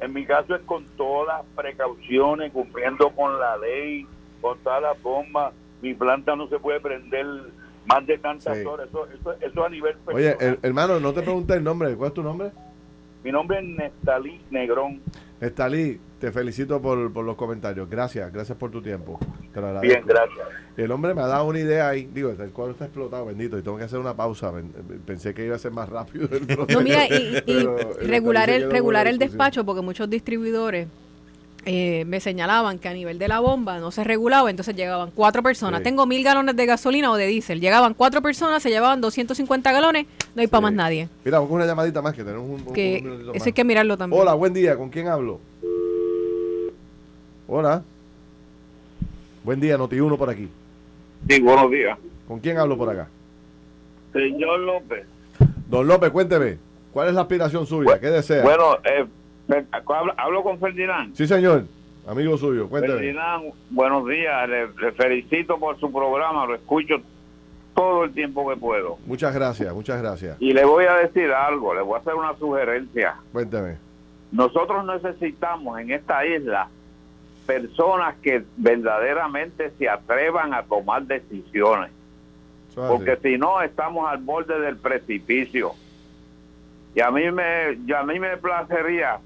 En 0.00 0.12
mi, 0.12 0.24
caso 0.24 0.54
es 0.54 0.62
con 0.62 0.84
todas 0.96 1.38
las 1.38 1.46
precauciones, 1.56 2.52
cumpliendo 2.52 3.10
con 3.10 3.38
la 3.38 3.56
ley, 3.56 4.06
con 4.40 4.58
todas 4.60 4.82
las 4.82 5.02
bombas. 5.02 5.52
Mi 5.82 5.94
planta 5.94 6.36
no 6.36 6.48
se 6.48 6.58
puede 6.58 6.80
prender 6.80 7.26
más 7.86 8.06
de 8.06 8.18
tantas 8.18 8.58
Sí. 8.58 8.64
horas. 8.64 8.88
Eso, 8.88 9.06
eso, 9.06 9.32
eso 9.40 9.64
a 9.64 9.68
nivel 9.68 9.96
Oye, 10.06 10.30
personal. 10.32 10.58
el- 10.62 10.68
hermano, 10.68 11.00
no 11.00 11.12
te 11.12 11.22
pregunté 11.22 11.54
el 11.54 11.64
nombre. 11.64 11.94
¿Cuál 11.96 12.08
es 12.08 12.14
tu 12.14 12.22
nombre? 12.22 12.50
Mi 13.24 13.32
nombre 13.32 13.58
es 13.58 13.64
Nestalí 13.64 14.40
Negrón. 14.50 15.00
Estalí, 15.40 16.00
te 16.20 16.32
felicito 16.32 16.80
por, 16.82 17.12
por 17.12 17.24
los 17.24 17.36
comentarios. 17.36 17.88
Gracias, 17.88 18.32
gracias 18.32 18.56
por 18.58 18.70
tu 18.70 18.82
tiempo. 18.82 19.18
Te 19.54 19.60
lo. 19.60 19.80
Bien, 19.80 20.02
gracias. 20.06 20.46
El 20.76 20.90
hombre 20.92 21.14
me 21.14 21.22
ha 21.22 21.26
dado 21.26 21.44
una 21.46 21.58
idea 21.60 21.88
ahí. 21.88 22.08
Digo, 22.12 22.30
el 22.30 22.50
cuadro 22.50 22.72
está 22.72 22.84
explotado, 22.86 23.26
bendito, 23.26 23.58
y 23.58 23.62
tengo 23.62 23.76
que 23.78 23.84
hacer 23.84 23.98
una 23.98 24.14
pausa. 24.14 24.52
Pen- 24.52 24.72
Pensé 25.06 25.34
que 25.34 25.44
iba 25.44 25.56
a 25.56 25.58
ser 25.58 25.72
más 25.72 25.88
rápido 25.88 26.28
el 26.30 26.46
proceso. 26.46 26.78
No, 26.78 26.84
mira, 26.84 27.06
y, 27.06 27.12
y- 27.14 27.36
y 27.38 27.42
Pero, 27.46 27.78
regular 28.02 28.50
el, 28.50 28.70
regular 28.70 29.06
el 29.06 29.18
despacho, 29.18 29.64
porque 29.64 29.82
muchos 29.82 30.08
distribuidores 30.10 30.86
eh, 31.66 32.04
me 32.06 32.20
señalaban 32.20 32.78
que 32.78 32.88
a 32.88 32.94
nivel 32.94 33.18
de 33.18 33.28
la 33.28 33.40
bomba 33.40 33.78
no 33.78 33.90
se 33.90 34.02
regulaba, 34.04 34.48
entonces 34.48 34.74
llegaban 34.74 35.10
cuatro 35.14 35.42
personas. 35.42 35.80
Sí. 35.80 35.84
Tengo 35.84 36.06
mil 36.06 36.22
galones 36.24 36.56
de 36.56 36.64
gasolina 36.66 37.10
o 37.10 37.16
de 37.16 37.26
diésel. 37.26 37.60
Llegaban 37.60 37.94
cuatro 37.94 38.22
personas, 38.22 38.62
se 38.62 38.70
llevaban 38.70 39.00
250 39.00 39.70
galones, 39.72 40.06
no 40.34 40.40
hay 40.40 40.46
para 40.46 40.62
más 40.62 40.72
nadie. 40.72 41.08
Mira, 41.24 41.40
una 41.40 41.66
llamadita 41.66 42.00
más 42.00 42.14
que 42.14 42.24
tenemos 42.24 42.48
un, 42.48 42.66
un- 42.68 42.72
Que 42.72 43.02
un 43.04 43.20
eso 43.22 43.32
más. 43.34 43.46
hay 43.46 43.52
que 43.52 43.64
mirarlo 43.64 43.98
también. 43.98 44.22
Hola, 44.22 44.34
buen 44.34 44.54
día. 44.54 44.76
¿Con 44.76 44.88
quién 44.88 45.08
hablo? 45.08 45.40
Hola. 47.50 47.82
Buen 49.42 49.58
día, 49.58 49.78
Noti1 49.78 50.18
por 50.18 50.28
aquí. 50.28 50.50
Sí, 51.26 51.40
buenos 51.40 51.70
días. 51.70 51.98
¿Con 52.28 52.40
quién 52.40 52.58
hablo 52.58 52.76
por 52.76 52.90
acá? 52.90 53.08
Señor 54.12 54.60
López. 54.60 55.06
Don 55.66 55.88
López, 55.88 56.10
cuénteme. 56.10 56.58
¿Cuál 56.92 57.08
es 57.08 57.14
la 57.14 57.22
aspiración 57.22 57.66
suya? 57.66 57.98
¿Qué 57.98 58.08
desea? 58.08 58.42
Bueno, 58.42 58.76
eh, 58.84 59.06
hablo, 59.86 60.12
hablo 60.18 60.42
con 60.42 60.58
Ferdinand. 60.58 61.14
Sí, 61.14 61.26
señor. 61.26 61.64
Amigo 62.06 62.36
suyo, 62.36 62.68
cuénteme. 62.68 62.96
Ferdinand, 62.96 63.54
buenos 63.70 64.06
días. 64.06 64.46
Le, 64.46 64.66
le 64.66 64.92
felicito 64.92 65.58
por 65.58 65.80
su 65.80 65.90
programa. 65.90 66.44
Lo 66.44 66.54
escucho 66.54 66.96
todo 67.74 68.04
el 68.04 68.12
tiempo 68.12 68.46
que 68.50 68.56
puedo. 68.56 68.98
Muchas 69.06 69.34
gracias, 69.34 69.72
muchas 69.72 70.02
gracias. 70.02 70.36
Y 70.38 70.52
le 70.52 70.66
voy 70.66 70.84
a 70.84 70.96
decir 70.96 71.32
algo. 71.32 71.72
Le 71.74 71.80
voy 71.80 71.94
a 71.94 72.00
hacer 72.00 72.14
una 72.14 72.36
sugerencia. 72.36 73.16
Cuénteme. 73.32 73.78
Nosotros 74.32 74.84
necesitamos 74.84 75.80
en 75.80 75.92
esta 75.92 76.26
isla 76.26 76.68
personas 77.48 78.14
que 78.18 78.44
verdaderamente 78.58 79.72
se 79.78 79.88
atrevan 79.88 80.52
a 80.52 80.64
tomar 80.64 81.04
decisiones. 81.04 81.90
Porque 82.74 83.16
si 83.22 83.38
no 83.38 83.62
estamos 83.62 84.06
al 84.06 84.18
borde 84.18 84.60
del 84.60 84.76
precipicio. 84.76 85.72
Y 86.94 87.00
a 87.00 87.10
mí 87.10 87.30
me, 87.32 87.78
y 87.86 87.92
a 87.94 88.02
mí 88.02 88.20
me 88.20 88.36
placería 88.36 89.18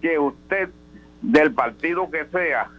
que 0.00 0.18
usted, 0.18 0.70
del 1.20 1.52
partido 1.52 2.10
que 2.10 2.24
sea, 2.24 2.70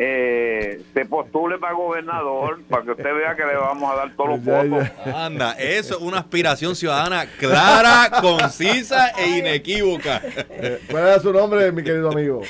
eh, 0.00 0.80
se 0.94 1.04
postule 1.06 1.58
para 1.58 1.72
gobernador, 1.72 2.60
para 2.68 2.84
que 2.84 2.92
usted 2.92 3.12
vea 3.16 3.34
que 3.34 3.44
le 3.44 3.56
vamos 3.56 3.92
a 3.92 3.96
dar 3.96 4.10
todos 4.16 4.30
los 4.30 4.44
votos. 4.44 4.88
Anda, 5.12 5.56
eso 5.58 5.96
es 5.96 6.00
una 6.00 6.18
aspiración 6.18 6.76
ciudadana 6.76 7.26
clara, 7.26 8.08
concisa 8.20 9.08
e 9.18 9.38
inequívoca. 9.38 10.22
Eh, 10.50 10.80
¿Cuál 10.88 11.02
era 11.02 11.18
su 11.18 11.32
nombre, 11.32 11.72
mi 11.72 11.82
querido 11.82 12.12
amigo? 12.12 12.42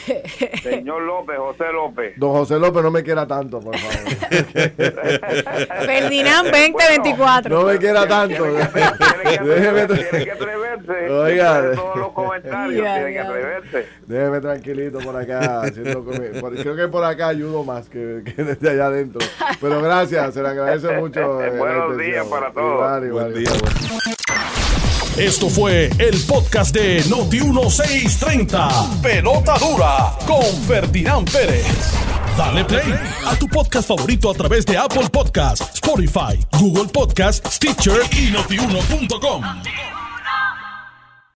Señor 0.62 1.00
López, 1.02 1.38
José 1.38 1.72
López. 1.72 2.12
Don 2.18 2.32
José 2.32 2.58
López, 2.58 2.82
no 2.82 2.90
me 2.90 3.02
quiera 3.02 3.26
tanto, 3.26 3.60
por 3.60 3.74
favor. 3.78 3.96
Ferdinand 5.86 6.50
2024. 6.50 7.58
No 7.58 7.64
me 7.64 7.78
quiera 7.78 8.06
tanto. 8.06 8.44
Déjeme, 8.44 9.80
atreverse, 9.82 10.04
tiene 10.04 10.24
que 10.26 10.32
atreverse. 10.32 11.10
Oiga. 11.10 11.72
Todos 11.74 11.96
los 11.96 12.12
comentarios, 12.12 12.84
tiene 12.84 13.12
que 13.12 13.20
atreverse. 13.20 13.86
déjeme 14.06 14.40
tranquilito 14.40 14.98
por 14.98 15.16
acá. 15.16 15.62
creo 15.72 16.76
que 16.76 16.88
por 16.88 17.04
acá 17.04 17.37
ayudo 17.38 17.64
más 17.64 17.88
que, 17.88 18.22
que 18.24 18.42
desde 18.42 18.70
allá 18.70 18.86
adentro. 18.86 19.20
Pero 19.60 19.80
gracias, 19.80 20.34
se 20.34 20.42
le 20.42 20.48
agradece 20.48 20.92
mucho. 20.98 21.20
eh, 21.42 21.50
la 21.52 21.58
Buenos 21.58 21.92
intención. 21.92 22.10
días 22.10 22.26
para 22.26 22.52
todos. 22.52 22.74
Igual, 22.74 23.06
igual, 23.06 23.32
Buen 23.32 23.44
día, 23.44 23.52
igual. 23.56 23.72
Esto 25.16 25.48
fue 25.48 25.90
el 25.98 26.20
podcast 26.28 26.74
de 26.74 27.02
Noti 27.08 27.40
1630. 27.40 28.68
Pelota 29.02 29.58
dura 29.58 30.12
con 30.26 30.44
Ferdinand 30.66 31.28
Pérez. 31.30 31.66
Dale 32.36 32.64
play 32.64 32.94
a 33.26 33.34
tu 33.36 33.48
podcast 33.48 33.88
favorito 33.88 34.30
a 34.30 34.34
través 34.34 34.64
de 34.64 34.78
Apple 34.78 35.08
Podcasts, 35.10 35.74
Spotify, 35.74 36.38
Google 36.60 36.86
Podcasts, 36.92 37.56
Stitcher 37.56 38.00
y 38.12 38.30
notiuno.com. 38.30 39.42